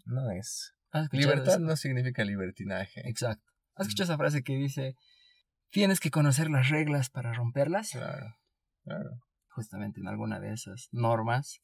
No 0.04 0.30
es 0.30 0.74
¿Has 0.90 1.04
escuchado 1.04 1.34
Libertad 1.34 1.58
no 1.58 1.76
significa 1.76 2.24
libertinaje. 2.24 3.06
exacto 3.08 3.44
¿has 3.74 3.86
escuchado 3.86 4.12
esa 4.12 4.18
frase 4.18 4.42
que 4.42 4.54
dice 4.56 4.96
tienes 5.70 6.00
que 6.00 6.10
conocer 6.10 6.50
las 6.50 6.70
reglas 6.70 7.10
para 7.10 7.32
romperlas 7.32 7.90
Claro, 7.90 8.36
claro. 8.84 9.10
justamente 9.48 10.00
en 10.00 10.08
alguna 10.08 10.40
de 10.40 10.52
esas 10.52 10.88
normas, 10.92 11.60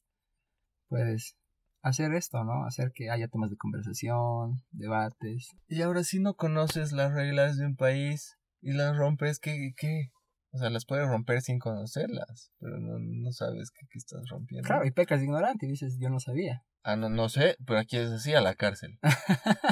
puedes 0.87 1.35
hacer 1.81 2.13
esto, 2.13 2.43
¿no? 2.43 2.65
Hacer 2.65 2.91
que 2.93 3.11
haya 3.11 3.27
temas 3.27 3.51
de 3.51 3.57
conversación, 3.57 4.63
debates. 4.71 5.55
Y 5.67 5.81
ahora 5.83 6.03
si 6.03 6.19
no 6.19 6.35
conoces 6.35 6.91
las 6.91 7.13
reglas 7.13 7.57
de 7.57 7.65
un 7.67 7.75
país 7.75 8.37
y 8.61 8.73
las 8.73 8.97
rompes, 8.97 9.39
¿qué? 9.39 9.73
qué? 9.77 10.11
O 10.55 10.57
sea, 10.57 10.69
las 10.69 10.85
puedes 10.85 11.05
romper 11.05 11.41
sin 11.41 11.59
conocerlas, 11.59 12.49
pero 12.59 12.77
no, 12.79 12.97
no 12.97 13.31
sabes 13.33 13.71
qué, 13.71 13.85
qué 13.91 13.97
estás 13.97 14.21
rompiendo. 14.29 14.65
Claro, 14.65 14.85
y 14.85 14.91
pecas 14.91 15.19
de 15.19 15.25
ignorante 15.25 15.65
y 15.65 15.69
dices, 15.69 15.97
yo 15.99 16.09
no 16.09 16.19
sabía. 16.21 16.63
Ah, 16.81 16.95
no, 16.95 17.09
no 17.09 17.27
sé, 17.27 17.57
pero 17.65 17.77
aquí 17.79 17.97
es 17.97 18.09
así, 18.09 18.33
a 18.33 18.39
la 18.39 18.55
cárcel. 18.55 18.97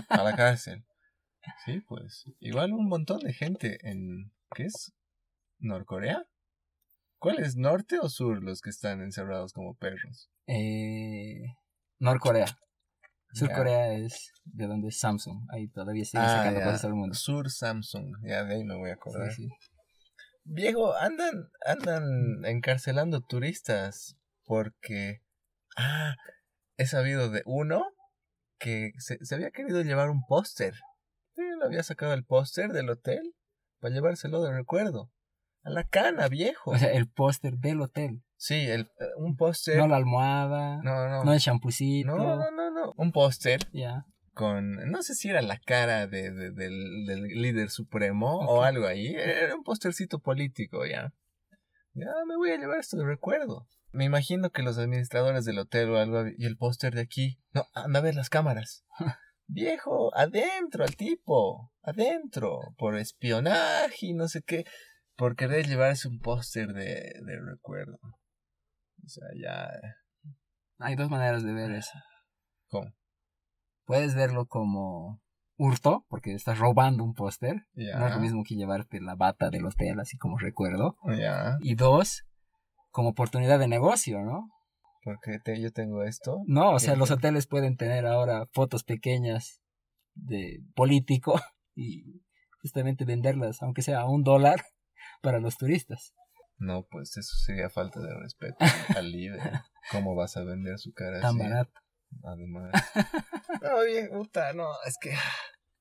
A 0.09 0.23
la 0.23 0.35
cárcel. 0.35 0.83
Sí, 1.63 1.79
pues. 1.87 2.25
Igual 2.41 2.73
un 2.73 2.87
montón 2.89 3.19
de 3.19 3.31
gente 3.33 3.77
en... 3.89 4.33
¿Qué 4.53 4.63
es? 4.63 4.93
¿Norcorea? 5.59 6.25
¿Cuál 7.17 7.39
es? 7.39 7.55
¿Norte 7.55 7.99
o 8.01 8.09
sur 8.09 8.43
los 8.43 8.59
que 8.59 8.69
están 8.69 9.01
encerrados 9.01 9.53
como 9.53 9.75
perros? 9.75 10.29
Eh, 10.47 11.43
Norcorea. 11.99 12.47
Sur. 13.31 13.51
Corea 13.53 13.93
es 13.93 14.31
de 14.43 14.67
donde 14.67 14.89
es 14.89 14.99
Samsung. 14.99 15.47
Ahí 15.49 15.67
todavía 15.69 16.03
siguen 16.03 16.25
Ah, 16.25 16.37
sacando 16.37 16.59
ya. 16.59 16.65
cosas 16.65 16.85
al 16.85 16.93
mundo. 16.93 17.15
Sur 17.15 17.49
Samsung. 17.49 18.15
Ya 18.27 18.43
de 18.43 18.55
ahí 18.55 18.63
me 18.65 18.75
voy 18.75 18.89
a 18.89 18.93
acordar. 18.95 19.31
Sí, 19.31 19.47
sí. 19.47 19.49
Viejo, 20.43 20.95
andan, 20.95 21.49
andan 21.65 22.45
encarcelando 22.45 23.21
turistas 23.21 24.17
porque, 24.45 25.21
ah, 25.77 26.15
he 26.77 26.85
sabido 26.85 27.29
de 27.29 27.43
uno 27.45 27.85
que 28.59 28.91
se, 28.97 29.17
se 29.23 29.35
había 29.35 29.51
querido 29.51 29.81
llevar 29.81 30.09
un 30.09 30.25
póster. 30.25 30.73
Sí, 31.35 31.41
le 31.59 31.65
había 31.65 31.83
sacado 31.83 32.13
el 32.13 32.25
póster 32.25 32.71
del 32.71 32.89
hotel 32.89 33.33
para 33.79 33.93
llevárselo 33.93 34.41
de 34.43 34.53
recuerdo. 34.53 35.11
A 35.63 35.69
la 35.69 35.83
cana, 35.85 36.27
viejo. 36.27 36.71
O 36.71 36.77
sea, 36.77 36.91
el 36.91 37.09
póster 37.09 37.53
del 37.57 37.81
hotel. 37.81 38.21
sí, 38.37 38.67
el, 38.67 38.89
un 39.17 39.35
póster. 39.35 39.77
No 39.77 39.87
la 39.87 39.97
almohada, 39.97 40.81
no, 40.83 41.07
no, 41.07 41.23
no. 41.23 41.33
el 41.33 41.39
champucito. 41.39 42.15
No, 42.15 42.35
no, 42.35 42.51
no, 42.51 42.71
no. 42.71 42.93
Un 42.97 43.11
póster 43.11 43.61
Ya. 43.71 44.05
Con, 44.33 44.75
no 44.91 45.01
sé 45.03 45.13
si 45.15 45.29
era 45.29 45.41
la 45.41 45.59
cara 45.59 46.07
de, 46.07 46.31
de- 46.31 46.51
del, 46.51 47.05
del 47.05 47.23
líder 47.23 47.69
supremo 47.69 48.39
o 48.47 48.63
algo 48.63 48.87
ahí. 48.87 49.07
Era 49.15 49.55
un 49.55 49.63
póstercito 49.63 50.19
político, 50.19 50.85
ya. 50.85 51.13
Ya 51.93 52.07
me 52.27 52.35
voy 52.35 52.51
a 52.51 52.57
llevar 52.57 52.79
esto 52.79 52.97
de 52.97 53.05
recuerdo. 53.05 53.67
Me 53.91 54.05
imagino 54.05 54.49
que 54.49 54.63
los 54.63 54.77
administradores 54.79 55.45
del 55.45 55.59
hotel 55.59 55.91
o 55.91 55.99
algo, 55.99 56.23
y 56.35 56.45
el 56.45 56.57
póster 56.57 56.95
de 56.95 57.01
aquí. 57.01 57.39
No, 57.51 57.67
anda 57.73 57.99
a 57.99 58.03
ver 58.03 58.15
las 58.15 58.29
cámaras. 58.29 58.83
Viejo, 59.45 60.15
adentro 60.15 60.83
al 60.83 60.95
tipo, 60.95 61.71
adentro, 61.83 62.59
por 62.77 62.97
espionaje 62.97 64.07
y 64.07 64.13
no 64.13 64.27
sé 64.27 64.41
qué, 64.41 64.63
por 65.15 65.35
querer 65.35 65.67
llevarse 65.67 66.07
un 66.07 66.19
póster 66.19 66.69
de, 66.73 67.13
de 67.21 67.39
recuerdo. 67.45 67.99
O 68.01 69.07
sea, 69.07 69.27
ya... 69.39 69.69
Hay 70.79 70.95
dos 70.95 71.09
maneras 71.09 71.43
de 71.43 71.53
ver 71.53 71.71
eso. 71.71 71.91
¿Cómo? 72.69 72.91
Puedes 73.85 74.15
verlo 74.15 74.45
como 74.47 75.21
hurto, 75.57 76.05
porque 76.09 76.33
estás 76.33 76.57
robando 76.59 77.03
un 77.03 77.13
póster. 77.13 77.65
No 77.73 78.07
es 78.07 78.13
lo 78.13 78.19
mismo 78.21 78.43
que 78.43 78.55
llevarte 78.55 78.99
la 79.01 79.15
bata 79.15 79.49
del 79.49 79.65
hotel, 79.65 79.99
así 79.99 80.17
como 80.17 80.37
recuerdo. 80.37 80.97
Y 81.59 81.75
dos, 81.75 82.25
como 82.91 83.09
oportunidad 83.09 83.59
de 83.59 83.67
negocio, 83.67 84.21
¿no? 84.21 84.49
Porque 85.03 85.37
te- 85.43 85.59
yo 85.61 85.71
tengo 85.71 86.03
esto. 86.03 86.41
No, 86.47 86.71
o 86.71 86.79
sea, 86.79 86.95
los 86.95 87.11
hoteles 87.11 87.45
pueden 87.47 87.75
tener 87.75 88.05
ahora 88.05 88.47
fotos 88.53 88.83
pequeñas 88.83 89.61
de 90.15 90.61
político 90.75 91.33
y 91.75 92.21
justamente 92.61 93.03
venderlas, 93.03 93.61
aunque 93.61 93.81
sea 93.81 93.99
a 94.01 94.09
un 94.09 94.23
dólar, 94.23 94.63
para 95.21 95.39
los 95.39 95.57
turistas. 95.57 96.13
No, 96.57 96.83
pues 96.89 97.17
eso 97.17 97.35
sería 97.45 97.69
falta 97.69 97.99
de 97.99 98.13
respeto 98.17 98.63
al 98.95 99.11
líder. 99.11 99.41
¿Cómo 99.91 100.15
vas 100.15 100.37
a 100.37 100.43
vender 100.43 100.79
su 100.79 100.93
cara 100.93 101.19
Tan 101.19 101.31
así? 101.31 101.39
barato. 101.39 101.73
Además. 102.23 102.71
No, 103.61 103.81
bien, 103.83 104.09
puta, 104.09 104.51
no, 104.53 104.67
es 104.85 104.95
que. 104.99 105.15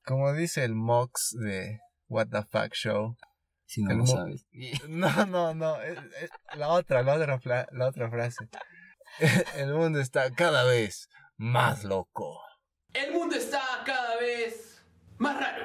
Como 0.04 0.32
dice 0.32 0.62
el 0.64 0.74
Mox 0.74 1.34
de 1.40 1.80
What 2.08 2.28
the 2.28 2.42
Fuck 2.44 2.74
Show. 2.74 3.16
Si 3.66 3.82
no 3.82 3.94
lo 3.94 4.06
sabes. 4.06 4.46
No, 4.88 5.26
no, 5.26 5.54
no. 5.54 5.80
es- 5.82 5.98
es 6.20 6.30
la 6.56 6.68
otra, 6.68 7.02
la 7.02 7.14
otra, 7.14 7.38
fla- 7.40 7.66
la 7.72 7.86
otra 7.88 8.10
frase. 8.10 8.48
El 9.56 9.74
mundo 9.74 10.00
está 10.00 10.30
cada 10.34 10.64
vez 10.64 11.08
más 11.36 11.84
loco. 11.84 12.40
El 12.92 13.12
mundo 13.12 13.34
está 13.36 13.60
cada 13.84 14.16
vez 14.18 14.84
más 15.18 15.38
raro. 15.40 15.61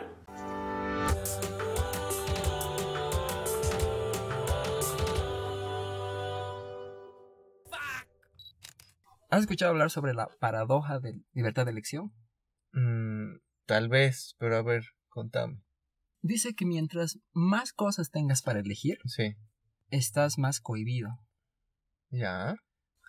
¿Has 9.30 9.42
escuchado 9.42 9.72
hablar 9.72 9.90
sobre 9.90 10.14
la 10.14 10.30
paradoja 10.40 11.00
de 11.00 11.22
libertad 11.34 11.66
de 11.66 11.72
elección? 11.72 12.14
Mm, 12.74 13.40
tal 13.66 13.90
vez, 13.90 14.36
pero 14.40 14.56
a 14.58 14.62
ver, 14.62 14.86
contame. 15.10 15.62
Dice 16.22 16.54
que 16.56 16.66
mientras 16.66 17.20
más 17.34 17.74
cosas 17.74 18.10
tengas 18.12 18.42
para 18.42 18.60
elegir, 18.60 18.98
Sí. 19.06 19.36
estás 19.90 20.38
más 20.38 20.60
cohibido. 20.62 21.20
Ya. 22.10 22.56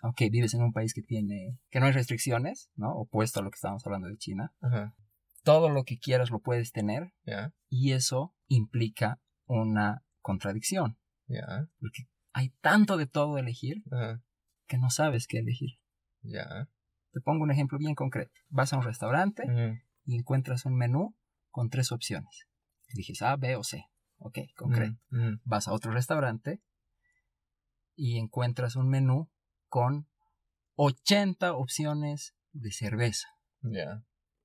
Aunque 0.01 0.29
vives 0.29 0.53
en 0.53 0.61
un 0.61 0.71
país 0.73 0.93
que 0.93 1.01
tiene, 1.01 1.57
que 1.69 1.79
no 1.79 1.85
hay 1.87 1.91
restricciones, 1.91 2.69
¿no? 2.75 2.91
Opuesto 2.93 3.39
a 3.39 3.43
lo 3.43 3.51
que 3.51 3.55
estábamos 3.55 3.85
hablando 3.85 4.07
de 4.07 4.17
China. 4.17 4.53
Ajá. 4.61 4.95
Todo 5.43 5.69
lo 5.69 5.83
que 5.83 5.97
quieras 5.97 6.29
lo 6.31 6.39
puedes 6.39 6.71
tener 6.71 7.13
Ya. 7.25 7.53
y 7.69 7.91
eso 7.93 8.35
implica 8.47 9.19
una 9.45 10.03
contradicción. 10.21 10.97
Ya. 11.27 11.69
Porque 11.79 12.03
hay 12.33 12.49
tanto 12.61 12.97
de 12.97 13.07
todo 13.07 13.37
elegir 13.37 13.83
Ajá. 13.91 14.21
que 14.67 14.77
no 14.77 14.89
sabes 14.89 15.27
qué 15.27 15.39
elegir. 15.39 15.78
Ya. 16.21 16.69
Te 17.11 17.21
pongo 17.21 17.43
un 17.43 17.51
ejemplo 17.51 17.77
bien 17.77 17.95
concreto. 17.95 18.31
Vas 18.49 18.73
a 18.73 18.77
un 18.77 18.83
restaurante 18.83 19.43
y 20.03 20.15
encuentras 20.15 20.65
un 20.65 20.75
menú 20.75 21.15
con 21.49 21.69
tres 21.69 21.91
opciones. 21.91 22.47
Eliges 22.87 23.21
A, 23.21 23.35
B 23.35 23.55
o 23.55 23.63
C. 23.63 23.85
Ok, 24.17 24.39
concreto. 24.55 24.97
Vas 25.43 25.67
a 25.67 25.73
otro 25.73 25.91
restaurante 25.91 26.61
y 27.95 28.17
encuentras 28.17 28.75
un 28.75 28.89
menú 28.89 29.29
con 29.67 30.07
80 30.75 31.53
opciones 31.53 32.35
de 32.51 32.71
cerveza. 32.71 33.27
Ya. 33.61 34.03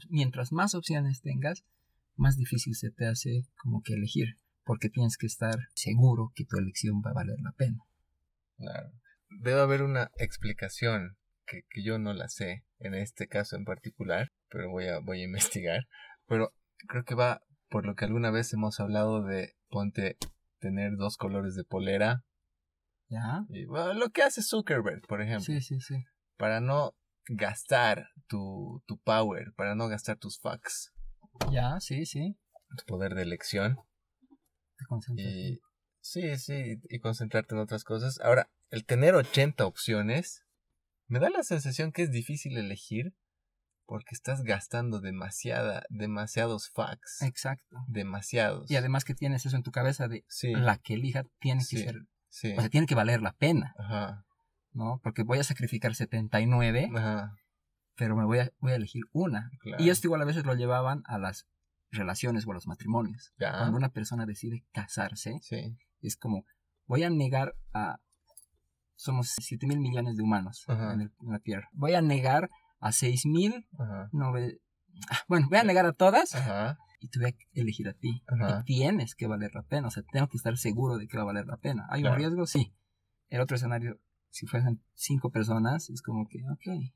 Mientras 0.08 0.52
más 0.52 0.74
opciones 0.74 1.22
tengas, 1.22 1.64
más 2.16 2.36
difícil 2.36 2.74
se 2.74 2.90
te 2.90 3.06
hace 3.06 3.46
como 3.62 3.82
que 3.82 3.94
elegir, 3.94 4.38
porque 4.64 4.88
tienes 4.88 5.16
que 5.16 5.26
estar 5.26 5.54
seguro 5.74 6.32
que 6.34 6.44
tu 6.44 6.58
elección 6.58 7.00
va 7.04 7.10
a 7.10 7.14
valer 7.14 7.36
la 7.40 7.52
pena. 7.52 7.78
Claro. 8.56 8.92
Debe 9.40 9.60
haber 9.60 9.82
una 9.82 10.10
explicación 10.16 11.16
que, 11.46 11.62
que 11.70 11.82
yo 11.82 11.98
no 11.98 12.12
la 12.12 12.28
sé 12.28 12.64
en 12.78 12.94
este 12.94 13.28
caso 13.28 13.56
en 13.56 13.64
particular, 13.64 14.32
pero 14.48 14.70
voy 14.70 14.86
a, 14.88 14.98
voy 14.98 15.20
a 15.20 15.24
investigar. 15.24 15.86
Pero 16.26 16.52
creo 16.88 17.04
que 17.04 17.14
va 17.14 17.40
por 17.68 17.86
lo 17.86 17.94
que 17.94 18.04
alguna 18.04 18.30
vez 18.30 18.52
hemos 18.52 18.80
hablado 18.80 19.22
de 19.24 19.54
ponte 19.68 20.16
tener 20.58 20.96
dos 20.96 21.16
colores 21.16 21.54
de 21.56 21.64
polera. 21.64 22.24
¿Ya? 23.08 23.44
Y, 23.48 23.66
bueno, 23.66 23.94
lo 23.94 24.10
que 24.10 24.22
hace 24.22 24.42
Zuckerberg, 24.42 25.02
por 25.06 25.20
ejemplo, 25.20 25.44
Sí, 25.44 25.60
sí, 25.60 25.80
sí. 25.80 25.96
para 26.36 26.60
no 26.60 26.94
gastar 27.26 28.08
tu, 28.28 28.82
tu 28.86 28.98
power, 28.98 29.52
para 29.56 29.74
no 29.74 29.88
gastar 29.88 30.18
tus 30.18 30.38
fucks, 30.40 30.92
Ya, 31.50 31.78
sí, 31.80 32.06
sí. 32.06 32.36
tu 32.76 32.84
poder 32.86 33.14
de 33.14 33.22
elección. 33.22 33.76
Te 34.76 34.84
concentras. 34.86 35.28
Y 35.28 35.60
sí, 36.00 36.36
sí, 36.38 36.80
y 36.88 36.98
concentrarte 37.00 37.54
en 37.54 37.60
otras 37.60 37.84
cosas. 37.84 38.20
Ahora, 38.20 38.50
el 38.70 38.84
tener 38.84 39.14
80 39.14 39.66
opciones, 39.66 40.43
me 41.06 41.18
da 41.18 41.30
la 41.30 41.42
sensación 41.42 41.92
que 41.92 42.02
es 42.02 42.10
difícil 42.10 42.56
elegir 42.56 43.14
porque 43.86 44.14
estás 44.14 44.42
gastando 44.42 45.00
demasiada, 45.00 45.84
demasiados 45.90 46.70
facts. 46.70 47.20
Exacto. 47.22 47.76
Demasiados. 47.86 48.70
Y 48.70 48.76
además 48.76 49.04
que 49.04 49.14
tienes 49.14 49.44
eso 49.44 49.56
en 49.56 49.62
tu 49.62 49.72
cabeza 49.72 50.08
de 50.08 50.24
sí, 50.28 50.52
la 50.54 50.78
que 50.78 50.94
elija 50.94 51.24
tiene 51.38 51.60
que 51.60 51.66
Sí. 51.76 51.78
ser, 51.84 52.06
sí. 52.30 52.52
o 52.56 52.60
sea, 52.60 52.70
tiene 52.70 52.86
que 52.86 52.94
valer 52.94 53.20
la 53.20 53.32
pena, 53.34 53.74
Ajá, 53.78 54.24
¿no? 54.72 55.00
Porque 55.02 55.22
voy 55.22 55.38
a 55.38 55.44
sacrificar 55.44 55.94
79, 55.94 56.90
ajá, 56.96 57.36
pero 57.96 58.16
me 58.16 58.24
voy 58.24 58.38
a, 58.38 58.50
voy 58.58 58.72
a 58.72 58.76
elegir 58.76 59.02
una. 59.12 59.50
claro. 59.60 59.82
Y 59.84 59.90
esto 59.90 60.06
igual 60.06 60.22
a 60.22 60.26
veces 60.26 60.46
lo 60.46 60.54
llevaban 60.54 61.02
a 61.06 61.18
las 61.18 61.46
relaciones 61.90 62.46
o 62.46 62.50
a 62.50 62.54
los 62.54 62.66
matrimonios. 62.66 63.32
Ya, 63.38 63.52
Cuando 63.58 63.76
una 63.76 63.90
persona 63.92 64.24
decide 64.26 64.64
casarse, 64.72 65.34
es 66.00 66.16
como, 66.16 66.44
voy 66.86 67.04
a 67.04 67.10
negar 67.10 67.54
a... 67.74 67.98
Somos 68.96 69.34
7 69.40 69.66
mil 69.66 69.78
millones 69.80 70.16
de 70.16 70.22
humanos 70.22 70.64
en, 70.68 71.00
el- 71.00 71.12
en 71.20 71.30
la 71.32 71.38
Tierra. 71.40 71.68
Voy 71.72 71.94
a 71.94 72.02
negar 72.02 72.50
a 72.80 72.92
6 72.92 73.26
mil... 73.26 73.66
nove- 74.12 74.60
ah, 75.10 75.18
Bueno, 75.28 75.48
voy 75.48 75.58
a 75.58 75.64
negar 75.64 75.86
a 75.86 75.92
todas 75.92 76.34
ajá, 76.34 76.78
y 77.00 77.08
te 77.08 77.18
voy 77.18 77.30
a 77.30 77.34
elegir 77.60 77.88
a 77.88 77.92
ti. 77.94 78.22
Ajá. 78.26 78.60
Y 78.60 78.64
tienes 78.64 79.14
que 79.14 79.26
valer 79.26 79.50
la 79.54 79.62
pena. 79.62 79.88
O 79.88 79.90
sea, 79.90 80.02
tengo 80.12 80.28
que 80.28 80.36
estar 80.36 80.56
seguro 80.56 80.96
de 80.98 81.06
que 81.08 81.16
va 81.16 81.22
a 81.24 81.26
valer 81.26 81.46
la 81.46 81.56
pena. 81.56 81.86
¿Hay 81.90 82.02
Claro. 82.02 82.14
un 82.16 82.20
riesgo? 82.20 82.46
Sí. 82.46 82.72
El 83.28 83.40
otro 83.40 83.56
escenario, 83.56 84.00
si 84.30 84.46
fuesen 84.46 84.82
cinco 84.94 85.30
personas, 85.30 85.90
es 85.90 86.00
como 86.02 86.26
que, 86.28 86.38
ok, 86.52 86.92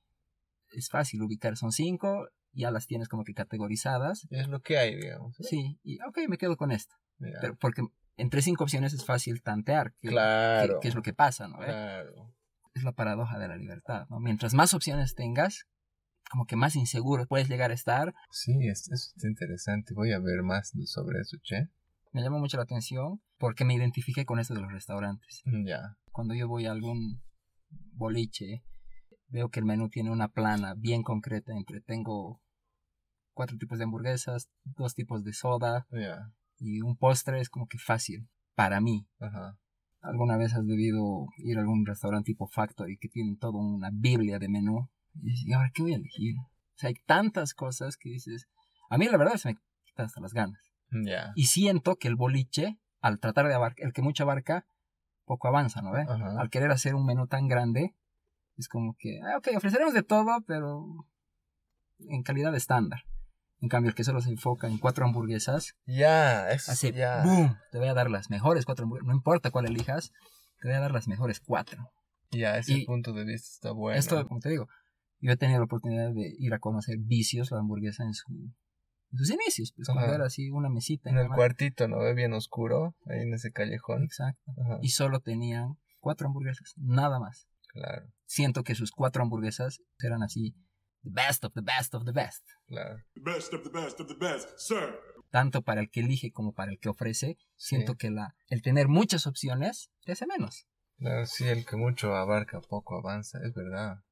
es 0.72 0.88
fácil 0.88 1.22
ubicar. 1.22 1.56
Son 1.56 1.72
cinco, 1.72 2.28
ya 2.52 2.70
las 2.70 2.86
tienes 2.86 3.08
como 3.08 3.24
que 3.24 3.34
categorizadas. 3.34 4.26
es 4.30 4.48
lo 4.48 4.60
que 4.60 4.78
hay, 4.78 4.94
digamos. 4.96 5.38
¿eh? 5.40 5.44
Sí, 5.44 5.80
y 5.82 5.98
ok, 6.02 6.18
me 6.28 6.38
quedo 6.38 6.56
con 6.56 6.70
esta. 6.70 6.94
Ya, 7.18 7.38
Pero 7.40 7.56
porque 7.56 7.82
entre 8.18 8.42
cinco 8.42 8.64
opciones 8.64 8.92
es 8.92 9.04
fácil 9.04 9.42
tantear 9.42 9.94
qué, 10.00 10.08
claro, 10.08 10.74
qué- 10.74 10.80
qué 10.82 10.88
es 10.88 10.94
lo 10.94 11.02
que 11.02 11.14
pasa, 11.14 11.48
¿no? 11.48 11.62
¿Eh? 11.62 11.66
claro. 11.66 12.34
Es 12.74 12.82
la 12.84 12.92
paradoja 12.92 13.38
de 13.38 13.48
la 13.48 13.56
libertad, 13.56 14.06
¿no? 14.10 14.20
Mientras 14.20 14.54
más 14.54 14.74
opciones 14.74 15.14
tengas, 15.14 15.64
como 16.30 16.44
que 16.44 16.54
más 16.56 16.76
inseguro 16.76 17.26
puedes 17.26 17.48
llegar 17.48 17.70
a 17.70 17.74
estar. 17.74 18.14
Sí, 18.30 18.52
es, 18.68 18.88
es 18.92 19.14
interesante. 19.24 19.94
Voy 19.94 20.12
a 20.12 20.18
ver 20.20 20.42
más 20.42 20.72
sobre 20.84 21.20
eso, 21.20 21.38
che. 21.42 21.68
Me 22.12 22.22
llamó 22.22 22.38
mucho 22.38 22.56
la 22.58 22.64
atención 22.64 23.20
porque 23.38 23.64
me 23.64 23.74
identifiqué 23.74 24.24
con 24.26 24.38
esto 24.38 24.54
de 24.54 24.60
los 24.60 24.70
restaurantes. 24.72 25.42
Ya, 25.64 25.96
Cuando 26.12 26.34
yo 26.34 26.46
voy 26.48 26.66
a 26.66 26.72
algún 26.72 27.22
boliche, 27.92 28.62
veo 29.28 29.48
que 29.50 29.60
el 29.60 29.66
menú 29.66 29.88
tiene 29.88 30.10
una 30.10 30.28
plana 30.28 30.74
bien 30.76 31.02
concreta 31.02 31.52
entre 31.56 31.80
tengo 31.80 32.40
cuatro 33.34 33.56
tipos 33.58 33.78
de 33.78 33.84
hamburguesas, 33.84 34.48
dos 34.64 34.94
tipos 34.94 35.22
de 35.24 35.32
soda 35.32 35.86
ya, 35.90 36.32
y 36.58 36.80
un 36.80 36.96
postre 36.96 37.40
es 37.40 37.48
como 37.48 37.66
que 37.66 37.78
fácil 37.78 38.28
para 38.54 38.80
mí. 38.80 39.06
ajá. 39.20 39.58
¿Alguna 40.00 40.36
vez 40.36 40.54
has 40.54 40.64
debido 40.64 41.26
ir 41.38 41.58
a 41.58 41.60
algún 41.60 41.84
restaurante 41.84 42.26
tipo 42.26 42.46
Factory 42.46 42.98
que 42.98 43.08
tienen 43.08 43.36
toda 43.36 43.58
una 43.58 43.90
biblia 43.92 44.38
de 44.38 44.48
menú? 44.48 44.88
Y 45.14 45.30
dices, 45.30 45.46
¿y 45.46 45.52
ahora 45.52 45.72
qué 45.74 45.82
voy 45.82 45.92
a 45.92 45.96
elegir? 45.96 46.36
O 46.38 46.78
sea, 46.78 46.88
hay 46.88 46.94
tantas 47.04 47.52
cosas 47.52 47.96
que 47.96 48.10
dices... 48.10 48.48
A 48.90 48.96
mí 48.96 49.06
la 49.08 49.16
verdad 49.18 49.34
se 49.34 49.48
me 49.48 49.58
quita 49.84 50.04
hasta 50.04 50.20
las 50.20 50.32
ganas. 50.32 50.72
Ya. 51.04 51.32
Y 51.34 51.46
siento 51.46 51.96
que 51.96 52.06
el 52.06 52.14
boliche 52.14 52.78
al 53.00 53.18
tratar 53.18 53.48
de 53.48 53.54
abarcar, 53.54 53.86
el 53.86 53.92
que 53.92 54.02
mucho 54.02 54.24
abarca, 54.24 54.66
poco 55.24 55.48
avanza, 55.48 55.82
¿no? 55.82 55.94
Ajá. 55.94 56.40
Al 56.40 56.50
querer 56.50 56.70
hacer 56.70 56.94
un 56.94 57.04
menú 57.04 57.26
tan 57.26 57.48
grande, 57.48 57.94
es 58.56 58.68
como 58.68 58.96
que, 58.98 59.20
ah, 59.22 59.38
ok, 59.38 59.48
ofreceremos 59.56 59.94
de 59.94 60.02
todo, 60.02 60.42
pero 60.46 60.86
en 61.98 62.22
calidad 62.22 62.54
estándar. 62.54 63.02
En 63.60 63.68
cambio, 63.68 63.88
el 63.90 63.94
que 63.94 64.04
solo 64.04 64.20
se 64.20 64.30
enfoca 64.30 64.68
en 64.68 64.78
cuatro 64.78 65.04
hamburguesas, 65.04 65.74
Ya, 65.86 66.48
eso 66.50 66.70
así, 66.72 66.92
ya. 66.92 67.22
¡boom! 67.24 67.56
Te 67.72 67.78
voy 67.78 67.88
a 67.88 67.94
dar 67.94 68.10
las 68.10 68.30
mejores 68.30 68.64
cuatro 68.64 68.84
hamburguesas, 68.84 69.08
no 69.08 69.14
importa 69.14 69.50
cuál 69.50 69.66
elijas, 69.66 70.12
te 70.60 70.68
voy 70.68 70.76
a 70.76 70.80
dar 70.80 70.92
las 70.92 71.08
mejores 71.08 71.40
cuatro. 71.40 71.90
Ya, 72.30 72.56
ese 72.58 72.74
Y- 72.74 72.86
punto 72.86 73.12
de 73.12 73.24
vista 73.24 73.48
está 73.48 73.70
bueno. 73.72 73.98
Esto, 73.98 74.24
como 74.28 74.38
te 74.40 74.48
digo, 74.50 74.68
yo 75.20 75.32
he 75.32 75.36
tenido 75.36 75.58
la 75.58 75.64
oportunidad 75.64 76.12
de 76.12 76.34
ir 76.38 76.54
a 76.54 76.58
conocer 76.60 76.98
Vicios, 76.98 77.50
la 77.50 77.58
hamburguesa, 77.58 78.04
en, 78.04 78.14
su, 78.14 78.32
en 78.32 79.18
sus 79.18 79.30
inicios, 79.30 79.72
pues 79.74 79.88
Ajá. 79.88 79.98
cuando 79.98 80.14
era 80.14 80.26
así 80.26 80.50
una 80.50 80.68
mesita. 80.68 81.10
en 81.10 81.16
y 81.16 81.20
el 81.20 81.28
más. 81.28 81.36
cuartito, 81.36 81.88
¿no? 81.88 81.98
Bien 82.14 82.32
oscuro, 82.34 82.94
ahí 83.06 83.22
en 83.22 83.34
ese 83.34 83.50
callejón. 83.50 84.04
Exacto. 84.04 84.52
Ajá, 84.62 84.78
Y 84.82 84.90
solo 84.90 85.18
tenían 85.20 85.78
cuatro 85.98 86.28
hamburguesas, 86.28 86.74
nada 86.76 87.18
más. 87.18 87.48
claro, 87.72 88.06
Siento 88.26 88.62
que 88.62 88.74
sus 88.76 88.92
cuatro 88.92 89.22
hamburguesas 89.22 89.80
eran 90.00 90.22
así, 90.22 90.54
the 91.08 91.14
best 91.14 91.44
of 91.44 91.52
the 91.54 91.62
best 91.62 91.94
of 91.94 92.04
the 92.04 92.12
best. 92.12 92.44
claro. 92.66 93.02
The 93.14 93.20
best 93.20 93.52
of 93.54 93.62
the 93.64 93.70
best 93.70 94.00
of 94.00 94.08
the 94.08 94.14
best, 94.14 94.48
sir. 94.58 94.98
Tanto 95.30 95.62
para 95.62 95.80
el 95.80 95.90
que 95.90 96.00
elige 96.00 96.32
como 96.32 96.52
para 96.52 96.70
el 96.72 96.78
que 96.78 96.88
ofrece. 96.88 97.36
Sí. 97.56 97.76
Siento 97.76 97.96
que 97.96 98.10
la, 98.10 98.34
el 98.48 98.62
tener 98.62 98.88
muchas 98.88 99.26
opciones 99.26 99.90
te 100.04 100.12
hace 100.12 100.26
menos. 100.26 100.66
Claro, 100.98 101.26
sí, 101.26 101.46
el 101.46 101.64
que 101.64 101.76
mucho 101.76 102.14
abarca, 102.14 102.60
poco 102.60 102.98
avanza, 102.98 103.38
es 103.44 103.54
verdad. 103.54 104.02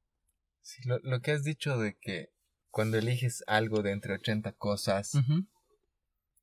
Sí, 0.61 0.81
lo, 0.85 0.99
lo 0.99 1.21
que 1.21 1.31
has 1.31 1.43
dicho 1.43 1.77
de 1.77 1.97
que 1.99 2.29
cuando 2.69 2.97
eliges 2.97 3.43
algo 3.47 3.81
de 3.81 3.91
entre 3.91 4.13
80 4.13 4.51
cosas, 4.53 5.15
Ujú. 5.15 5.47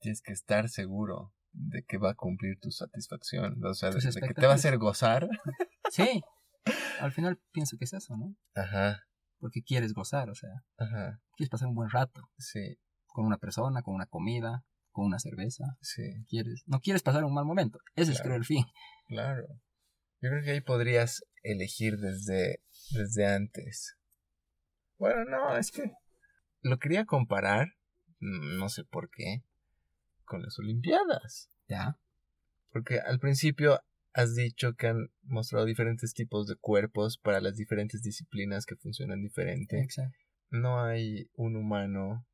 tienes 0.00 0.22
que 0.22 0.32
estar 0.32 0.68
seguro 0.68 1.32
de 1.52 1.84
que 1.84 1.98
va 1.98 2.10
a 2.10 2.14
cumplir 2.14 2.58
tu 2.58 2.70
satisfacción, 2.72 3.64
o 3.64 3.74
sea, 3.74 3.90
de, 3.90 4.00
que 4.00 4.34
te 4.34 4.46
va 4.46 4.52
a 4.52 4.56
hacer 4.56 4.76
gozar. 4.78 5.28
Sí. 5.90 6.22
Al 7.00 7.12
final 7.12 7.40
pienso 7.52 7.76
que 7.78 7.84
es 7.84 7.92
eso, 7.92 8.16
¿no? 8.16 8.34
Ajá, 8.54 9.06
Porque 9.38 9.62
quieres 9.62 9.92
gozar, 9.92 10.30
o 10.30 10.34
sea, 10.34 10.50
ajá, 10.78 11.20
quieres 11.36 11.50
pasar 11.50 11.68
un 11.68 11.74
buen 11.74 11.90
rato 11.90 12.22
sí, 12.38 12.78
con 13.06 13.26
una 13.26 13.38
persona, 13.38 13.82
con 13.82 13.94
una 13.94 14.06
comida, 14.06 14.64
con 14.90 15.06
una 15.06 15.18
cerveza. 15.18 15.64
sí, 15.80 16.02
Quieres, 16.28 16.62
no 16.66 16.80
quieres 16.80 17.02
pasar 17.02 17.24
un 17.24 17.34
mal 17.34 17.44
momento. 17.44 17.78
Ese 17.94 18.12
es 18.12 18.22
creo 18.22 18.36
el 18.36 18.44
fin. 18.44 18.64
claro. 19.06 19.46
Yo 20.20 20.30
creo 20.30 20.42
que 20.42 20.52
ahí 20.52 20.60
podrías 20.62 21.22
elegir 21.42 21.98
desde, 21.98 22.62
desde 22.92 23.26
antes. 23.26 23.98
Bueno, 24.96 25.24
no, 25.26 25.56
es 25.56 25.70
que 25.70 25.92
lo 26.62 26.78
quería 26.78 27.04
comparar, 27.04 27.68
mm, 28.20 28.56
no 28.58 28.68
sé 28.70 28.84
por 28.84 29.10
qué, 29.10 29.44
con 30.24 30.42
las 30.42 30.58
Olimpiadas. 30.58 31.50
Ya. 31.68 31.98
Porque 32.70 33.00
al 33.00 33.18
principio 33.18 33.80
has 34.14 34.34
dicho 34.36 34.74
que 34.74 34.86
han 34.86 35.10
mostrado 35.22 35.66
diferentes 35.66 36.14
tipos 36.14 36.46
de 36.46 36.56
cuerpos 36.56 37.18
para 37.18 37.40
las 37.40 37.56
diferentes 37.56 38.00
disciplinas 38.00 38.64
que 38.64 38.76
funcionan 38.76 39.20
diferente. 39.20 39.80
Exacto. 39.80 40.16
No 40.50 40.82
hay 40.82 41.28
un 41.34 41.56
humano 41.56 42.24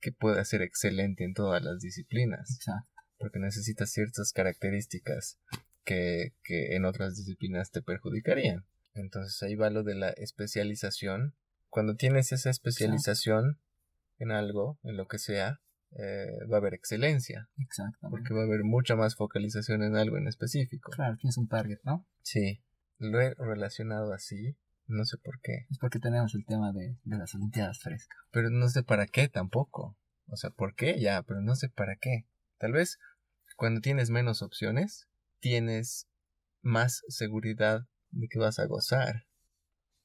que 0.00 0.10
pueda 0.10 0.42
ser 0.44 0.62
excelente 0.62 1.24
en 1.24 1.34
todas 1.34 1.62
las 1.62 1.80
disciplinas, 1.80 2.50
Exacto. 2.50 2.88
porque 3.18 3.38
necesitas 3.38 3.90
ciertas 3.90 4.32
características 4.32 5.38
que, 5.84 6.32
que 6.42 6.74
en 6.76 6.86
otras 6.86 7.16
disciplinas 7.16 7.70
te 7.70 7.82
perjudicarían. 7.82 8.64
Entonces 8.94 9.42
ahí 9.42 9.54
va 9.54 9.68
lo 9.68 9.84
de 9.84 9.96
la 9.96 10.10
especialización. 10.10 11.34
Cuando 11.68 11.94
tienes 11.94 12.32
esa 12.32 12.48
especialización 12.48 13.60
en 14.18 14.32
algo, 14.32 14.78
en 14.82 14.96
lo 14.96 15.06
que 15.06 15.18
sea, 15.18 15.60
eh, 15.92 16.44
va 16.50 16.56
a 16.56 16.60
haber 16.60 16.74
excelencia 16.74 17.48
Exactamente. 17.56 18.10
porque 18.10 18.34
va 18.34 18.40
a 18.42 18.44
haber 18.44 18.62
mucha 18.64 18.94
más 18.96 19.16
focalización 19.16 19.82
en 19.82 19.96
algo 19.96 20.16
en 20.18 20.28
específico. 20.28 20.90
Claro, 20.92 21.16
tienes 21.16 21.38
un 21.38 21.48
target, 21.48 21.78
¿no? 21.84 22.06
Sí, 22.22 22.62
lo 22.98 23.20
he 23.20 23.34
relacionado 23.34 24.12
así, 24.12 24.56
no 24.86 25.04
sé 25.04 25.16
por 25.18 25.40
qué, 25.40 25.66
Es 25.70 25.78
porque 25.78 25.98
tenemos 25.98 26.34
el 26.34 26.44
tema 26.44 26.72
de, 26.72 26.96
de 27.04 27.16
las 27.18 27.34
Olimpiadas 27.34 27.80
frescas. 27.80 28.18
pero 28.30 28.50
no 28.50 28.68
sé 28.68 28.82
para 28.82 29.06
qué 29.06 29.28
tampoco. 29.28 29.96
O 30.26 30.36
sea, 30.36 30.50
¿por 30.50 30.74
qué? 30.74 31.00
Ya, 31.00 31.22
pero 31.22 31.40
no 31.40 31.54
sé 31.56 31.68
para 31.70 31.96
qué. 31.96 32.26
Tal 32.58 32.72
vez 32.72 32.98
cuando 33.56 33.80
tienes 33.80 34.10
menos 34.10 34.42
opciones, 34.42 35.08
tienes 35.40 36.06
más 36.60 37.02
seguridad 37.08 37.86
de 38.10 38.28
que 38.28 38.38
vas 38.38 38.58
a 38.58 38.66
gozar. 38.66 39.24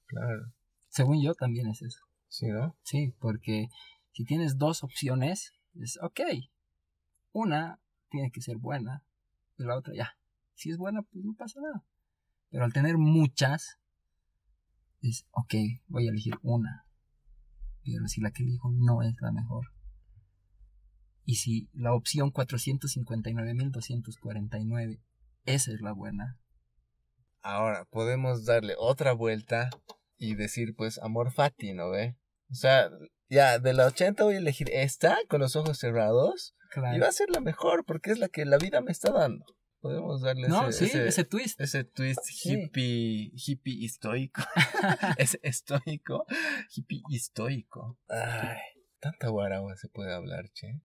Claro, 0.08 0.54
Según 0.90 1.24
yo, 1.24 1.34
también 1.34 1.68
es 1.68 1.82
eso. 1.82 2.00
¿sí, 2.30 2.48
no? 2.48 2.78
Sí, 2.84 3.16
porque 3.20 3.68
si 4.12 4.24
tienes 4.26 4.58
dos 4.58 4.84
opciones, 4.84 5.52
es 5.80 5.98
ok. 6.02 6.22
Una 7.32 7.80
tiene 8.10 8.32
que 8.32 8.42
ser 8.42 8.58
buena 8.58 9.06
y 9.58 9.64
la 9.64 9.78
otra 9.78 9.94
ya. 9.96 10.18
Si 10.54 10.70
es 10.70 10.78
buena, 10.78 11.02
pues 11.04 11.24
no 11.26 11.34
pasa 11.36 11.60
nada. 11.62 11.86
Pero 12.50 12.66
al 12.66 12.74
tener 12.74 12.98
muchas, 12.98 13.80
es 15.02 15.26
ok, 15.32 15.56
voy 15.88 16.08
a 16.08 16.12
elegir 16.12 16.36
una. 16.42 16.86
Pero 17.84 18.08
si 18.08 18.22
la 18.22 18.32
que 18.32 18.44
elijo 18.44 18.72
no 18.72 19.02
es 19.02 19.16
la 19.20 19.32
mejor. 19.32 19.74
Y 21.26 21.36
si 21.36 21.70
la 21.74 21.94
opción 21.94 22.32
459.249, 22.32 25.02
esa 25.46 25.72
es 25.72 25.82
la 25.82 25.94
buena. 25.94 26.40
Ahora, 27.42 27.86
podemos 27.86 28.46
darle 28.46 28.76
otra 28.78 29.14
vuelta 29.14 29.72
y 30.18 30.36
decir, 30.36 30.76
pues, 30.76 31.00
amor 31.00 31.32
fati, 31.32 31.74
¿no 31.74 31.90
ve? 31.90 32.16
O 32.50 32.56
sea, 32.56 32.90
ya, 33.34 33.60
de 33.60 33.74
la 33.74 33.86
80 33.88 34.24
voy 34.24 34.36
a 34.36 34.38
elegir 34.38 34.70
esta 34.72 35.18
con 35.30 35.42
los 35.42 35.56
ojos 35.56 35.78
cerrados 35.80 36.56
Claro. 36.72 36.96
y 36.98 37.00
va 37.00 37.08
a 37.08 37.12
ser 37.12 37.30
la 37.30 37.40
mejor 37.42 37.84
porque 37.86 38.12
es 38.12 38.20
la 38.20 38.30
que 38.30 38.46
la 38.46 38.58
vida 38.58 38.82
me 38.82 38.92
está 38.92 39.12
dando. 39.12 39.46
Podemos 39.82 40.22
darle 40.22 40.48
No, 40.48 40.70
ese, 40.70 40.80
sí, 40.88 40.98
ese, 40.98 41.08
ese, 41.08 41.24
twist. 41.26 41.60
ese 41.60 41.84
twist 41.84 42.22
Sí. 42.24 42.54
hippie, 42.54 43.32
hippie 43.36 43.86
estoico. 43.86 44.42
ese 45.18 45.40
estoico, 45.44 46.26
hippie 46.74 47.02
estoico. 47.12 47.98
Ay, 48.08 48.60
tanta 49.00 49.28
guaragua 49.28 49.76
se 49.76 49.90
puede 49.90 50.14
hablar, 50.14 50.46
che. 50.54 50.80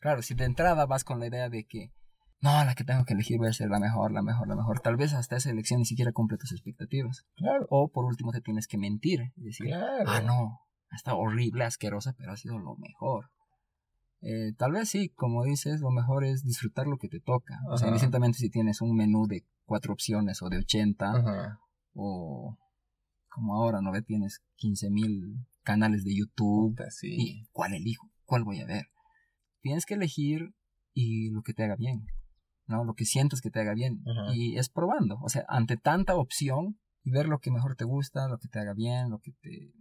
Claro, 0.00 0.22
si 0.22 0.34
de 0.34 0.44
entrada 0.44 0.86
vas 0.86 1.04
con 1.04 1.20
la 1.20 1.28
idea 1.28 1.48
de 1.48 1.64
que 1.64 1.92
no, 2.40 2.64
la 2.64 2.74
que 2.74 2.82
tengo 2.82 3.04
que 3.04 3.14
elegir 3.14 3.40
va 3.40 3.48
a 3.48 3.52
ser 3.52 3.68
la 3.68 3.78
mejor, 3.78 4.10
la 4.10 4.20
mejor, 4.22 4.48
la 4.48 4.56
mejor, 4.56 4.80
tal 4.80 4.96
vez 4.96 5.12
hasta 5.14 5.36
esa 5.36 5.50
elección 5.50 5.78
ni 5.78 5.84
siquiera 5.86 6.10
cumple 6.10 6.38
tus 6.38 6.50
expectativas. 6.50 7.24
Claro, 7.36 7.66
O 7.70 7.88
por 7.92 8.04
último 8.04 8.32
te 8.32 8.40
tienes 8.40 8.66
que 8.66 8.78
mentir 8.78 9.32
y 9.36 9.44
decir, 9.44 9.68
claro. 9.68 10.04
ah, 10.08 10.20
no, 10.20 10.60
está 10.94 11.14
horrible, 11.14 11.64
asquerosa, 11.64 12.14
pero 12.16 12.32
ha 12.32 12.36
sido 12.36 12.58
lo 12.58 12.76
mejor. 12.76 13.30
Eh, 14.20 14.52
tal 14.56 14.72
vez 14.72 14.88
sí, 14.88 15.08
como 15.10 15.42
dices, 15.44 15.80
lo 15.80 15.90
mejor 15.90 16.24
es 16.24 16.44
disfrutar 16.44 16.86
lo 16.86 16.96
que 16.96 17.08
te 17.08 17.20
toca. 17.20 17.58
O 17.68 17.76
sea, 17.76 17.88
indistintamente 17.88 18.38
si 18.38 18.50
tienes 18.50 18.80
un 18.80 18.94
menú 18.94 19.26
de 19.26 19.44
cuatro 19.64 19.92
opciones 19.92 20.42
o 20.42 20.48
de 20.48 20.58
80 20.58 21.10
Ajá. 21.10 21.60
o 21.94 22.56
como 23.28 23.56
ahora, 23.56 23.80
¿no 23.80 23.90
ve? 23.90 24.02
Tienes 24.02 24.42
15.000 24.58 25.44
canales 25.62 26.04
de 26.04 26.14
YouTube. 26.14 26.76
Puta, 26.76 26.90
sí. 26.90 27.16
¿Y 27.18 27.48
cuál 27.50 27.74
elijo? 27.74 28.10
¿Cuál 28.24 28.44
voy 28.44 28.60
a 28.60 28.66
ver? 28.66 28.86
Tienes 29.60 29.86
que 29.86 29.94
elegir 29.94 30.54
y 30.92 31.30
lo 31.30 31.42
que 31.42 31.54
te 31.54 31.64
haga 31.64 31.76
bien, 31.76 32.06
¿no? 32.66 32.84
Lo 32.84 32.94
que 32.94 33.04
sientas 33.04 33.40
que 33.40 33.50
te 33.50 33.60
haga 33.60 33.74
bien. 33.74 34.02
Ajá. 34.06 34.34
Y 34.34 34.56
es 34.56 34.68
probando. 34.68 35.18
O 35.22 35.28
sea, 35.28 35.44
ante 35.48 35.76
tanta 35.76 36.16
opción 36.16 36.78
y 37.02 37.10
ver 37.10 37.26
lo 37.26 37.38
que 37.40 37.50
mejor 37.50 37.74
te 37.74 37.84
gusta, 37.84 38.28
lo 38.28 38.38
que 38.38 38.48
te 38.48 38.58
haga 38.58 38.74
bien, 38.74 39.10
lo 39.10 39.18
que 39.18 39.32
te... 39.32 39.72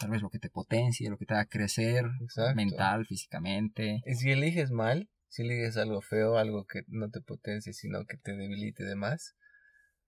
Tal 0.00 0.10
vez 0.10 0.22
lo 0.22 0.30
que 0.30 0.38
te 0.38 0.48
potencie, 0.48 1.10
lo 1.10 1.18
que 1.18 1.26
te 1.26 1.34
haga 1.34 1.44
crecer 1.44 2.06
Exacto. 2.22 2.56
mental, 2.56 3.04
físicamente. 3.04 4.00
Y 4.06 4.14
si 4.14 4.30
eliges 4.32 4.70
mal, 4.70 5.10
si 5.28 5.42
eliges 5.42 5.76
algo 5.76 6.00
feo, 6.00 6.38
algo 6.38 6.64
que 6.64 6.84
no 6.88 7.10
te 7.10 7.20
potencie, 7.20 7.74
sino 7.74 8.06
que 8.06 8.16
te 8.16 8.32
debilite 8.34 8.82
y 8.82 8.86
demás, 8.86 9.36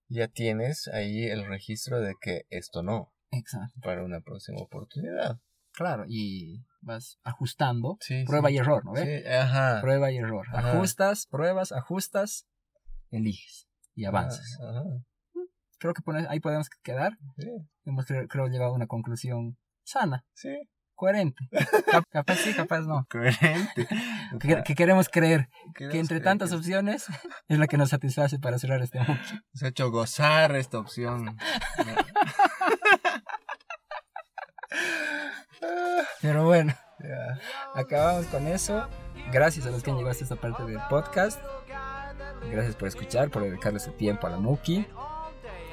ya 0.08 0.28
tienes 0.28 0.88
ahí 0.88 1.24
el 1.26 1.46
registro 1.46 2.00
de 2.00 2.14
que 2.18 2.46
esto 2.48 2.82
no, 2.82 3.12
Exacto. 3.32 3.78
para 3.82 4.02
una 4.02 4.22
próxima 4.22 4.62
oportunidad. 4.62 5.38
Claro, 5.72 6.04
y 6.08 6.64
vas 6.80 7.18
ajustando. 7.22 7.98
Sí, 8.00 8.24
Prueba 8.26 8.48
sí. 8.48 8.54
y 8.54 8.58
error, 8.58 8.84
¿no 8.86 8.92
ves? 8.92 9.04
Sí, 9.22 9.28
ajá. 9.28 9.82
Prueba 9.82 10.10
y 10.10 10.16
error. 10.16 10.46
Ajá. 10.54 10.72
Ajustas, 10.72 11.26
pruebas, 11.26 11.70
ajustas, 11.72 12.46
eliges 13.10 13.68
y 13.94 14.06
avanzas. 14.06 14.58
Ajá, 14.58 14.80
ajá, 14.80 15.04
Creo 15.78 15.92
que 15.92 16.00
pone- 16.02 16.26
ahí 16.30 16.40
podemos 16.40 16.70
quedar. 16.82 17.18
Sí, 17.36 17.50
Hemos, 17.84 18.06
creo, 18.06 18.26
creo, 18.28 18.46
llegado 18.46 18.70
a 18.70 18.74
una 18.74 18.86
conclusión 18.86 19.58
sana, 19.84 20.24
sí. 20.34 20.48
coherente. 20.94 21.48
Cap- 21.90 22.04
capaz 22.10 22.36
sí, 22.36 22.54
capaz 22.54 22.80
no. 22.82 23.06
Coherente. 23.10 23.86
Que, 24.40 24.62
que 24.62 24.74
queremos 24.74 25.10
creer 25.10 25.50
que 25.74 25.84
entre 25.84 26.06
creer 26.06 26.22
tantas 26.22 26.50
que 26.50 26.56
opciones 26.56 27.04
es 27.48 27.58
la 27.58 27.66
que 27.66 27.76
nos 27.76 27.90
satisface 27.90 28.38
para 28.38 28.58
cerrar 28.58 28.80
este 28.80 28.98
mundo. 29.00 29.20
Se 29.52 29.66
ha 29.66 29.68
hecho 29.68 29.90
gozar 29.90 30.56
esta 30.56 30.78
opción. 30.78 31.36
Pero 36.20 36.44
bueno, 36.46 36.74
acabamos 37.74 38.26
con 38.26 38.46
eso. 38.46 38.88
Gracias 39.32 39.66
a 39.66 39.70
los 39.70 39.82
que 39.82 39.90
han 39.90 39.96
llegado 39.96 40.12
hasta 40.12 40.24
esta 40.24 40.36
parte 40.36 40.64
del 40.64 40.78
podcast. 40.88 41.40
Gracias 42.50 42.74
por 42.76 42.88
escuchar, 42.88 43.30
por 43.30 43.42
dedicarle 43.42 43.78
este 43.78 43.90
tiempo 43.92 44.26
a 44.26 44.30
la 44.30 44.38
Muki. 44.38 44.86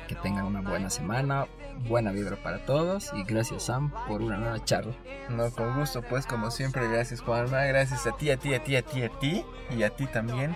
Que 0.10 0.16
tengan 0.16 0.46
una 0.46 0.62
buena 0.62 0.90
semana, 0.90 1.46
buena 1.88 2.12
vibra 2.12 2.36
para 2.36 2.66
todos. 2.66 3.12
Y 3.14 3.24
gracias, 3.24 3.64
Sam, 3.64 3.94
por 4.08 4.24
una 4.24 4.38
nueva 4.38 4.66
charla. 4.66 4.94
No, 5.30 5.52
con 5.52 5.80
gusto, 5.80 6.02
pues 6.02 6.26
como 6.26 6.50
siempre, 6.50 6.88
gracias 6.90 7.22
Juanma, 7.22 7.64
gracias 7.66 8.08
a 8.08 8.18
ti, 8.18 8.32
a 8.32 8.38
ti, 8.38 8.56
a 8.56 8.64
ti, 8.64 8.76
a 8.76 8.82
ti, 8.82 9.04
a 9.04 9.10
ti 9.20 9.46
y 9.70 9.84
a 9.84 9.92
ti 9.92 10.08
también. 10.08 10.56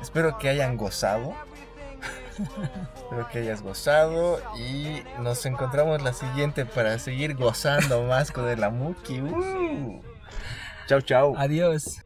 Espero 0.00 0.38
que 0.38 0.48
hayan 0.48 0.76
gozado. 0.76 1.34
Espero 2.96 3.28
que 3.28 3.40
hayas 3.40 3.60
gozado 3.60 4.40
y 4.56 5.02
nos 5.18 5.44
encontramos 5.46 6.00
la 6.00 6.12
siguiente 6.12 6.64
para 6.64 6.96
seguir 7.00 7.34
gozando 7.34 8.04
más 8.04 8.30
con 8.30 8.48
el 8.48 8.62
Amuki. 8.62 9.20
Uh. 9.20 10.00
Chau, 10.86 11.00
chau. 11.00 11.34
Adiós. 11.36 12.04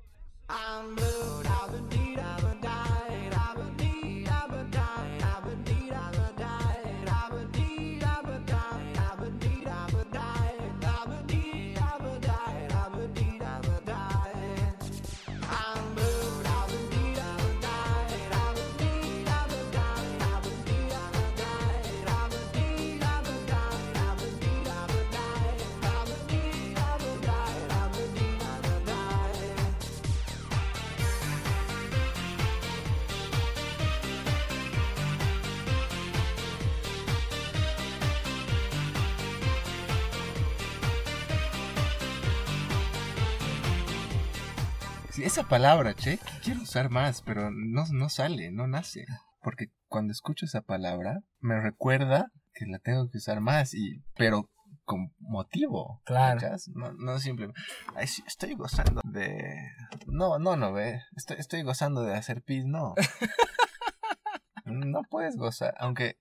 Esa 45.27 45.43
palabra, 45.49 45.93
che, 45.95 46.21
quiero 46.41 46.63
usar 46.63 46.89
más, 46.89 47.21
pero 47.21 47.51
no, 47.51 47.85
no 47.91 48.09
sale, 48.09 48.53
no 48.53 48.69
nace. 48.69 49.07
Porque 49.43 49.73
cuando 49.89 50.13
escucho 50.13 50.47
esa 50.47 50.61
palabra, 50.61 51.25
me 51.41 51.61
recuerda 51.61 52.31
que 52.55 52.65
la 52.67 52.79
tengo 52.79 53.11
que 53.11 53.19
usar 53.19 53.41
más, 53.41 53.75
y 53.75 54.05
pero 54.17 54.49
con 54.85 55.13
motivo. 55.19 56.01
Claro. 56.05 56.41
¿cachas? 56.41 56.69
No, 56.69 56.93
no 56.93 57.19
simplemente. 57.19 57.61
Estoy 57.99 58.55
gozando 58.55 59.01
de. 59.05 59.69
No, 60.07 60.39
no, 60.39 60.55
no, 60.55 60.73
ve. 60.73 61.03
Estoy, 61.17 61.39
estoy 61.39 61.63
gozando 61.63 62.03
de 62.03 62.15
hacer 62.15 62.43
pis, 62.43 62.65
no. 62.65 62.95
no 64.65 65.03
puedes 65.11 65.37
gozar. 65.37 65.75
Aunque, 65.79 66.21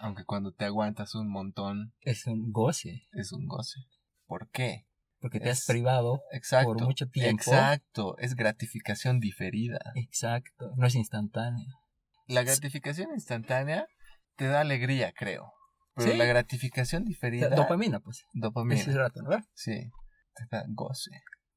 aunque 0.00 0.24
cuando 0.24 0.50
te 0.50 0.64
aguantas 0.64 1.14
un 1.14 1.28
montón, 1.28 1.94
Es 2.00 2.26
un 2.26 2.50
goce. 2.50 3.06
es 3.12 3.32
un 3.32 3.46
goce. 3.46 3.78
¿Por 4.26 4.48
qué? 4.50 4.88
Porque 5.24 5.40
te 5.40 5.48
has 5.48 5.64
privado 5.64 6.20
Exacto. 6.32 6.74
por 6.74 6.82
mucho 6.82 7.08
tiempo. 7.08 7.40
Exacto. 7.44 8.18
Es 8.18 8.34
gratificación 8.34 9.20
diferida. 9.20 9.78
Exacto. 9.94 10.74
No 10.76 10.86
es 10.86 10.94
instantáneo. 10.94 11.66
La 12.26 12.42
gratificación 12.42 13.08
instantánea 13.14 13.86
te 14.36 14.48
da 14.48 14.60
alegría, 14.60 15.14
creo. 15.16 15.50
Pero 15.94 16.12
Sí. 16.12 16.18
la 16.18 16.26
gratificación 16.26 17.04
O 17.04 17.06
diferida. 17.06 17.48
sea, 17.48 17.56
dopamina, 17.56 18.00
pues. 18.00 18.26
Dopamina. 18.34 18.78
Ese 18.78 18.92
rato, 18.92 19.22
¿verdad? 19.24 19.44
Sí. 19.54 19.90
Te 20.34 20.44
da 20.50 20.64
goce. 20.68 21.10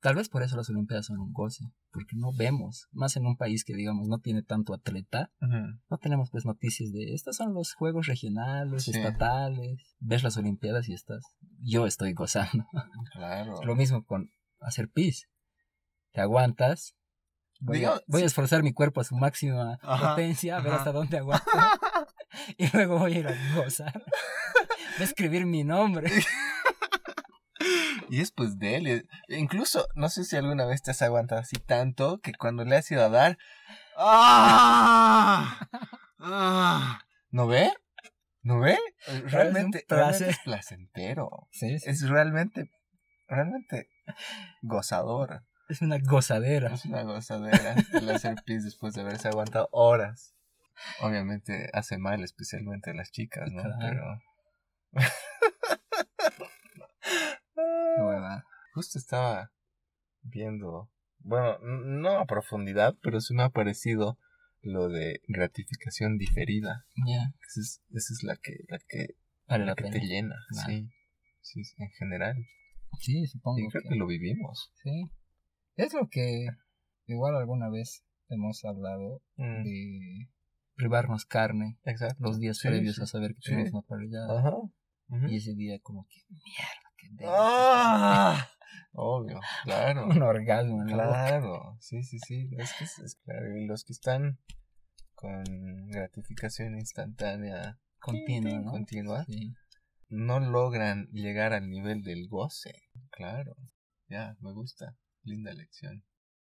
Tal 0.08 0.16
vez 0.16 0.30
por 0.30 0.42
eso 0.42 0.56
las 0.56 0.70
Olimpiadas 0.70 1.08
son 1.08 1.20
un 1.20 1.34
goce. 1.34 1.66
Porque 1.92 2.16
no 2.16 2.32
vemos. 2.34 2.88
Más 2.94 3.18
en 3.18 3.26
un 3.26 3.36
país 3.36 3.66
que, 3.66 3.74
digamos, 3.76 4.08
no 4.08 4.20
tiene 4.20 4.42
tanto 4.42 4.74
atleta. 4.74 5.32
No 5.42 5.98
tenemos, 5.98 6.32
pues, 6.32 6.46
noticias 6.46 6.94
de 6.94 7.14
estos 7.14 7.36
son 7.36 7.54
los 7.54 7.74
juegos 7.74 8.08
regionales, 8.08 8.84
Sí. 8.86 8.92
estatales. 8.92 9.98
Ves 10.00 10.24
las 10.24 10.38
Olimpiadas 10.38 10.88
y 10.88 10.94
estás. 10.94 11.26
Yo 11.60 11.86
estoy 11.86 12.14
gozando. 12.14 12.66
Claro. 13.12 13.62
Lo 13.66 13.76
mismo 13.76 14.06
con 14.06 14.32
hacer 14.62 14.90
pis. 14.90 15.28
Te 16.14 16.22
aguantas. 16.22 16.96
Voy, 17.60 17.84
a, 17.84 18.00
voy 18.08 18.22
a 18.22 18.26
esforzar 18.28 18.64
mi 18.64 18.72
cuerpo 18.72 19.02
a 19.02 19.04
su 19.04 19.18
máxima 19.18 19.78
Ajá, 19.82 20.12
potencia, 20.12 20.56
a 20.58 20.62
ver 20.62 20.68
ajá. 20.74 20.78
hasta 20.78 20.92
dónde 20.94 21.18
aguanto. 21.20 21.50
y 22.58 22.68
luego 22.72 23.00
voy 23.00 23.14
a 23.16 23.20
ir 23.20 23.28
a 23.28 23.56
gozar. 23.56 24.04
Voy 24.98 25.02
a 25.02 25.04
escribir 25.04 25.46
mi 25.46 25.64
nombre. 25.64 26.10
Y 28.10 28.22
es 28.22 28.32
pues 28.32 28.58
de 28.60 28.76
él. 28.76 28.88
y- 29.30 29.36
Incluso, 29.36 29.88
no 29.96 30.10
sé 30.10 30.24
si 30.24 30.36
alguna 30.36 30.66
vez 30.66 30.82
te 30.82 30.92
has 30.92 31.02
aguantado 31.02 31.42
así 31.42 31.58
tanto 31.58 32.20
que 32.20 32.34
cuando 32.34 32.64
le 32.66 32.76
has 32.78 32.90
ido 32.92 33.04
a 33.04 33.10
dar. 33.10 33.38
¡Ah! 33.98 35.60
¡Ah! 36.20 37.02
¿No 37.32 37.48
ve? 37.48 37.72
¿No 38.42 38.60
ve? 38.60 38.78
Realmente, 39.26 39.84
placer. 39.88 39.98
realmente 39.98 40.30
es 40.30 40.40
placentero. 40.40 41.48
Sí, 41.52 41.80
sí. 41.80 41.90
Es 41.90 42.08
realmente, 42.08 42.72
realmente 43.28 43.90
gozador. 44.62 45.44
Es 45.70 45.82
una 45.82 45.98
gozadera. 46.00 46.74
Es 46.74 46.86
una 46.86 47.04
gozadera 47.04 47.76
el 47.94 48.10
hacer 48.10 48.36
pis 48.46 48.64
después 48.64 48.94
de 48.94 49.02
haberse 49.02 49.28
aguantado 49.28 49.68
horas. 49.72 50.34
Obviamente 51.02 51.70
hace 51.74 51.98
mal, 51.98 52.24
especialmente 52.24 52.92
a 52.92 52.94
las 52.94 53.12
chicas, 53.12 53.52
¿no? 53.52 53.64
Claro. 53.64 53.80
Pero. 53.82 55.04
Qué 57.98 58.04
hueva. 58.04 58.46
Justo 58.74 59.00
estaba 59.00 59.52
viendo, 60.22 60.90
bueno, 61.20 61.58
no 61.60 62.20
a 62.20 62.26
profundidad, 62.26 62.96
pero 63.02 63.20
sí 63.22 63.34
me 63.34 63.44
ha 63.44 63.50
parecido 63.50 64.18
lo 64.62 64.90
de 64.90 65.22
gratificación 65.28 66.18
diferida. 66.18 66.86
Ya, 67.08 67.34
Esa 67.48 67.62
es, 67.62 67.82
esa 67.92 68.14
es 68.14 68.24
la 68.24 68.36
que, 68.38 68.54
la 68.68 68.80
que, 68.88 69.16
vale 69.48 69.66
la 69.66 69.72
la 69.72 69.76
que 69.76 69.84
pena. 69.84 69.94
te 69.94 70.00
llena, 70.06 70.36
Claro. 70.50 70.70
sí. 70.74 70.90
Sí, 71.42 71.62
en 71.78 71.90
general. 71.92 72.36
Sí, 73.00 73.26
supongo 73.28 73.60
Y 73.60 73.68
creo 73.70 73.82
que, 73.84 73.90
que 73.90 73.96
lo 73.96 74.06
vivimos. 74.08 74.72
sí. 74.84 75.10
Es 75.76 75.94
lo 75.94 76.08
que 76.10 76.48
igual 77.06 77.36
alguna 77.36 77.70
vez 77.70 78.04
hemos 78.30 78.64
hablado 78.66 79.22
Mm, 79.38 79.64
de 79.64 80.30
privarnos 80.76 81.26
carne 81.26 81.78
Exacto. 81.86 82.18
los 82.24 82.40
días 82.40 82.58
Sí, 82.58 82.68
previos 82.68 82.96
sí. 82.96 83.02
a 83.04 83.06
saber 83.06 83.34
que 83.36 83.42
Sí. 83.42 83.50
tenemos 83.52 83.72
una 83.74 83.82
parrillada. 83.84 84.40
Ajá. 84.40 84.56
Ujú. 85.10 85.28
Y 85.30 85.38
ese 85.38 85.54
día 85.56 85.80
como 85.82 86.06
que, 86.10 86.18
mierda, 86.30 86.87
¡Ah! 87.26 88.50
Obvio, 88.94 89.40
claro. 89.64 90.08
Un 90.10 90.22
orgasmo. 90.22 90.86
Claro, 90.86 91.78
sí, 91.80 92.04
sí, 92.04 92.18
sí. 92.20 92.50
Es 92.58 92.74
que 92.74 92.84
es, 92.86 93.00
es 93.00 93.16
claro. 93.24 93.56
Y 93.58 93.66
los 93.66 93.84
que 93.84 93.94
están 93.94 94.40
con 95.14 95.44
gratificación 95.90 96.76
instantánea 96.76 97.80
Continua, 98.00 98.60
¿no? 98.60 98.72
continua 98.72 99.26
Sí. 99.26 99.54
no 100.10 100.40
logran 100.40 101.08
llegar 101.12 101.54
al 101.54 101.70
nivel 101.70 102.04
del 102.04 102.28
goce. 102.28 102.74
Claro. 103.12 103.56
Ya, 104.08 104.36
me 104.40 104.54
gusta. 104.54 104.96
Linda 105.24 105.54
lección. 105.54 106.04